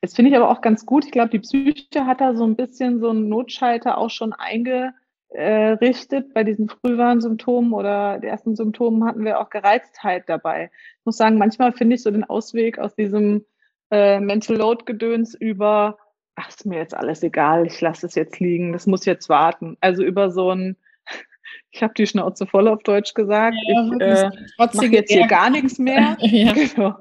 das 0.00 0.14
finde 0.14 0.30
ich 0.30 0.36
aber 0.36 0.50
auch 0.50 0.60
ganz 0.60 0.86
gut. 0.86 1.04
Ich 1.04 1.12
glaube, 1.12 1.30
die 1.30 1.40
Psyche 1.40 2.06
hat 2.06 2.20
da 2.20 2.34
so 2.34 2.44
ein 2.44 2.56
bisschen 2.56 3.00
so 3.00 3.10
einen 3.10 3.28
Notschalter 3.28 3.98
auch 3.98 4.10
schon 4.10 4.32
eingerichtet. 4.32 6.32
Bei 6.34 6.44
diesen 6.44 6.68
Frühwarnsymptomen 6.68 7.72
oder 7.72 8.18
den 8.18 8.30
ersten 8.30 8.56
Symptomen 8.56 9.04
hatten 9.04 9.24
wir 9.24 9.40
auch 9.40 9.50
Gereiztheit 9.50 10.28
dabei. 10.28 10.70
Ich 11.00 11.04
muss 11.04 11.16
sagen, 11.16 11.38
manchmal 11.38 11.72
finde 11.72 11.96
ich 11.96 12.02
so 12.02 12.10
den 12.10 12.24
Ausweg 12.24 12.78
aus 12.78 12.94
diesem 12.94 13.44
äh, 13.90 14.20
Mental 14.20 14.56
Load 14.56 14.84
Gedöns 14.84 15.34
über 15.34 15.98
ach, 16.38 16.48
ist 16.48 16.66
mir 16.66 16.78
jetzt 16.78 16.94
alles 16.94 17.22
egal, 17.22 17.66
ich 17.66 17.80
lasse 17.80 18.06
es 18.06 18.14
jetzt 18.14 18.38
liegen, 18.40 18.72
das 18.72 18.86
muss 18.86 19.04
jetzt 19.04 19.28
warten. 19.28 19.76
Also 19.80 20.02
über 20.02 20.30
so 20.30 20.50
ein, 20.50 20.76
ich 21.70 21.82
habe 21.82 21.94
die 21.94 22.06
Schnauze 22.06 22.46
voll 22.46 22.68
auf 22.68 22.82
Deutsch 22.82 23.14
gesagt, 23.14 23.56
ja, 23.66 23.84
ich 23.94 24.00
äh, 24.00 24.30
mache 24.58 24.86
jetzt 24.86 25.12
hier 25.12 25.26
gar 25.26 25.50
nichts 25.50 25.78
mehr. 25.78 26.16
ja. 26.20 26.52
genau. 26.74 26.96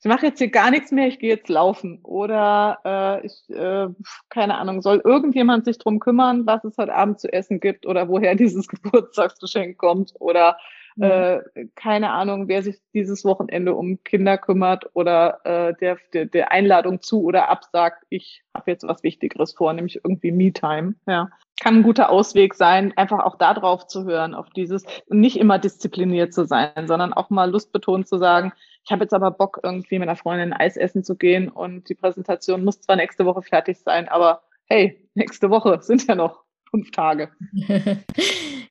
Ich 0.00 0.08
mache 0.08 0.26
jetzt 0.26 0.38
hier 0.38 0.50
gar 0.50 0.70
nichts 0.70 0.92
mehr, 0.92 1.08
ich 1.08 1.18
gehe 1.18 1.30
jetzt 1.30 1.48
laufen. 1.48 2.00
Oder 2.02 2.78
äh, 2.84 3.26
ich, 3.26 3.48
äh, 3.48 3.86
keine 4.28 4.56
Ahnung, 4.56 4.82
soll 4.82 5.00
irgendjemand 5.02 5.64
sich 5.64 5.78
drum 5.78 5.98
kümmern, 5.98 6.44
was 6.44 6.62
es 6.64 6.76
heute 6.76 6.94
Abend 6.94 7.20
zu 7.20 7.32
essen 7.32 7.58
gibt 7.58 7.86
oder 7.86 8.08
woher 8.08 8.34
dieses 8.34 8.68
Geburtstagsgeschenk 8.68 9.78
kommt 9.78 10.12
oder 10.18 10.58
Mhm. 10.96 11.04
Äh, 11.04 11.40
keine 11.74 12.10
Ahnung, 12.10 12.48
wer 12.48 12.62
sich 12.62 12.76
dieses 12.92 13.24
Wochenende 13.24 13.74
um 13.74 14.02
Kinder 14.04 14.38
kümmert 14.38 14.84
oder 14.94 15.40
äh, 15.44 15.74
der, 15.80 15.98
der, 16.12 16.26
der 16.26 16.52
Einladung 16.52 17.02
zu 17.02 17.22
oder 17.22 17.48
absagt, 17.48 18.04
ich 18.10 18.42
habe 18.54 18.70
jetzt 18.70 18.86
was 18.86 19.02
Wichtigeres 19.02 19.54
vor, 19.54 19.72
nämlich 19.72 19.96
irgendwie 20.04 20.30
Me-Time. 20.30 20.94
Ja. 21.06 21.28
Kann 21.60 21.76
ein 21.76 21.82
guter 21.82 22.10
Ausweg 22.10 22.54
sein, 22.54 22.92
einfach 22.96 23.20
auch 23.20 23.36
da 23.36 23.54
drauf 23.54 23.86
zu 23.86 24.04
hören, 24.04 24.34
auf 24.34 24.50
dieses, 24.50 24.84
nicht 25.08 25.38
immer 25.38 25.58
diszipliniert 25.58 26.32
zu 26.32 26.46
sein, 26.46 26.86
sondern 26.86 27.12
auch 27.12 27.30
mal 27.30 27.50
lustbetont 27.50 28.08
zu 28.08 28.18
sagen, 28.18 28.52
ich 28.84 28.92
habe 28.92 29.04
jetzt 29.04 29.14
aber 29.14 29.30
Bock, 29.30 29.60
irgendwie 29.62 29.98
mit 29.98 30.08
einer 30.08 30.16
Freundin 30.16 30.52
Eis 30.52 30.76
essen 30.76 31.04
zu 31.04 31.16
gehen 31.16 31.48
und 31.48 31.88
die 31.88 31.94
Präsentation 31.94 32.64
muss 32.64 32.80
zwar 32.80 32.96
nächste 32.96 33.24
Woche 33.24 33.42
fertig 33.42 33.78
sein, 33.78 34.08
aber 34.08 34.42
hey, 34.66 35.08
nächste 35.14 35.48
Woche 35.50 35.80
sind 35.80 36.06
ja 36.06 36.14
noch 36.14 36.44
fünf 36.70 36.90
Tage. 36.90 37.30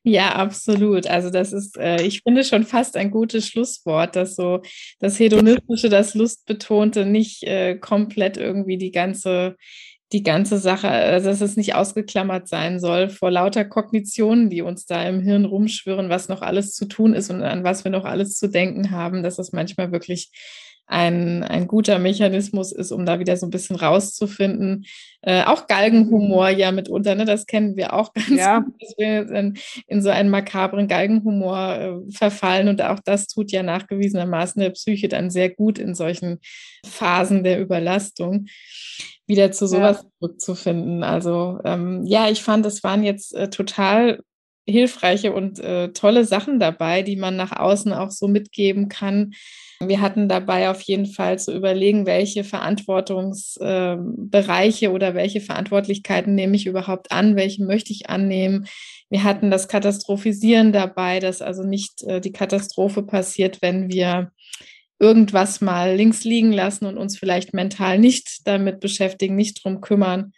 Ja, 0.06 0.34
absolut. 0.34 1.06
Also 1.06 1.30
das 1.30 1.52
ist, 1.54 1.78
äh, 1.78 2.02
ich 2.02 2.20
finde 2.22 2.44
schon 2.44 2.64
fast 2.64 2.94
ein 2.96 3.10
gutes 3.10 3.48
Schlusswort, 3.48 4.16
dass 4.16 4.36
so 4.36 4.60
das 4.98 5.18
Hedonistische, 5.18 5.88
das 5.88 6.14
Lustbetonte 6.14 7.06
nicht 7.06 7.42
äh, 7.44 7.76
komplett 7.76 8.36
irgendwie 8.36 8.76
die 8.76 8.90
ganze, 8.90 9.56
die 10.12 10.22
ganze 10.22 10.58
Sache, 10.58 10.88
also 10.88 11.30
dass 11.30 11.40
es 11.40 11.56
nicht 11.56 11.74
ausgeklammert 11.74 12.48
sein 12.48 12.80
soll 12.80 13.08
vor 13.08 13.30
lauter 13.30 13.64
Kognitionen, 13.64 14.50
die 14.50 14.60
uns 14.60 14.84
da 14.84 15.02
im 15.08 15.20
Hirn 15.20 15.46
rumschwirren, 15.46 16.10
was 16.10 16.28
noch 16.28 16.42
alles 16.42 16.72
zu 16.74 16.84
tun 16.84 17.14
ist 17.14 17.30
und 17.30 17.42
an 17.42 17.64
was 17.64 17.84
wir 17.84 17.90
noch 17.90 18.04
alles 18.04 18.36
zu 18.36 18.48
denken 18.50 18.90
haben, 18.90 19.22
dass 19.22 19.38
es 19.38 19.52
manchmal 19.52 19.90
wirklich 19.90 20.30
ein, 20.86 21.42
ein 21.42 21.66
guter 21.66 21.98
Mechanismus 21.98 22.70
ist, 22.72 22.92
um 22.92 23.06
da 23.06 23.18
wieder 23.18 23.36
so 23.36 23.46
ein 23.46 23.50
bisschen 23.50 23.76
rauszufinden. 23.76 24.84
Äh, 25.22 25.44
auch 25.44 25.66
Galgenhumor 25.66 26.50
ja 26.50 26.72
mitunter, 26.72 27.14
ne? 27.14 27.24
das 27.24 27.46
kennen 27.46 27.76
wir 27.76 27.94
auch 27.94 28.12
ganz 28.14 28.28
ja. 28.28 28.58
gut, 28.60 28.74
dass 28.80 28.94
wir 28.98 29.30
in, 29.30 29.58
in, 29.86 30.02
so 30.02 30.10
einen 30.10 30.28
makabren 30.28 30.86
Galgenhumor 30.86 31.74
äh, 31.74 32.12
verfallen 32.12 32.68
und 32.68 32.82
auch 32.82 33.00
das 33.04 33.26
tut 33.26 33.50
ja 33.50 33.62
nachgewiesenermaßen 33.62 34.60
der 34.60 34.70
Psyche 34.70 35.08
dann 35.08 35.30
sehr 35.30 35.48
gut 35.48 35.78
in 35.78 35.94
solchen 35.94 36.40
Phasen 36.84 37.44
der 37.44 37.60
Überlastung 37.60 38.46
wieder 39.26 39.52
zu 39.52 39.66
sowas 39.66 40.02
ja. 40.02 40.08
zurückzufinden. 40.18 41.02
Also 41.02 41.58
ähm, 41.64 42.04
ja, 42.04 42.28
ich 42.28 42.42
fand, 42.42 42.66
es 42.66 42.84
waren 42.84 43.02
jetzt 43.02 43.34
äh, 43.34 43.48
total 43.48 44.20
hilfreiche 44.66 45.32
und 45.32 45.58
äh, 45.60 45.92
tolle 45.92 46.24
Sachen 46.24 46.58
dabei, 46.58 47.02
die 47.02 47.16
man 47.16 47.36
nach 47.36 47.52
außen 47.52 47.92
auch 47.92 48.10
so 48.10 48.28
mitgeben 48.28 48.88
kann, 48.88 49.32
wir 49.88 50.00
hatten 50.00 50.28
dabei 50.28 50.70
auf 50.70 50.80
jeden 50.82 51.06
Fall 51.06 51.38
zu 51.38 51.54
überlegen, 51.54 52.06
welche 52.06 52.42
Verantwortungsbereiche 52.44 54.86
ähm, 54.86 54.92
oder 54.92 55.14
welche 55.14 55.40
Verantwortlichkeiten 55.40 56.34
nehme 56.34 56.56
ich 56.56 56.66
überhaupt 56.66 57.12
an, 57.12 57.36
welche 57.36 57.64
möchte 57.64 57.92
ich 57.92 58.10
annehmen. 58.10 58.66
Wir 59.10 59.24
hatten 59.24 59.50
das 59.50 59.68
Katastrophisieren 59.68 60.72
dabei, 60.72 61.20
dass 61.20 61.42
also 61.42 61.62
nicht 61.62 62.02
äh, 62.04 62.20
die 62.20 62.32
Katastrophe 62.32 63.02
passiert, 63.02 63.62
wenn 63.62 63.90
wir 63.90 64.32
irgendwas 64.98 65.60
mal 65.60 65.94
links 65.94 66.24
liegen 66.24 66.52
lassen 66.52 66.86
und 66.86 66.98
uns 66.98 67.18
vielleicht 67.18 67.54
mental 67.54 67.98
nicht 67.98 68.46
damit 68.46 68.80
beschäftigen, 68.80 69.36
nicht 69.36 69.62
drum 69.62 69.80
kümmern. 69.80 70.32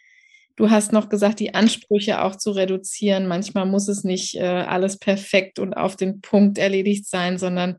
Du 0.55 0.71
hast 0.71 0.91
noch 0.91 1.09
gesagt, 1.09 1.39
die 1.39 1.53
Ansprüche 1.53 2.23
auch 2.23 2.35
zu 2.35 2.51
reduzieren. 2.51 3.27
Manchmal 3.27 3.67
muss 3.67 3.87
es 3.87 4.03
nicht 4.03 4.35
äh, 4.35 4.41
alles 4.41 4.97
perfekt 4.97 5.59
und 5.59 5.75
auf 5.75 5.95
den 5.95 6.21
Punkt 6.21 6.57
erledigt 6.57 7.07
sein, 7.07 7.37
sondern 7.37 7.77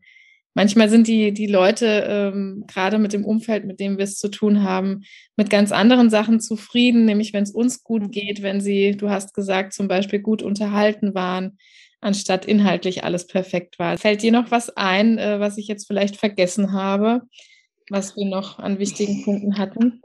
manchmal 0.58 0.88
sind 0.88 1.06
die, 1.06 1.32
die 1.32 1.46
Leute 1.46 2.04
ähm, 2.08 2.64
gerade 2.66 2.98
mit 2.98 3.12
dem 3.12 3.24
Umfeld, 3.24 3.64
mit 3.64 3.78
dem 3.78 3.96
wir 3.96 4.02
es 4.02 4.18
zu 4.18 4.28
tun 4.28 4.64
haben, 4.64 5.04
mit 5.36 5.50
ganz 5.50 5.70
anderen 5.70 6.10
Sachen 6.10 6.40
zufrieden, 6.40 7.04
nämlich 7.04 7.32
wenn 7.32 7.44
es 7.44 7.52
uns 7.52 7.84
gut 7.84 8.10
geht, 8.10 8.42
wenn 8.42 8.60
sie, 8.60 8.96
du 8.96 9.08
hast 9.08 9.34
gesagt, 9.34 9.72
zum 9.72 9.86
Beispiel 9.86 10.18
gut 10.18 10.42
unterhalten 10.42 11.14
waren, 11.14 11.58
anstatt 12.00 12.44
inhaltlich 12.44 13.04
alles 13.04 13.28
perfekt 13.28 13.78
war. 13.78 13.98
Fällt 13.98 14.22
dir 14.22 14.32
noch 14.32 14.50
was 14.50 14.76
ein, 14.76 15.16
äh, 15.18 15.38
was 15.38 15.58
ich 15.58 15.68
jetzt 15.68 15.86
vielleicht 15.86 16.16
vergessen 16.16 16.72
habe, 16.72 17.22
was 17.88 18.16
wir 18.16 18.26
noch 18.26 18.58
an 18.58 18.80
wichtigen 18.80 19.22
Punkten 19.22 19.58
hatten? 19.58 20.02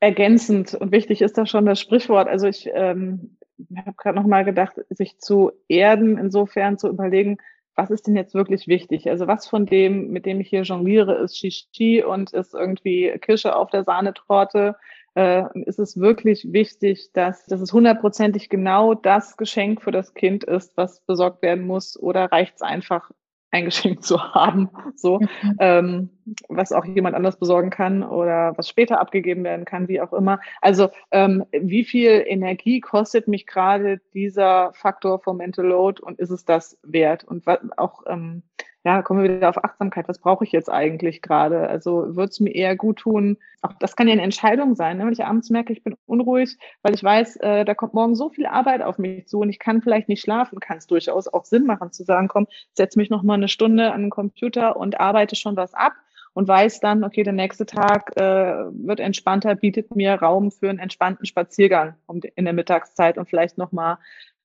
Ergänzend 0.00 0.74
und 0.74 0.90
wichtig 0.90 1.22
ist 1.22 1.38
da 1.38 1.46
schon 1.46 1.64
das 1.64 1.78
Sprichwort. 1.78 2.26
Also 2.26 2.48
ich 2.48 2.68
ähm, 2.74 3.36
habe 3.76 3.94
gerade 3.96 4.18
noch 4.18 4.26
mal 4.26 4.44
gedacht, 4.44 4.78
sich 4.90 5.20
zu 5.20 5.52
erden, 5.68 6.18
insofern 6.18 6.76
zu 6.76 6.88
überlegen, 6.88 7.38
was 7.76 7.90
ist 7.90 8.06
denn 8.06 8.16
jetzt 8.16 8.34
wirklich 8.34 8.66
wichtig? 8.66 9.08
Also 9.08 9.26
was 9.26 9.46
von 9.46 9.66
dem, 9.66 10.08
mit 10.08 10.26
dem 10.26 10.40
ich 10.40 10.48
hier 10.48 10.62
jongliere, 10.62 11.14
ist 11.16 11.38
Shishi 11.38 12.02
und 12.02 12.32
ist 12.32 12.54
irgendwie 12.54 13.16
Kirsche 13.20 13.54
auf 13.54 13.70
der 13.70 13.84
Sahnetorte? 13.84 14.76
Äh, 15.14 15.44
ist 15.64 15.78
es 15.78 15.98
wirklich 15.98 16.52
wichtig, 16.52 17.10
dass, 17.12 17.44
dass 17.46 17.60
es 17.60 17.72
hundertprozentig 17.72 18.48
genau 18.48 18.94
das 18.94 19.36
Geschenk 19.36 19.82
für 19.82 19.92
das 19.92 20.14
Kind 20.14 20.44
ist, 20.44 20.76
was 20.76 21.00
besorgt 21.00 21.42
werden 21.42 21.66
muss? 21.66 21.98
Oder 21.98 22.32
reicht 22.32 22.56
es 22.56 22.62
einfach, 22.62 23.10
ein 23.50 23.64
Geschenk 23.64 24.02
zu 24.04 24.34
haben, 24.34 24.70
so, 24.96 25.20
mhm. 25.20 25.56
ähm, 25.58 26.10
was 26.48 26.72
auch 26.72 26.84
jemand 26.84 27.14
anders 27.14 27.38
besorgen 27.38 27.70
kann 27.70 28.02
oder 28.02 28.52
was 28.56 28.68
später 28.68 29.00
abgegeben 29.00 29.44
werden 29.44 29.64
kann, 29.64 29.88
wie 29.88 30.00
auch 30.00 30.12
immer. 30.12 30.40
Also 30.60 30.88
ähm, 31.12 31.44
wie 31.52 31.84
viel 31.84 32.24
Energie 32.26 32.80
kostet 32.80 33.28
mich 33.28 33.46
gerade 33.46 34.00
dieser 34.12 34.72
Faktor 34.74 35.20
vom 35.20 35.36
Mental 35.36 35.66
Load 35.66 36.02
und 36.02 36.18
ist 36.18 36.30
es 36.30 36.44
das 36.44 36.78
wert? 36.82 37.24
Und 37.24 37.46
was 37.46 37.60
auch 37.76 38.02
ähm, 38.06 38.42
ja, 38.86 39.02
kommen 39.02 39.24
wir 39.24 39.36
wieder 39.36 39.48
auf 39.48 39.64
Achtsamkeit. 39.64 40.06
Was 40.06 40.20
brauche 40.20 40.44
ich 40.44 40.52
jetzt 40.52 40.70
eigentlich 40.70 41.20
gerade? 41.20 41.68
Also 41.68 42.14
wird 42.14 42.30
es 42.30 42.38
mir 42.38 42.54
eher 42.54 42.76
gut 42.76 42.98
tun? 43.00 43.36
Auch 43.60 43.72
das 43.80 43.96
kann 43.96 44.06
ja 44.06 44.12
eine 44.12 44.22
Entscheidung 44.22 44.76
sein, 44.76 44.98
ne? 44.98 45.06
wenn 45.06 45.12
ich 45.12 45.24
abends 45.24 45.50
merke, 45.50 45.72
ich 45.72 45.82
bin 45.82 45.96
unruhig, 46.06 46.56
weil 46.82 46.94
ich 46.94 47.02
weiß, 47.02 47.34
äh, 47.38 47.64
da 47.64 47.74
kommt 47.74 47.94
morgen 47.94 48.14
so 48.14 48.30
viel 48.30 48.46
Arbeit 48.46 48.82
auf 48.82 48.98
mich 48.98 49.26
zu 49.26 49.40
und 49.40 49.48
ich 49.48 49.58
kann 49.58 49.82
vielleicht 49.82 50.08
nicht 50.08 50.22
schlafen, 50.22 50.60
kann 50.60 50.78
es 50.78 50.86
durchaus 50.86 51.26
auch 51.26 51.44
Sinn 51.46 51.66
machen 51.66 51.90
zu 51.90 52.04
sagen, 52.04 52.28
komm, 52.28 52.46
setz 52.74 52.94
mich 52.94 53.10
noch 53.10 53.24
mal 53.24 53.34
eine 53.34 53.48
Stunde 53.48 53.90
an 53.90 54.02
den 54.02 54.10
Computer 54.10 54.76
und 54.76 55.00
arbeite 55.00 55.34
schon 55.34 55.56
was 55.56 55.74
ab 55.74 55.94
und 56.34 56.46
weiß 56.46 56.78
dann, 56.78 57.02
okay, 57.02 57.24
der 57.24 57.32
nächste 57.32 57.66
Tag 57.66 58.16
äh, 58.16 58.66
wird 58.70 59.00
entspannter, 59.00 59.56
bietet 59.56 59.96
mir 59.96 60.14
Raum 60.14 60.52
für 60.52 60.70
einen 60.70 60.78
entspannten 60.78 61.26
Spaziergang 61.26 61.94
in 62.36 62.44
der 62.44 62.54
Mittagszeit 62.54 63.18
und 63.18 63.28
vielleicht 63.28 63.58
noch 63.58 63.72
mal 63.72 63.98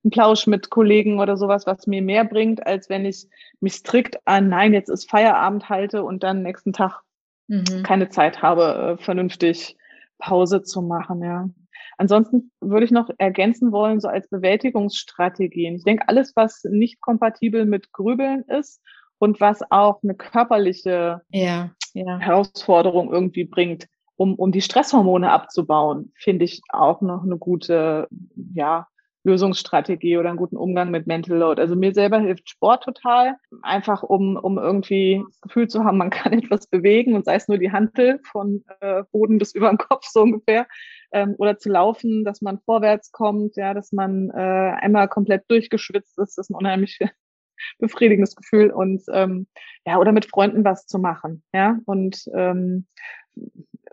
ein 0.04 0.10
Plausch 0.10 0.48
mit 0.48 0.70
Kollegen 0.70 1.20
oder 1.20 1.38
sowas, 1.38 1.66
was 1.66 1.88
mir 1.88 2.02
mehr 2.02 2.26
bringt, 2.26 2.66
als 2.66 2.90
wenn 2.90 3.06
ich 3.06 3.28
mich 3.60 3.74
strikt 3.74 4.18
an, 4.26 4.50
nein, 4.50 4.74
jetzt 4.74 4.90
ist 4.90 5.10
Feierabend 5.10 5.70
halte 5.70 6.04
und 6.04 6.24
dann 6.24 6.44
nächsten 6.44 6.74
Tag 6.74 7.02
mhm. 7.48 7.84
keine 7.84 8.10
Zeit 8.10 8.42
habe, 8.42 8.98
äh, 9.00 9.04
vernünftig 9.04 9.78
Pause 10.18 10.64
zu 10.64 10.82
machen, 10.82 11.22
ja. 11.24 11.50
Ansonsten 11.98 12.52
würde 12.62 12.86
ich 12.86 12.92
noch 12.92 13.10
ergänzen 13.20 13.72
wollen, 13.72 14.00
so 14.00 14.08
als 14.08 14.28
Bewältigungsstrategien. 14.28 15.76
Ich 15.76 15.84
denke, 15.84 16.08
alles, 16.08 16.36
was 16.36 16.64
nicht 16.64 17.00
kompatibel 17.00 17.66
mit 17.66 17.92
Grübeln 17.92 18.44
ist 18.44 18.82
und 19.20 19.40
was 19.40 19.62
auch 19.70 20.02
eine 20.02 20.16
körperliche 20.16 21.22
ja, 21.30 21.70
ja. 21.94 22.18
Herausforderung 22.18 23.12
irgendwie 23.12 23.44
bringt, 23.44 23.88
um, 24.16 24.36
um 24.36 24.52
die 24.52 24.62
Stresshormone 24.62 25.32
abzubauen, 25.32 26.12
finde 26.16 26.46
ich 26.46 26.62
auch 26.70 27.02
noch 27.02 27.24
eine 27.24 27.38
gute, 27.38 28.08
ja, 28.54 28.88
Lösungsstrategie 29.24 30.18
oder 30.18 30.30
einen 30.30 30.38
guten 30.38 30.58
Umgang 30.58 30.90
mit 30.90 31.06
Mental 31.08 31.38
Load. 31.38 31.62
Also 31.62 31.76
mir 31.76 31.94
selber 31.94 32.20
hilft 32.20 32.50
Sport 32.50 32.84
total, 32.84 33.36
einfach 33.62 34.04
um, 34.04 34.36
um 34.36 34.58
irgendwie 34.58 35.24
das 35.28 35.42
Gefühl 35.42 35.68
zu 35.68 35.84
haben, 35.84 35.98
man 35.98 36.10
kann 36.10 36.34
etwas 36.34 36.68
bewegen 36.68 37.16
und 37.16 37.26
sei 37.26 37.36
es 37.36 37.48
nur 37.48 37.58
die 37.58 37.72
Hantel 37.72 38.20
von 38.32 38.64
äh, 38.80 39.04
Boden 39.12 39.38
bis 39.38 39.54
über 39.54 39.70
den 39.70 39.78
Kopf 39.78 40.06
so 40.06 40.22
ungefähr 40.22 40.68
ähm, 41.12 41.36
oder 41.38 41.58
zu 41.58 41.70
laufen, 41.70 42.24
dass 42.24 42.42
man 42.42 42.60
vorwärts 42.60 43.12
kommt, 43.12 43.58
ja, 43.58 43.74
dass 43.74 43.92
man 43.92 44.30
äh, 44.32 44.76
einmal 44.82 45.08
komplett 45.08 45.50
durchgeschwitzt 45.50 46.18
ist, 46.18 46.38
das 46.38 46.46
ist 46.46 46.50
ein 46.50 46.56
unheimlich 46.56 47.00
befriedigendes 47.80 48.36
Gefühl 48.36 48.72
und 48.72 49.04
ähm, 49.12 49.48
ja 49.86 50.00
oder 50.00 50.12
mit 50.12 50.26
Freunden 50.26 50.66
was 50.66 50.88
zu 50.88 50.98
machen, 50.98 51.44
ja 51.54 51.78
und 51.86 52.26
ähm, 52.34 52.88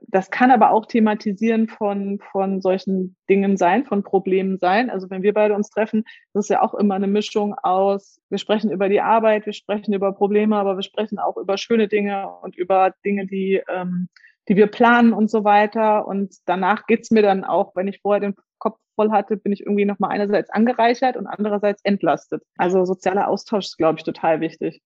das 0.02 0.30
kann 0.30 0.50
aber 0.50 0.70
auch 0.70 0.86
thematisieren 0.86 1.68
von, 1.68 2.20
von 2.30 2.60
solchen 2.60 3.16
Dingen 3.28 3.56
sein, 3.56 3.84
von 3.84 4.02
Problemen 4.02 4.58
sein. 4.58 4.90
Also 4.90 5.10
wenn 5.10 5.22
wir 5.22 5.34
beide 5.34 5.54
uns 5.54 5.70
treffen, 5.70 6.04
das 6.32 6.46
ist 6.46 6.50
ja 6.50 6.62
auch 6.62 6.74
immer 6.74 6.94
eine 6.94 7.06
Mischung 7.06 7.54
aus, 7.54 8.20
wir 8.28 8.38
sprechen 8.38 8.70
über 8.70 8.88
die 8.88 9.00
Arbeit, 9.00 9.46
wir 9.46 9.52
sprechen 9.52 9.92
über 9.92 10.12
Probleme, 10.12 10.56
aber 10.56 10.76
wir 10.76 10.82
sprechen 10.82 11.18
auch 11.18 11.36
über 11.36 11.58
schöne 11.58 11.88
Dinge 11.88 12.28
und 12.42 12.56
über 12.56 12.94
Dinge, 13.04 13.26
die, 13.26 13.62
ähm, 13.68 14.08
die 14.48 14.56
wir 14.56 14.68
planen 14.68 15.12
und 15.12 15.30
so 15.30 15.44
weiter. 15.44 16.06
Und 16.06 16.34
danach 16.46 16.86
geht's 16.86 17.10
mir 17.10 17.22
dann 17.22 17.44
auch, 17.44 17.74
wenn 17.74 17.88
ich 17.88 18.00
vorher 18.00 18.20
den 18.20 18.34
Kopf 18.58 18.78
voll 18.94 19.10
hatte, 19.10 19.36
bin 19.36 19.52
ich 19.52 19.60
irgendwie 19.60 19.84
nochmal 19.84 20.10
einerseits 20.10 20.50
angereichert 20.50 21.16
und 21.16 21.26
andererseits 21.26 21.82
entlastet. 21.84 22.42
Also 22.56 22.84
sozialer 22.84 23.28
Austausch 23.28 23.66
ist, 23.66 23.78
glaube 23.78 23.98
ich, 23.98 24.04
total 24.04 24.40
wichtig. 24.40 24.80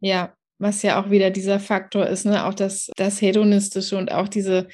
Ja, 0.00 0.34
was 0.58 0.82
ja 0.82 1.02
auch 1.02 1.10
wieder 1.10 1.30
dieser 1.30 1.58
Faktor 1.58 2.06
ist, 2.06 2.26
ne? 2.26 2.46
auch 2.46 2.54
das, 2.54 2.90
das 2.96 3.20
Hedonistische 3.20 3.96
und 3.96 4.12
auch 4.12 4.28
diese 4.28 4.68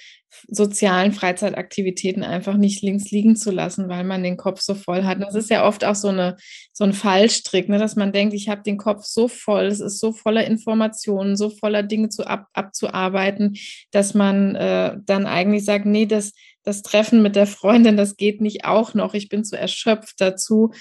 sozialen 0.49 1.13
Freizeitaktivitäten 1.13 2.23
einfach 2.23 2.57
nicht 2.57 2.83
links 2.83 3.11
liegen 3.11 3.35
zu 3.35 3.51
lassen, 3.51 3.89
weil 3.89 4.05
man 4.05 4.23
den 4.23 4.37
Kopf 4.37 4.61
so 4.61 4.75
voll 4.75 5.05
hat. 5.05 5.21
Das 5.21 5.35
ist 5.35 5.51
ja 5.51 5.67
oft 5.67 5.85
auch 5.85 5.95
so, 5.95 6.09
eine, 6.09 6.37
so 6.73 6.85
ein 6.85 6.93
Fallstrick, 6.93 7.69
ne? 7.69 7.79
dass 7.79 7.97
man 7.97 8.13
denkt, 8.13 8.35
ich 8.35 8.49
habe 8.49 8.63
den 8.63 8.77
Kopf 8.77 9.05
so 9.05 9.27
voll, 9.27 9.67
es 9.67 9.81
ist 9.81 9.99
so 9.99 10.13
voller 10.13 10.45
Informationen, 10.45 11.37
so 11.37 11.51
voller 11.51 11.83
Dinge 11.83 12.11
zu 12.11 12.27
ab, 12.27 12.47
abzuarbeiten, 12.53 13.57
dass 13.91 14.15
man 14.15 14.55
äh, 14.55 14.97
dann 15.05 15.27
eigentlich 15.27 15.65
sagt, 15.65 15.87
nee, 15.87 16.07
das, 16.07 16.33
das 16.63 16.83
Treffen 16.83 17.23
mit 17.23 17.37
der 17.37 17.47
Freundin, 17.47 17.97
das 17.97 18.17
geht 18.17 18.41
nicht 18.41 18.65
auch 18.65 18.95
noch, 18.95 19.15
ich 19.15 19.29
bin 19.29 19.45
zu 19.45 19.59
erschöpft 19.59 20.21
dazu. 20.21 20.73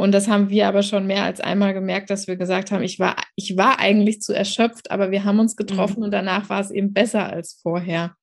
Und 0.00 0.12
das 0.12 0.28
haben 0.28 0.48
wir 0.48 0.66
aber 0.66 0.82
schon 0.82 1.06
mehr 1.06 1.24
als 1.24 1.42
einmal 1.42 1.74
gemerkt, 1.74 2.08
dass 2.08 2.26
wir 2.26 2.36
gesagt 2.36 2.72
haben, 2.72 2.82
ich 2.82 2.98
war, 2.98 3.16
ich 3.36 3.58
war 3.58 3.80
eigentlich 3.80 4.22
zu 4.22 4.32
erschöpft, 4.32 4.90
aber 4.90 5.10
wir 5.10 5.24
haben 5.24 5.38
uns 5.40 5.56
getroffen 5.56 5.98
mhm. 5.98 6.04
und 6.04 6.10
danach 6.10 6.48
war 6.48 6.58
es 6.58 6.70
eben 6.70 6.94
besser 6.94 7.30
als 7.30 7.60
vorher. 7.60 8.14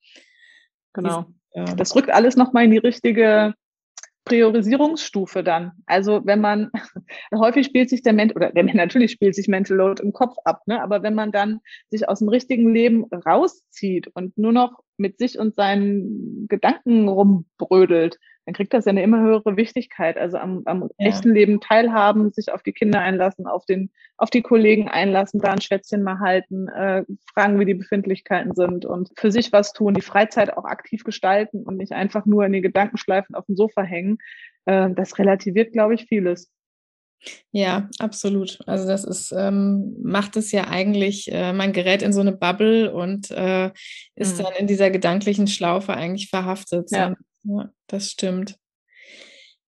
Genau. 0.94 1.28
Das 1.76 1.96
rückt 1.96 2.10
alles 2.10 2.36
nochmal 2.36 2.64
in 2.64 2.72
die 2.72 2.80
richtige 2.80 3.54
Priorisierungsstufe 4.26 5.44
dann. 5.44 5.74
Also 5.86 6.22
wenn 6.26 6.42
man, 6.42 6.72
häufig 7.36 7.68
spielt 7.68 7.92
sich 7.92 8.02
der 8.02 8.14
Mental, 8.14 8.38
oder 8.38 8.52
der, 8.52 8.64
natürlich 8.64 9.12
spielt 9.12 9.36
sich 9.36 9.48
Mental 9.48 9.78
Load 9.78 10.02
im 10.02 10.14
Kopf 10.14 10.36
ab, 10.46 10.64
ne? 10.66 10.82
aber 10.82 11.04
wenn 11.04 11.14
man 11.14 11.32
dann 11.32 11.60
sich 11.92 12.10
aus 12.10 12.18
dem 12.18 12.30
richtigen 12.30 12.74
Leben 12.74 13.06
rauszieht 13.14 14.08
und 14.16 14.36
nur 14.36 14.52
noch 14.52 14.80
mit 14.98 15.20
sich 15.20 15.38
und 15.38 15.54
seinen 15.54 16.48
Gedanken 16.48 17.08
rumbrödelt, 17.08 18.18
dann 18.48 18.54
kriegt 18.54 18.74
das 18.74 18.86
ja 18.86 18.92
eine 18.92 19.04
immer 19.04 19.20
höhere 19.20 19.58
Wichtigkeit. 19.58 20.18
Also 20.18 20.38
am, 20.38 20.62
am 20.64 20.90
ja. 20.98 21.10
echten 21.10 21.34
Leben 21.34 21.60
teilhaben, 21.60 22.32
sich 22.32 22.50
auf 22.50 22.64
die 22.64 22.72
Kinder 22.72 23.02
einlassen, 23.02 23.46
auf 23.46 23.66
den, 23.66 23.92
auf 24.16 24.30
die 24.30 24.42
Kollegen 24.42 24.88
einlassen, 24.88 25.42
da 25.42 25.52
ein 25.52 25.60
Schwätzchen 25.60 26.02
mal 26.02 26.20
halten, 26.20 26.70
äh, 26.70 27.04
fragen, 27.34 27.60
wie 27.60 27.66
die 27.66 27.74
Befindlichkeiten 27.74 28.56
sind 28.56 28.86
und 28.86 29.10
für 29.18 29.34
sich 29.34 29.52
was 29.52 29.74
tun, 29.74 29.96
die 29.96 30.02
Freizeit 30.02 30.56
auch 30.56 30.64
aktiv 30.64 31.04
gestalten 31.04 31.64
und 31.64 31.76
nicht 31.76 31.92
einfach 31.92 32.26
nur 32.26 32.46
in 32.46 32.54
die 32.54 32.62
Gedankenschleifen 32.62 33.36
auf 33.36 33.46
dem 33.48 33.58
Sofa 33.58 33.82
hängen. 33.82 34.18
Äh, 34.64 34.92
das 34.92 35.20
relativiert, 35.20 35.74
glaube 35.74 35.96
ich, 35.96 36.06
vieles. 36.06 36.50
Ja, 37.52 37.90
absolut. 38.00 38.60
Also 38.66 38.88
das 38.88 39.04
ist, 39.04 39.34
ähm, 39.38 39.98
macht 40.04 40.38
es 40.38 40.54
ja 40.54 40.70
eigentlich, 40.70 41.30
äh, 41.34 41.52
man 41.52 41.74
gerät 41.74 42.02
in 42.02 42.14
so 42.14 42.22
eine 42.22 42.32
Bubble 42.32 42.94
und 42.94 43.30
äh, 43.30 43.72
ist 44.16 44.38
mhm. 44.38 44.44
dann 44.44 44.54
in 44.58 44.68
dieser 44.68 44.90
gedanklichen 44.90 45.48
Schlaufe 45.48 45.94
eigentlich 45.94 46.30
verhaftet. 46.30 46.92
Ja. 46.92 47.14
Ja, 47.48 47.72
das 47.88 48.12
stimmt. 48.12 48.58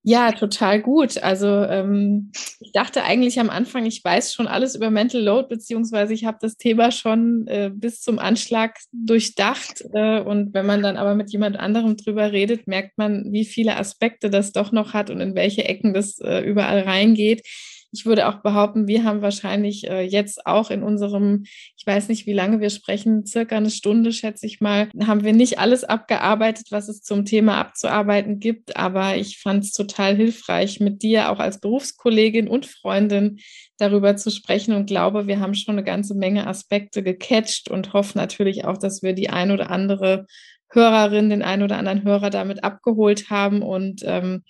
Ja, 0.01 0.31
total 0.31 0.81
gut. 0.81 1.21
Also 1.21 1.47
ähm, 1.47 2.31
ich 2.61 2.71
dachte 2.71 3.03
eigentlich 3.03 3.37
am 3.39 3.49
Anfang, 3.49 3.85
ich 3.85 4.01
weiß 4.03 4.33
schon 4.33 4.47
alles 4.47 4.75
über 4.75 4.89
Mental 4.91 5.21
Load, 5.21 5.49
beziehungsweise 5.49 6.13
ich 6.13 6.23
habe 6.25 6.37
das 6.41 6.55
Thema 6.55 6.91
schon 6.91 7.45
äh, 7.47 7.69
bis 7.73 8.01
zum 8.01 8.17
Anschlag 8.17 8.77
durchdacht. 8.93 9.83
Äh, 9.93 10.21
und 10.21 10.53
wenn 10.53 10.65
man 10.65 10.81
dann 10.81 10.95
aber 10.95 11.15
mit 11.15 11.31
jemand 11.31 11.59
anderem 11.59 11.97
drüber 11.97 12.31
redet, 12.31 12.65
merkt 12.65 12.97
man, 12.97 13.31
wie 13.33 13.43
viele 13.45 13.75
Aspekte 13.75 14.29
das 14.29 14.53
doch 14.53 14.71
noch 14.71 14.93
hat 14.93 15.09
und 15.09 15.19
in 15.19 15.35
welche 15.35 15.65
Ecken 15.65 15.93
das 15.93 16.17
äh, 16.19 16.39
überall 16.41 16.79
reingeht 16.79 17.45
ich 17.91 18.05
würde 18.05 18.27
auch 18.27 18.41
behaupten, 18.41 18.87
wir 18.87 19.03
haben 19.03 19.21
wahrscheinlich 19.21 19.89
äh, 19.89 20.01
jetzt 20.01 20.45
auch 20.45 20.69
in 20.69 20.83
unserem, 20.83 21.43
ich 21.75 21.85
weiß 21.85 22.07
nicht, 22.09 22.27
wie 22.27 22.33
lange 22.33 22.59
wir 22.59 22.69
sprechen, 22.69 23.25
circa 23.25 23.57
eine 23.57 23.71
Stunde, 23.71 24.11
schätze 24.11 24.45
ich 24.45 24.61
mal, 24.61 24.89
haben 25.05 25.23
wir 25.23 25.33
nicht 25.33 25.59
alles 25.59 25.83
abgearbeitet, 25.83 26.67
was 26.69 26.87
es 26.87 27.01
zum 27.01 27.25
Thema 27.25 27.57
abzuarbeiten 27.57 28.39
gibt. 28.39 28.77
Aber 28.77 29.15
ich 29.15 29.39
fand 29.39 29.63
es 29.63 29.71
total 29.71 30.15
hilfreich, 30.15 30.79
mit 30.79 31.01
dir 31.01 31.31
auch 31.31 31.39
als 31.39 31.59
Berufskollegin 31.59 32.47
und 32.47 32.67
Freundin 32.67 33.39
darüber 33.77 34.15
zu 34.17 34.29
sprechen 34.29 34.73
und 34.73 34.87
glaube, 34.87 35.27
wir 35.27 35.39
haben 35.39 35.55
schon 35.55 35.75
eine 35.75 35.83
ganze 35.83 36.13
Menge 36.13 36.45
Aspekte 36.47 37.01
gecatcht 37.01 37.69
und 37.69 37.93
hoffe 37.93 38.17
natürlich 38.17 38.65
auch, 38.65 38.77
dass 38.77 39.01
wir 39.01 39.13
die 39.13 39.29
ein 39.29 39.51
oder 39.51 39.71
andere 39.71 40.27
Hörerin, 40.71 41.29
den 41.29 41.41
ein 41.41 41.63
oder 41.63 41.77
anderen 41.77 42.03
Hörer 42.03 42.29
damit 42.29 42.63
abgeholt 42.63 43.29
haben 43.31 43.63
und 43.63 44.03
ähm, 44.05 44.43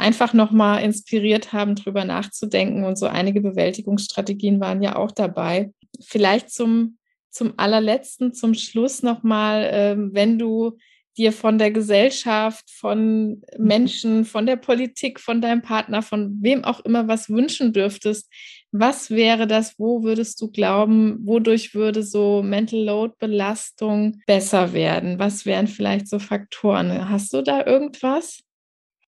einfach 0.00 0.32
nochmal 0.32 0.82
inspiriert 0.82 1.52
haben, 1.52 1.74
drüber 1.76 2.04
nachzudenken. 2.04 2.84
Und 2.84 2.96
so 2.96 3.06
einige 3.06 3.40
Bewältigungsstrategien 3.40 4.60
waren 4.60 4.82
ja 4.82 4.96
auch 4.96 5.12
dabei. 5.12 5.72
vielleicht 6.02 6.50
zum, 6.50 6.98
zum 7.30 7.54
allerletzten, 7.58 8.32
zum 8.32 8.54
Schluss 8.54 9.02
nochmal, 9.02 9.68
ähm, 9.72 10.10
wenn 10.12 10.38
du 10.38 10.78
dir 11.16 11.32
von 11.32 11.58
der 11.58 11.70
Gesellschaft, 11.70 12.70
von 12.70 13.28
mhm. 13.28 13.42
Menschen, 13.58 14.24
von 14.24 14.46
der 14.46 14.56
Politik, 14.56 15.20
von 15.20 15.40
deinem 15.40 15.62
Partner, 15.62 16.02
von 16.02 16.38
wem 16.40 16.64
auch 16.64 16.80
immer 16.80 17.08
was 17.08 17.28
wünschen 17.28 17.72
dürftest, 17.72 18.28
was 18.72 19.10
wäre 19.10 19.46
das? 19.46 19.78
Wo 19.78 20.02
würdest 20.04 20.40
du 20.40 20.50
glauben, 20.50 21.18
wodurch 21.24 21.74
würde 21.74 22.02
so 22.02 22.42
Mental 22.42 22.80
Load 22.80 23.14
Belastung 23.18 24.22
besser 24.26 24.72
werden? 24.72 25.18
Was 25.18 25.44
wären 25.44 25.66
vielleicht 25.66 26.08
so 26.08 26.18
Faktoren? 26.18 27.10
Hast 27.10 27.32
du 27.32 27.42
da 27.42 27.66
irgendwas? 27.66 28.44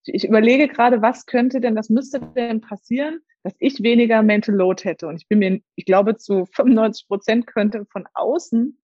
Ich 0.05 0.25
überlege 0.25 0.69
gerade, 0.69 1.03
was 1.03 1.27
könnte 1.27 1.61
denn, 1.61 1.77
was 1.77 1.89
müsste 1.89 2.21
denn 2.21 2.61
passieren, 2.61 3.21
dass 3.43 3.55
ich 3.59 3.83
weniger 3.83 4.23
Mental 4.23 4.55
Load 4.55 4.85
hätte? 4.85 5.07
Und 5.07 5.17
ich 5.17 5.29
bin 5.29 5.39
mir, 5.39 5.61
ich 5.77 5.85
glaube, 5.85 6.17
zu 6.17 6.47
95 6.47 7.07
Prozent 7.09 7.47
könnte 7.47 7.87
von 7.91 8.07
außen 8.15 8.79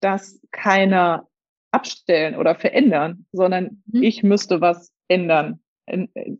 das 0.00 0.40
keiner 0.50 1.28
abstellen 1.72 2.34
oder 2.34 2.54
verändern, 2.54 3.26
sondern 3.32 3.82
mhm. 3.86 4.02
ich 4.02 4.22
müsste 4.22 4.60
was 4.60 4.92
ändern. 5.08 5.60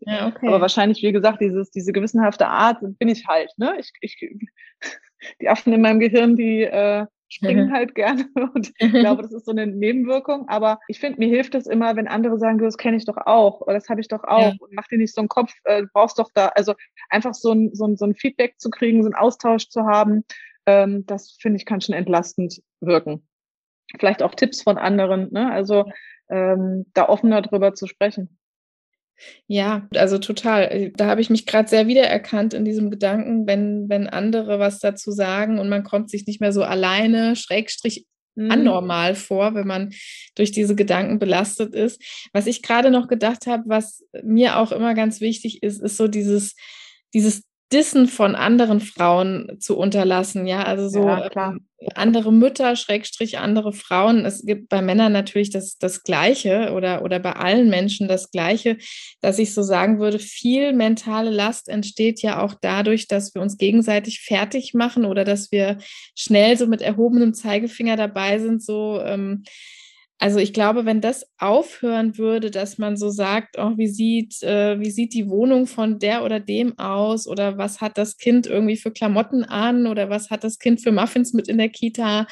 Ja, 0.02 0.28
okay. 0.28 0.46
Aber 0.46 0.60
wahrscheinlich, 0.60 1.02
wie 1.02 1.12
gesagt, 1.12 1.40
dieses, 1.40 1.70
diese 1.70 1.92
gewissenhafte 1.92 2.46
Art 2.46 2.78
bin 2.80 3.08
ich 3.08 3.26
halt. 3.26 3.50
Ne? 3.56 3.76
Ich, 3.80 3.90
ich, 4.00 4.30
die 5.40 5.48
Affen 5.48 5.72
in 5.72 5.80
meinem 5.80 6.00
Gehirn, 6.00 6.36
die 6.36 6.62
äh, 6.62 7.06
springen 7.30 7.72
halt 7.72 7.94
gerne 7.94 8.28
und 8.54 8.72
ich 8.78 8.90
glaube, 8.92 9.22
das 9.22 9.32
ist 9.32 9.46
so 9.46 9.52
eine 9.52 9.66
Nebenwirkung. 9.66 10.48
Aber 10.48 10.80
ich 10.88 11.00
finde, 11.00 11.18
mir 11.18 11.28
hilft 11.28 11.54
es 11.54 11.66
immer, 11.66 11.96
wenn 11.96 12.08
andere 12.08 12.38
sagen, 12.38 12.58
das 12.58 12.76
kenne 12.76 12.96
ich 12.96 13.06
doch 13.06 13.16
auch 13.16 13.62
oder 13.62 13.74
das 13.74 13.88
habe 13.88 14.00
ich 14.00 14.08
doch 14.08 14.24
auch 14.24 14.52
ja. 14.52 14.54
und 14.58 14.72
mach 14.72 14.88
dir 14.88 14.98
nicht 14.98 15.14
so 15.14 15.20
einen 15.20 15.28
Kopf, 15.28 15.52
äh, 15.64 15.84
brauchst 15.92 16.18
doch 16.18 16.30
da, 16.34 16.48
also 16.48 16.74
einfach 17.08 17.34
so 17.34 17.52
ein, 17.52 17.74
so, 17.74 17.86
ein, 17.86 17.96
so 17.96 18.04
ein 18.04 18.14
Feedback 18.14 18.58
zu 18.58 18.68
kriegen, 18.70 19.02
so 19.02 19.08
einen 19.08 19.14
Austausch 19.14 19.68
zu 19.68 19.86
haben, 19.86 20.24
ähm, 20.66 21.06
das 21.06 21.36
finde 21.40 21.56
ich 21.56 21.64
kann 21.64 21.80
schon 21.80 21.94
entlastend 21.94 22.60
wirken 22.80 23.26
vielleicht 23.98 24.22
auch 24.22 24.34
Tipps 24.34 24.62
von 24.62 24.78
anderen, 24.78 25.32
ne? 25.32 25.50
also 25.50 25.84
ähm, 26.28 26.86
da 26.94 27.08
offener 27.08 27.42
drüber 27.42 27.74
zu 27.74 27.86
sprechen. 27.86 28.38
Ja, 29.46 29.88
also 29.94 30.18
total. 30.18 30.92
Da 30.96 31.06
habe 31.06 31.20
ich 31.20 31.30
mich 31.30 31.46
gerade 31.46 31.68
sehr 31.68 31.86
wiedererkannt 31.86 32.54
in 32.54 32.64
diesem 32.64 32.90
Gedanken, 32.90 33.46
wenn, 33.46 33.88
wenn 33.88 34.08
andere 34.08 34.58
was 34.58 34.78
dazu 34.78 35.10
sagen 35.10 35.58
und 35.58 35.68
man 35.68 35.84
kommt 35.84 36.10
sich 36.10 36.26
nicht 36.26 36.40
mehr 36.40 36.52
so 36.52 36.62
alleine, 36.62 37.36
schrägstrich 37.36 38.06
mhm. 38.34 38.50
anormal 38.50 39.14
vor, 39.14 39.54
wenn 39.54 39.66
man 39.66 39.92
durch 40.34 40.52
diese 40.52 40.74
Gedanken 40.74 41.18
belastet 41.18 41.74
ist. 41.74 42.02
Was 42.32 42.46
ich 42.46 42.62
gerade 42.62 42.90
noch 42.90 43.08
gedacht 43.08 43.46
habe, 43.46 43.64
was 43.66 44.04
mir 44.22 44.58
auch 44.58 44.72
immer 44.72 44.94
ganz 44.94 45.20
wichtig 45.20 45.62
ist, 45.62 45.82
ist 45.82 45.96
so 45.96 46.08
dieses, 46.08 46.54
dieses 47.14 47.42
Dissen 47.72 48.08
von 48.08 48.34
anderen 48.34 48.80
Frauen 48.80 49.56
zu 49.60 49.76
unterlassen, 49.76 50.46
ja, 50.46 50.64
also 50.64 50.88
so 50.88 51.06
ja, 51.06 51.30
ähm, 51.36 51.66
andere 51.94 52.32
Mütter, 52.32 52.74
Schrägstrich 52.76 53.38
andere 53.38 53.72
Frauen. 53.72 54.26
Es 54.26 54.44
gibt 54.44 54.68
bei 54.68 54.82
Männern 54.82 55.12
natürlich 55.12 55.50
das, 55.50 55.78
das 55.78 56.02
Gleiche 56.02 56.72
oder, 56.74 57.02
oder 57.02 57.20
bei 57.20 57.32
allen 57.32 57.70
Menschen 57.70 58.08
das 58.08 58.30
Gleiche, 58.30 58.76
dass 59.20 59.38
ich 59.38 59.54
so 59.54 59.62
sagen 59.62 60.00
würde, 60.00 60.18
viel 60.18 60.72
mentale 60.72 61.30
Last 61.30 61.68
entsteht 61.68 62.22
ja 62.22 62.42
auch 62.42 62.54
dadurch, 62.60 63.06
dass 63.06 63.34
wir 63.34 63.42
uns 63.42 63.56
gegenseitig 63.56 64.20
fertig 64.20 64.74
machen 64.74 65.04
oder 65.04 65.24
dass 65.24 65.52
wir 65.52 65.78
schnell 66.16 66.58
so 66.58 66.66
mit 66.66 66.82
erhobenem 66.82 67.34
Zeigefinger 67.34 67.96
dabei 67.96 68.40
sind, 68.40 68.62
so 68.62 69.00
ähm, 69.00 69.44
also 70.22 70.38
ich 70.38 70.52
glaube, 70.52 70.84
wenn 70.84 71.00
das 71.00 71.26
aufhören 71.38 72.18
würde, 72.18 72.50
dass 72.50 72.76
man 72.76 72.98
so 72.98 73.08
sagt, 73.08 73.56
oh, 73.58 73.72
wie 73.78 73.88
sieht, 73.88 74.42
äh, 74.42 74.78
wie 74.78 74.90
sieht 74.90 75.14
die 75.14 75.30
Wohnung 75.30 75.66
von 75.66 75.98
der 75.98 76.24
oder 76.24 76.40
dem 76.40 76.78
aus? 76.78 77.26
Oder 77.26 77.56
was 77.56 77.80
hat 77.80 77.96
das 77.96 78.18
Kind 78.18 78.46
irgendwie 78.46 78.76
für 78.76 78.90
Klamotten 78.90 79.44
an? 79.44 79.86
Oder 79.86 80.10
was 80.10 80.28
hat 80.28 80.44
das 80.44 80.58
Kind 80.58 80.82
für 80.82 80.92
Muffins 80.92 81.32
mit 81.32 81.48
in 81.48 81.56
der 81.56 81.70
Kita, 81.70 82.26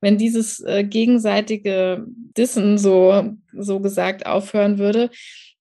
wenn 0.00 0.16
dieses 0.16 0.60
äh, 0.60 0.84
gegenseitige 0.84 2.06
Dissen 2.08 2.78
so, 2.78 3.34
so 3.52 3.78
gesagt 3.80 4.24
aufhören 4.24 4.78
würde, 4.78 5.10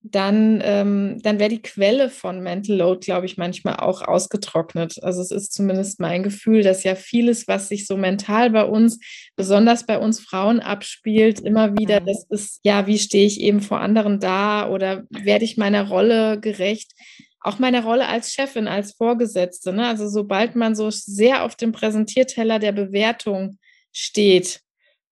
dann, 0.06 0.60
ähm, 0.66 1.20
dann 1.24 1.40
wäre 1.40 1.50
die 1.50 1.62
Quelle 1.62 2.10
von 2.10 2.42
Mental 2.42 2.76
Load, 2.76 3.06
glaube 3.06 3.26
ich, 3.26 3.38
manchmal 3.38 3.78
auch 3.78 4.02
ausgetrocknet. 4.02 5.02
Also 5.02 5.22
es 5.22 5.32
ist 5.32 5.54
zumindest 5.54 6.02
mein 6.02 6.24
Gefühl, 6.24 6.62
dass 6.62 6.84
ja 6.84 6.96
vieles, 6.96 7.48
was 7.48 7.70
sich 7.70 7.88
so 7.88 7.96
mental 7.96 8.50
bei 8.50 8.66
uns, 8.66 9.00
besonders 9.38 9.86
bei 9.86 9.98
uns 9.98 10.20
Frauen 10.20 10.60
abspielt, 10.60 11.40
immer 11.40 11.78
wieder, 11.78 12.02
mhm. 12.02 12.06
das 12.06 12.26
ist, 12.30 12.60
ja, 12.64 12.86
wie 12.86 13.00
stehe 13.00 13.26
ich 13.26 13.40
eben 13.40 13.62
vor 13.62 13.80
anderen 13.80 14.20
da 14.20 14.70
oder 14.70 15.04
werde 15.10 15.46
ich 15.46 15.56
meiner 15.56 15.88
Rolle 15.88 16.38
gerecht? 16.38 16.92
Auch 17.40 17.60
meiner 17.60 17.86
Rolle 17.86 18.08
als 18.08 18.34
Chefin, 18.34 18.68
als 18.68 18.94
Vorgesetzte. 18.94 19.72
Ne? 19.72 19.88
Also 19.88 20.10
sobald 20.10 20.58
man 20.58 20.76
so 20.76 20.90
sehr 20.90 21.46
auf 21.46 21.56
dem 21.56 21.72
Präsentierteller 21.72 22.60
der 22.60 22.74
Bewertung 22.74 23.58
steht, 23.94 24.60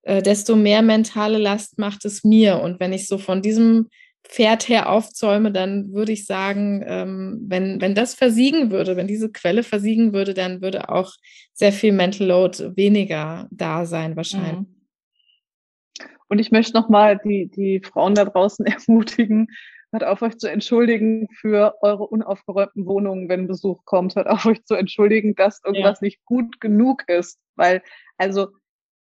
äh, 0.02 0.22
desto 0.22 0.58
mehr 0.58 0.82
mentale 0.82 1.38
Last 1.38 1.78
macht 1.78 2.04
es 2.04 2.26
mir. 2.26 2.60
Und 2.60 2.82
wenn 2.82 2.92
ich 2.92 3.08
so 3.08 3.18
von 3.18 3.42
diesem 3.42 3.90
Pferd 4.24 4.70
her 4.70 4.90
aufzäume, 4.90 5.52
dann 5.52 5.94
würde 5.94 6.12
ich 6.12 6.26
sagen, 6.26 6.84
ähm, 6.86 7.42
wenn, 7.48 7.82
wenn 7.82 7.96
das 7.96 8.14
versiegen 8.14 8.72
würde, 8.72 8.96
wenn 8.96 9.08
diese 9.08 9.32
Quelle 9.32 9.64
versiegen 9.64 10.14
würde, 10.14 10.34
dann 10.34 10.62
würde 10.62 10.90
auch 10.90 11.14
sehr 11.54 11.74
viel 11.74 11.92
Mental 11.92 12.28
Load 12.28 12.76
weniger 12.76 13.48
da 13.52 13.86
sein 13.86 14.16
wahrscheinlich. 14.16 14.70
Mhm. 14.70 14.82
Und 16.30 16.40
ich 16.40 16.50
möchte 16.52 16.74
nochmal 16.74 17.20
die, 17.26 17.50
die 17.50 17.82
Frauen 17.82 18.16
da 18.16 18.24
draußen 18.24 18.66
ermutigen, 18.88 19.48
hört 19.92 20.06
auf 20.06 20.22
euch 20.22 20.38
zu 20.38 20.50
entschuldigen 20.50 21.28
für 21.34 21.76
eure 21.82 22.08
unaufgeräumten 22.08 22.86
Wohnungen, 22.86 23.28
wenn 23.28 23.48
Besuch 23.48 23.84
kommt. 23.84 24.16
Hört 24.16 24.28
auf 24.28 24.46
euch 24.46 24.64
zu 24.64 24.76
entschuldigen, 24.76 25.36
dass 25.36 25.62
irgendwas 25.66 26.00
ja. 26.00 26.06
nicht 26.06 26.24
gut 26.24 26.62
genug 26.62 27.04
ist. 27.10 27.38
Weil, 27.56 27.82
also 28.18 28.48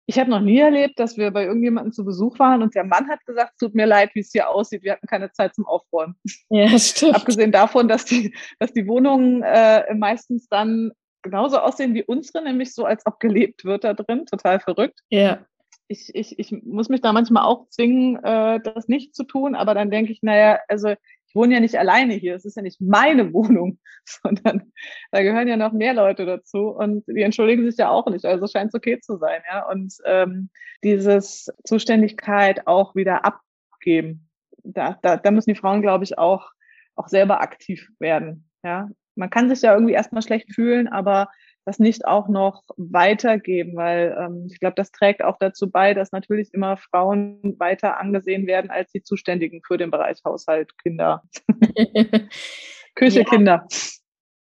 ich 0.09 0.17
habe 0.17 0.29
noch 0.29 0.39
nie 0.39 0.57
erlebt, 0.57 0.99
dass 0.99 1.17
wir 1.17 1.31
bei 1.31 1.43
irgendjemandem 1.43 1.91
zu 1.91 2.05
Besuch 2.05 2.39
waren 2.39 2.61
und 2.61 2.73
der 2.73 2.85
Mann 2.85 3.09
hat 3.09 3.25
gesagt, 3.25 3.51
es 3.53 3.57
tut 3.57 3.75
mir 3.75 3.85
leid, 3.85 4.11
wie 4.13 4.21
es 4.21 4.31
hier 4.31 4.49
aussieht. 4.49 4.81
Wir 4.81 4.93
hatten 4.93 5.05
keine 5.05 5.31
Zeit 5.33 5.53
zum 5.53 5.65
Aufräumen. 5.67 6.15
Ja, 6.49 6.79
stimmt. 6.79 7.15
Abgesehen 7.15 7.51
davon, 7.51 7.89
dass 7.89 8.05
die, 8.05 8.33
dass 8.57 8.71
die 8.71 8.87
Wohnungen 8.87 9.43
äh, 9.43 9.93
meistens 9.93 10.47
dann 10.47 10.91
genauso 11.23 11.59
aussehen 11.59 11.93
wie 11.93 12.03
unsere, 12.03 12.41
nämlich 12.41 12.73
so, 12.73 12.85
als 12.85 13.05
ob 13.05 13.19
gelebt 13.19 13.65
wird 13.65 13.83
da 13.83 13.93
drin. 13.93 14.25
Total 14.25 14.61
verrückt. 14.61 15.01
Ja. 15.09 15.45
Ich, 15.89 16.15
ich, 16.15 16.39
ich 16.39 16.51
muss 16.63 16.87
mich 16.87 17.01
da 17.01 17.11
manchmal 17.11 17.43
auch 17.43 17.67
zwingen, 17.69 18.15
äh, 18.23 18.61
das 18.61 18.87
nicht 18.87 19.13
zu 19.13 19.25
tun, 19.25 19.55
aber 19.55 19.73
dann 19.73 19.91
denke 19.91 20.13
ich, 20.13 20.21
naja, 20.21 20.59
also 20.69 20.95
wohne 21.37 21.53
ja 21.53 21.59
nicht 21.61 21.79
alleine 21.79 22.15
hier. 22.15 22.35
Es 22.35 22.43
ist 22.43 22.57
ja 22.57 22.61
nicht 22.61 22.81
meine 22.81 23.31
Wohnung, 23.33 23.79
sondern 24.03 24.73
da 25.11 25.21
gehören 25.21 25.47
ja 25.47 25.55
noch 25.55 25.71
mehr 25.71 25.93
Leute 25.93 26.25
dazu 26.25 26.67
und 26.69 27.05
die 27.07 27.21
entschuldigen 27.21 27.63
sich 27.63 27.77
ja 27.77 27.89
auch 27.89 28.07
nicht. 28.07 28.25
Also 28.25 28.47
scheint 28.47 28.69
es 28.69 28.75
okay 28.75 28.99
zu 28.99 29.17
sein, 29.17 29.41
ja. 29.49 29.65
Und 29.69 29.95
ähm, 30.05 30.49
dieses 30.83 31.49
Zuständigkeit 31.63 32.67
auch 32.67 32.95
wieder 32.95 33.23
abgeben, 33.23 34.27
da, 34.63 34.99
da, 35.01 35.15
da 35.15 35.31
müssen 35.31 35.51
die 35.51 35.59
Frauen, 35.59 35.81
glaube 35.81 36.03
ich, 36.03 36.17
auch 36.17 36.51
auch 36.97 37.07
selber 37.07 37.41
aktiv 37.41 37.89
werden. 37.99 38.49
Ja, 38.63 38.89
man 39.15 39.29
kann 39.29 39.49
sich 39.49 39.61
ja 39.61 39.73
irgendwie 39.73 39.93
erstmal 39.93 40.21
schlecht 40.21 40.53
fühlen, 40.53 40.87
aber 40.87 41.29
das 41.67 41.79
nicht 41.79 42.05
auch 42.05 42.29
noch 42.29 42.63
weitergeben, 42.77 43.75
weil 43.75 44.17
ähm, 44.17 44.47
ich 44.49 44.57
glaube, 44.61 44.75
das 44.75 44.89
trägt 44.93 45.21
auch 45.21 45.35
dazu 45.37 45.69
bei, 45.69 45.93
dass 45.93 46.13
natürlich 46.13 46.53
immer 46.53 46.77
Frauen 46.77 47.55
weiter 47.59 47.99
angesehen 47.99 48.47
werden 48.47 48.71
als 48.71 48.89
die 48.93 49.03
Zuständigen 49.03 49.61
für 49.67 49.77
den 49.77 49.91
Bereich 49.91 50.21
Haushalt, 50.23 50.77
Kinder, 50.77 51.23
Küche, 52.95 53.19
ja. 53.19 53.25
Kinder. 53.25 53.67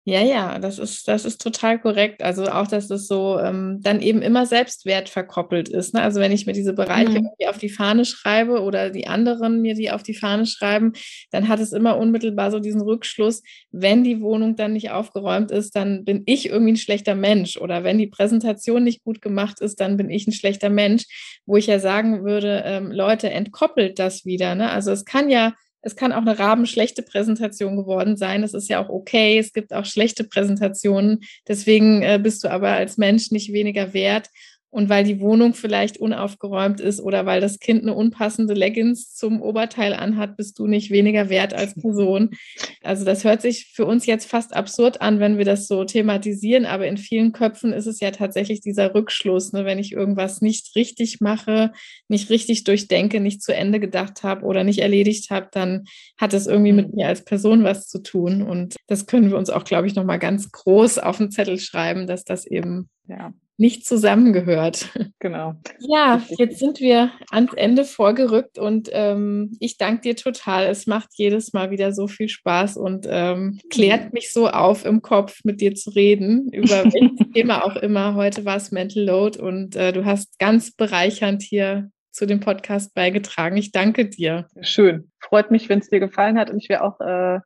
Ja, 0.10 0.22
ja, 0.24 0.58
das 0.58 0.80
ist, 0.80 1.08
das 1.08 1.24
ist 1.24 1.40
total 1.40 1.78
korrekt. 1.80 2.24
Also 2.24 2.46
auch, 2.48 2.66
dass 2.66 2.88
das 2.88 3.06
so 3.06 3.38
ähm, 3.38 3.78
dann 3.82 4.02
eben 4.02 4.24
immer 4.24 4.48
Selbstwert 4.48 5.08
verkoppelt 5.08 5.70
ist. 5.70 5.94
Ne? 5.94 6.02
Also 6.02 6.20
wenn 6.20 6.32
ich 6.32 6.48
mir 6.48 6.54
diese 6.54 6.74
Bereiche 6.74 7.22
mhm. 7.22 7.30
auf 7.48 7.60
die 7.60 7.70
Fahne 7.70 8.06
schreibe 8.06 8.64
oder 8.64 8.90
die 8.90 9.06
anderen 9.06 9.62
mir 9.62 9.76
die 9.76 9.92
auf 9.92 10.02
die 10.02 10.16
Fahne 10.16 10.48
schreiben, 10.48 10.94
dann 11.30 11.48
hat 11.48 11.60
es 11.60 11.74
immer 11.74 11.96
unmittelbar 11.98 12.50
so 12.50 12.60
diesen 12.60 12.82
Rückschluss, 12.82 13.44
wenn 13.70 14.04
die 14.04 14.20
Wohnung 14.20 14.56
dann 14.56 14.74
nicht 14.74 14.90
aufgeräumt 14.90 15.52
ist, 15.52 15.76
dann 15.76 16.06
bin 16.06 16.24
ich 16.26 16.50
irgendwie 16.50 16.72
ein 16.72 16.78
schlechter 16.78 17.14
Mensch. 17.14 17.58
Oder 17.58 17.84
wenn 17.84 18.00
die 18.00 18.08
Präsentation 18.08 18.84
nicht 18.84 19.04
gut 19.04 19.22
gemacht 19.22 19.62
ist, 19.62 19.80
dann 19.80 19.96
bin 19.96 20.10
ich 20.10 20.26
ein 20.26 20.34
schlechter 20.34 20.72
Mensch, 20.72 21.06
wo 21.46 21.56
ich 21.56 21.68
ja 21.68 21.78
sagen 21.78 22.26
würde, 22.26 22.64
ähm, 22.66 22.92
Leute, 22.92 23.30
entkoppelt 23.30 24.00
das 24.00 24.26
wieder. 24.26 24.56
Ne? 24.56 24.72
Also 24.72 24.92
es 24.92 25.06
kann 25.06 25.30
ja 25.30 25.54
es 25.82 25.96
kann 25.96 26.12
auch 26.12 26.22
eine 26.22 26.38
rabenschlechte 26.38 27.04
Präsentation 27.04 27.78
geworden 27.78 28.18
sein. 28.18 28.42
Das 28.42 28.54
ist 28.54 28.70
ja 28.70 28.84
auch 28.84 28.90
okay. 28.90 29.38
Es 29.38 29.54
gibt 29.54 29.74
auch 29.74 29.86
schlechte 29.86 30.24
Präsentationen. 30.24 31.22
Deswegen 31.48 32.02
äh, 32.02 32.20
bist 32.22 32.44
du 32.44 32.52
aber 32.52 32.72
als 32.72 32.98
Mensch 32.98 33.32
nicht 33.32 33.54
weniger 33.54 33.94
wert. 33.94 34.30
Und 34.72 34.88
weil 34.88 35.04
die 35.04 35.20
Wohnung 35.20 35.56
vielleicht 35.56 35.98
unaufgeräumt 35.98 36.80
ist 36.80 37.02
oder 37.02 37.26
weil 37.26 37.42
das 37.42 37.60
Kind 37.60 37.82
eine 37.82 37.96
unpassende 37.96 38.54
Leggings 38.54 39.16
zum 39.16 39.42
Oberteil 39.42 39.94
anhat, 39.94 40.38
bist 40.38 40.60
du 40.60 40.68
nicht 40.68 40.92
weniger 40.92 41.30
wert 41.30 41.54
als 41.56 41.74
Person. 41.74 42.32
Also 42.84 43.04
das 43.04 43.24
hört 43.24 43.42
sich 43.42 43.72
für 43.74 43.86
uns 43.86 44.06
jetzt 44.06 44.30
fast 44.30 44.56
absurd 44.56 45.02
an, 45.02 45.20
wenn 45.20 45.38
wir 45.40 45.46
das 45.46 45.68
so 45.68 45.86
thematisieren, 45.86 46.66
aber 46.66 46.88
in 46.88 46.98
vielen 46.98 47.32
Köpfen 47.32 47.74
ist 47.74 47.88
es 47.88 48.00
ja 48.00 48.12
tatsächlich 48.12 48.62
dieser 48.62 48.94
Rückschluss, 48.94 49.54
ne? 49.54 49.66
wenn 49.66 49.80
ich 49.80 49.92
irgendwas 49.92 50.42
nicht 50.42 50.76
richtig 50.76 51.20
mache, 51.20 51.72
nicht 52.08 52.30
richtig 52.30 52.64
durchdenke, 52.64 53.20
nicht 53.20 53.42
zu 53.42 53.56
Ende 53.56 53.80
gedacht 53.80 54.22
habe 54.24 54.46
oder 54.46 54.64
nicht 54.64 54.80
erledigt 54.80 55.32
habe, 55.32 55.48
dann 55.52 55.86
hat 56.18 56.34
es 56.34 56.46
irgendwie 56.46 56.74
mit 56.74 56.90
mhm. 56.90 56.96
mir 56.96 57.08
als 57.08 57.26
Person 57.26 57.64
was 57.64 57.88
zu 57.88 58.04
tun. 58.04 58.44
Und 58.44 58.76
das 58.88 59.08
können 59.08 59.32
wir 59.32 59.38
uns 59.38 59.50
auch, 59.50 59.64
glaube 59.64 59.88
ich, 59.88 59.96
nochmal 59.96 60.20
ganz 60.20 60.52
groß 60.52 61.00
auf 61.00 61.18
den 61.18 61.32
Zettel 61.32 61.60
schreiben, 61.60 62.06
dass 62.06 62.24
das 62.24 62.46
eben 62.46 62.90
ja 63.08 63.34
nicht 63.60 63.86
zusammengehört. 63.86 64.90
Genau. 65.22 65.56
Ja, 65.80 66.22
jetzt 66.38 66.60
sind 66.60 66.80
wir 66.80 67.12
ans 67.30 67.54
Ende 67.54 67.84
vorgerückt 67.84 68.58
und 68.58 68.90
ähm, 68.94 69.58
ich 69.60 69.78
danke 69.78 70.02
dir 70.02 70.16
total. 70.16 70.66
Es 70.68 70.88
macht 70.88 71.10
jedes 71.16 71.52
Mal 71.52 71.72
wieder 71.72 71.92
so 71.92 72.08
viel 72.08 72.30
Spaß 72.30 72.78
und 72.78 73.06
ähm, 73.10 73.60
klärt 73.70 74.14
mich 74.14 74.32
so 74.32 74.48
auf 74.48 74.86
im 74.86 75.02
Kopf, 75.02 75.42
mit 75.44 75.60
dir 75.60 75.76
zu 75.76 75.90
reden, 75.90 76.48
über 76.54 76.86
welches 76.86 77.32
Thema 77.34 77.66
auch 77.66 77.76
immer. 77.76 78.16
Heute 78.16 78.46
war 78.46 78.56
es 78.56 78.72
Mental 78.72 79.04
Load 79.04 79.42
und 79.42 79.76
äh, 79.76 79.92
du 79.92 80.06
hast 80.06 80.40
ganz 80.40 80.72
bereichernd 80.72 81.42
hier 81.42 81.92
zu 82.12 82.26
dem 82.26 82.40
Podcast 82.40 82.94
beigetragen. 82.94 83.58
Ich 83.58 83.74
danke 83.74 84.08
dir. 84.08 84.48
Schön. 84.62 85.12
Freut 85.20 85.52
mich, 85.52 85.68
wenn 85.68 85.80
es 85.80 85.90
dir 85.90 86.00
gefallen 86.00 86.40
hat. 86.40 86.50
Und 86.50 86.64
ich 86.64 86.70
wäre 86.70 86.84
auch 86.84 87.02
äh, 87.02 87.40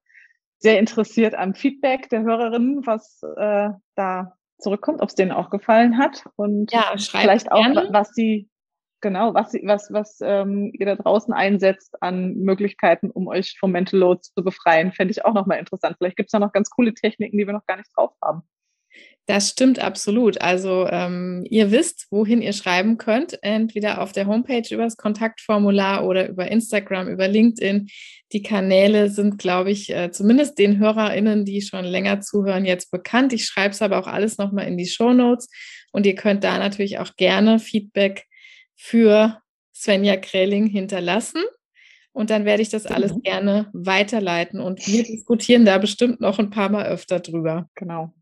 sehr 0.59 0.77
interessiert 0.77 1.33
am 1.33 1.55
Feedback 1.55 2.07
der 2.09 2.21
Hörerinnen, 2.21 2.85
was 2.85 3.19
äh, 3.35 3.69
da 3.95 4.33
zurückkommt, 4.63 5.01
ob 5.01 5.09
es 5.09 5.15
denen 5.15 5.31
auch 5.31 5.49
gefallen 5.49 5.97
hat. 5.97 6.25
Und 6.35 6.71
ja, 6.71 6.93
vielleicht 6.97 7.51
auch, 7.51 7.63
gerne. 7.63 7.89
was 7.91 8.09
sie, 8.13 8.49
genau, 9.01 9.33
was, 9.33 9.51
sie, 9.51 9.61
was, 9.65 9.91
was 9.91 10.19
ähm, 10.21 10.71
ihr 10.73 10.85
da 10.85 10.95
draußen 10.95 11.33
einsetzt 11.33 12.01
an 12.01 12.35
Möglichkeiten, 12.35 13.11
um 13.11 13.27
euch 13.27 13.57
vom 13.59 13.71
Mental 13.71 13.99
Load 13.99 14.21
zu 14.21 14.43
befreien. 14.43 14.91
Fände 14.91 15.11
ich 15.11 15.25
auch 15.25 15.33
nochmal 15.33 15.59
interessant. 15.59 15.95
Vielleicht 15.97 16.17
gibt 16.17 16.27
es 16.27 16.31
da 16.31 16.39
noch 16.39 16.53
ganz 16.53 16.69
coole 16.69 16.93
Techniken, 16.93 17.37
die 17.37 17.45
wir 17.45 17.53
noch 17.53 17.65
gar 17.67 17.77
nicht 17.77 17.91
drauf 17.95 18.11
haben. 18.23 18.43
Das 19.25 19.49
stimmt 19.49 19.79
absolut. 19.79 20.41
Also 20.41 20.85
ähm, 20.89 21.45
ihr 21.49 21.71
wisst, 21.71 22.07
wohin 22.11 22.41
ihr 22.41 22.51
schreiben 22.51 22.97
könnt, 22.97 23.41
entweder 23.41 24.01
auf 24.01 24.11
der 24.11 24.27
Homepage 24.27 24.67
über 24.69 24.83
das 24.83 24.97
Kontaktformular 24.97 26.05
oder 26.05 26.27
über 26.27 26.51
Instagram, 26.51 27.07
über 27.07 27.29
LinkedIn. 27.29 27.87
Die 28.33 28.41
Kanäle 28.41 29.09
sind, 29.09 29.37
glaube 29.37 29.71
ich, 29.71 29.89
äh, 29.91 30.11
zumindest 30.11 30.59
den 30.59 30.77
HörerInnen, 30.77 31.45
die 31.45 31.61
schon 31.61 31.85
länger 31.85 32.19
zuhören, 32.19 32.65
jetzt 32.65 32.91
bekannt. 32.91 33.31
Ich 33.31 33.45
schreibe 33.45 33.73
es 33.73 33.81
aber 33.81 33.97
auch 33.97 34.07
alles 34.07 34.37
nochmal 34.37 34.67
in 34.67 34.77
die 34.77 34.87
Show 34.87 35.13
Notes 35.13 35.47
und 35.93 36.05
ihr 36.05 36.15
könnt 36.15 36.43
da 36.43 36.57
natürlich 36.57 36.99
auch 36.99 37.15
gerne 37.15 37.59
Feedback 37.59 38.25
für 38.75 39.39
Svenja 39.73 40.17
Kräling 40.17 40.67
hinterlassen. 40.67 41.41
Und 42.11 42.29
dann 42.29 42.43
werde 42.43 42.61
ich 42.61 42.69
das 42.69 42.85
alles 42.85 43.13
mhm. 43.13 43.21
gerne 43.21 43.69
weiterleiten 43.73 44.59
und 44.59 44.85
wir 44.85 45.03
diskutieren 45.03 45.65
da 45.65 45.77
bestimmt 45.77 46.19
noch 46.19 46.39
ein 46.39 46.49
paar 46.49 46.69
Mal 46.69 46.85
öfter 46.85 47.21
drüber. 47.21 47.69
Genau. 47.75 48.13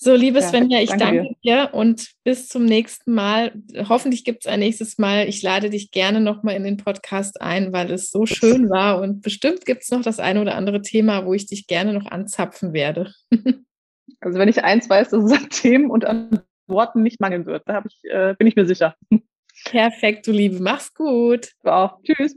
So, 0.00 0.14
liebe 0.14 0.40
Svenja, 0.40 0.80
ich 0.80 0.90
danke, 0.90 1.04
danke 1.04 1.34
dir 1.42 1.70
und 1.72 2.12
bis 2.22 2.48
zum 2.48 2.64
nächsten 2.64 3.14
Mal. 3.14 3.52
Hoffentlich 3.88 4.24
gibt 4.24 4.46
es 4.46 4.52
ein 4.52 4.60
nächstes 4.60 4.96
Mal. 4.96 5.28
Ich 5.28 5.42
lade 5.42 5.70
dich 5.70 5.90
gerne 5.90 6.20
nochmal 6.20 6.54
in 6.54 6.62
den 6.62 6.76
Podcast 6.76 7.40
ein, 7.40 7.72
weil 7.72 7.90
es 7.90 8.12
so 8.12 8.24
schön 8.24 8.70
war 8.70 9.00
und 9.00 9.22
bestimmt 9.22 9.66
gibt 9.66 9.82
es 9.82 9.90
noch 9.90 10.02
das 10.02 10.20
eine 10.20 10.40
oder 10.40 10.54
andere 10.54 10.82
Thema, 10.82 11.26
wo 11.26 11.34
ich 11.34 11.46
dich 11.46 11.66
gerne 11.66 11.92
noch 11.92 12.06
anzapfen 12.06 12.72
werde. 12.72 13.12
Also 14.20 14.40
wenn 14.40 14.48
ich 14.48 14.64
eins 14.64 14.90
weiß, 14.90 15.10
dass 15.10 15.22
es 15.22 15.30
an 15.30 15.48
Themen 15.48 15.90
und 15.90 16.04
an 16.04 16.40
Worten 16.66 17.04
nicht 17.04 17.20
mangeln 17.20 17.46
wird, 17.46 17.62
da 17.66 17.84
ich, 17.86 18.10
äh, 18.10 18.34
bin 18.36 18.48
ich 18.48 18.56
mir 18.56 18.66
sicher. 18.66 18.96
Perfekt, 19.64 20.26
du 20.26 20.32
Liebe. 20.32 20.58
Mach's 20.60 20.92
gut. 20.92 21.52
Du 21.62 21.72
auch. 21.72 22.02
Tschüss. 22.02 22.34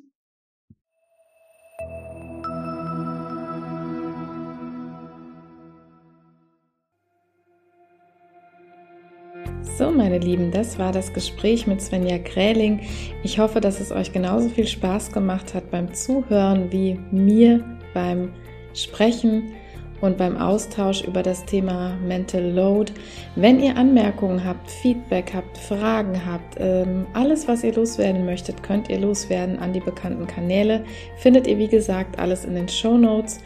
So, 9.63 9.91
meine 9.91 10.17
Lieben, 10.17 10.51
das 10.51 10.79
war 10.79 10.91
das 10.91 11.13
Gespräch 11.13 11.67
mit 11.67 11.81
Svenja 11.81 12.17
Kräling. 12.17 12.81
Ich 13.23 13.39
hoffe, 13.39 13.61
dass 13.61 13.79
es 13.79 13.91
euch 13.91 14.11
genauso 14.11 14.49
viel 14.49 14.67
Spaß 14.67 15.11
gemacht 15.11 15.53
hat 15.53 15.69
beim 15.69 15.93
Zuhören 15.93 16.71
wie 16.71 16.99
mir 17.11 17.63
beim 17.93 18.31
Sprechen 18.73 19.53
und 20.01 20.17
beim 20.17 20.35
Austausch 20.37 21.03
über 21.03 21.21
das 21.21 21.45
Thema 21.45 21.95
Mental 22.03 22.43
Load. 22.43 22.91
Wenn 23.35 23.59
ihr 23.59 23.77
Anmerkungen 23.77 24.43
habt, 24.43 24.69
Feedback 24.69 25.31
habt, 25.35 25.57
Fragen 25.57 26.25
habt, 26.25 26.55
ähm, 26.57 27.05
alles, 27.13 27.47
was 27.47 27.63
ihr 27.63 27.73
loswerden 27.73 28.25
möchtet, 28.25 28.63
könnt 28.63 28.89
ihr 28.89 28.99
loswerden 28.99 29.59
an 29.59 29.73
die 29.73 29.79
bekannten 29.79 30.25
Kanäle. 30.25 30.83
Findet 31.17 31.45
ihr, 31.45 31.59
wie 31.59 31.67
gesagt, 31.67 32.17
alles 32.19 32.45
in 32.45 32.55
den 32.55 32.67
Show 32.67 32.97
Notes. 32.97 33.39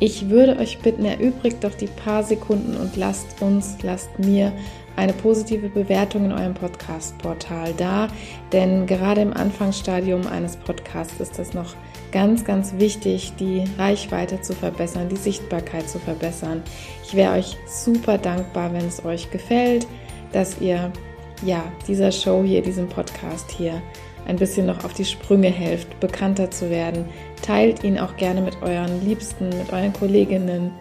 Ich 0.00 0.30
würde 0.30 0.56
euch 0.58 0.78
bitten, 0.78 1.04
erübrigt 1.04 1.62
doch 1.62 1.74
die 1.74 1.88
paar 1.88 2.22
Sekunden 2.22 2.76
und 2.76 2.96
lasst 2.96 3.42
uns, 3.42 3.76
lasst 3.82 4.18
mir 4.18 4.52
eine 4.98 5.12
positive 5.12 5.68
Bewertung 5.68 6.24
in 6.24 6.32
eurem 6.32 6.54
Podcast-Portal 6.54 7.72
da, 7.76 8.08
denn 8.52 8.86
gerade 8.86 9.20
im 9.20 9.32
Anfangsstadium 9.32 10.26
eines 10.26 10.56
Podcasts 10.56 11.20
ist 11.20 11.38
das 11.38 11.54
noch 11.54 11.76
ganz, 12.10 12.44
ganz 12.44 12.74
wichtig, 12.78 13.32
die 13.38 13.62
Reichweite 13.78 14.40
zu 14.40 14.54
verbessern, 14.54 15.08
die 15.08 15.16
Sichtbarkeit 15.16 15.88
zu 15.88 16.00
verbessern. 16.00 16.64
Ich 17.04 17.14
wäre 17.14 17.34
euch 17.34 17.56
super 17.68 18.18
dankbar, 18.18 18.72
wenn 18.72 18.86
es 18.86 19.04
euch 19.04 19.30
gefällt, 19.30 19.86
dass 20.32 20.60
ihr 20.60 20.90
ja 21.44 21.62
dieser 21.86 22.10
Show 22.10 22.42
hier, 22.44 22.60
diesem 22.60 22.88
Podcast 22.88 23.52
hier 23.52 23.80
ein 24.26 24.36
bisschen 24.36 24.66
noch 24.66 24.84
auf 24.84 24.94
die 24.94 25.04
Sprünge 25.04 25.48
helft, 25.48 26.00
bekannter 26.00 26.50
zu 26.50 26.70
werden. 26.70 27.04
Teilt 27.40 27.84
ihn 27.84 28.00
auch 28.00 28.16
gerne 28.16 28.40
mit 28.40 28.60
euren 28.62 29.04
Liebsten, 29.06 29.50
mit 29.50 29.72
euren 29.72 29.92
Kolleginnen, 29.92 30.72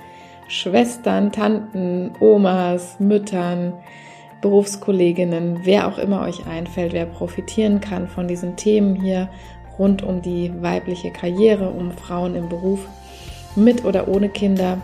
Schwestern, 0.47 1.31
Tanten, 1.31 2.15
Omas, 2.19 2.99
Müttern, 2.99 3.73
Berufskolleginnen, 4.41 5.61
wer 5.63 5.87
auch 5.87 5.97
immer 5.97 6.21
euch 6.21 6.45
einfällt, 6.47 6.93
wer 6.93 7.05
profitieren 7.05 7.81
kann 7.81 8.07
von 8.07 8.27
diesen 8.27 8.55
Themen 8.55 8.95
hier 8.95 9.29
rund 9.77 10.03
um 10.03 10.21
die 10.21 10.51
weibliche 10.61 11.11
Karriere, 11.11 11.69
um 11.69 11.91
Frauen 11.91 12.35
im 12.35 12.49
Beruf, 12.49 12.87
mit 13.55 13.85
oder 13.85 14.07
ohne 14.07 14.29
Kinder. 14.29 14.79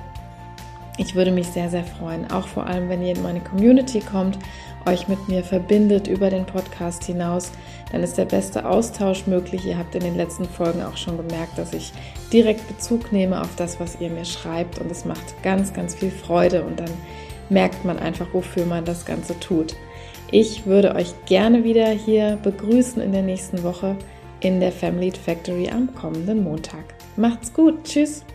Ich 0.98 1.16
würde 1.16 1.32
mich 1.32 1.48
sehr, 1.48 1.70
sehr 1.70 1.84
freuen, 1.84 2.30
auch 2.30 2.48
vor 2.48 2.68
allem, 2.68 2.90
wenn 2.90 3.02
ihr 3.02 3.16
in 3.16 3.24
meine 3.24 3.40
Community 3.40 4.00
kommt, 4.00 4.38
euch 4.86 5.08
mit 5.08 5.28
mir 5.28 5.44
verbindet 5.44 6.08
über 6.08 6.30
den 6.30 6.46
Podcast 6.46 7.04
hinaus, 7.06 7.52
dann 7.92 8.04
ist 8.04 8.18
der 8.18 8.26
beste 8.26 8.68
Austausch 8.68 9.28
möglich. 9.28 9.66
Ihr 9.66 9.78
habt 9.78 9.96
in 9.96 10.02
den 10.02 10.16
letzten 10.16 10.46
Folgen 10.46 10.84
auch 10.84 10.98
schon 10.98 11.18
gemerkt, 11.18 11.58
dass 11.58 11.74
ich 11.74 11.94
direkt 12.32 12.68
Bezug 12.68 13.12
nehme 13.12 13.42
auf 13.42 13.56
das, 13.56 13.80
was 13.80 14.00
ihr 14.00 14.10
mir 14.10 14.26
schreibt 14.26 14.80
und 14.80 14.92
es 14.92 15.06
macht 15.06 15.42
ganz, 15.42 15.74
ganz 15.74 15.96
viel 15.96 16.12
Freude 16.12 16.64
und 16.64 16.80
dann 16.80 16.92
merkt 17.50 17.86
man 17.86 18.00
einfach, 18.00 18.28
wofür 18.34 18.66
man 18.66 18.86
das 18.86 19.06
Ganze 19.06 19.40
tut. 19.40 19.76
Ich 20.32 20.66
würde 20.66 20.96
euch 20.96 21.14
gerne 21.26 21.64
wieder 21.64 21.88
hier 21.90 22.38
begrüßen 22.42 23.02
in 23.02 23.12
der 23.12 23.22
nächsten 23.22 23.64
Woche 23.64 23.96
in 24.40 24.60
der 24.60 24.72
Family 24.72 25.12
Factory 25.12 25.70
am 25.70 25.94
kommenden 25.96 26.44
Montag. 26.44 26.84
Macht's 27.16 27.54
gut, 27.54 27.84
tschüss! 27.84 28.26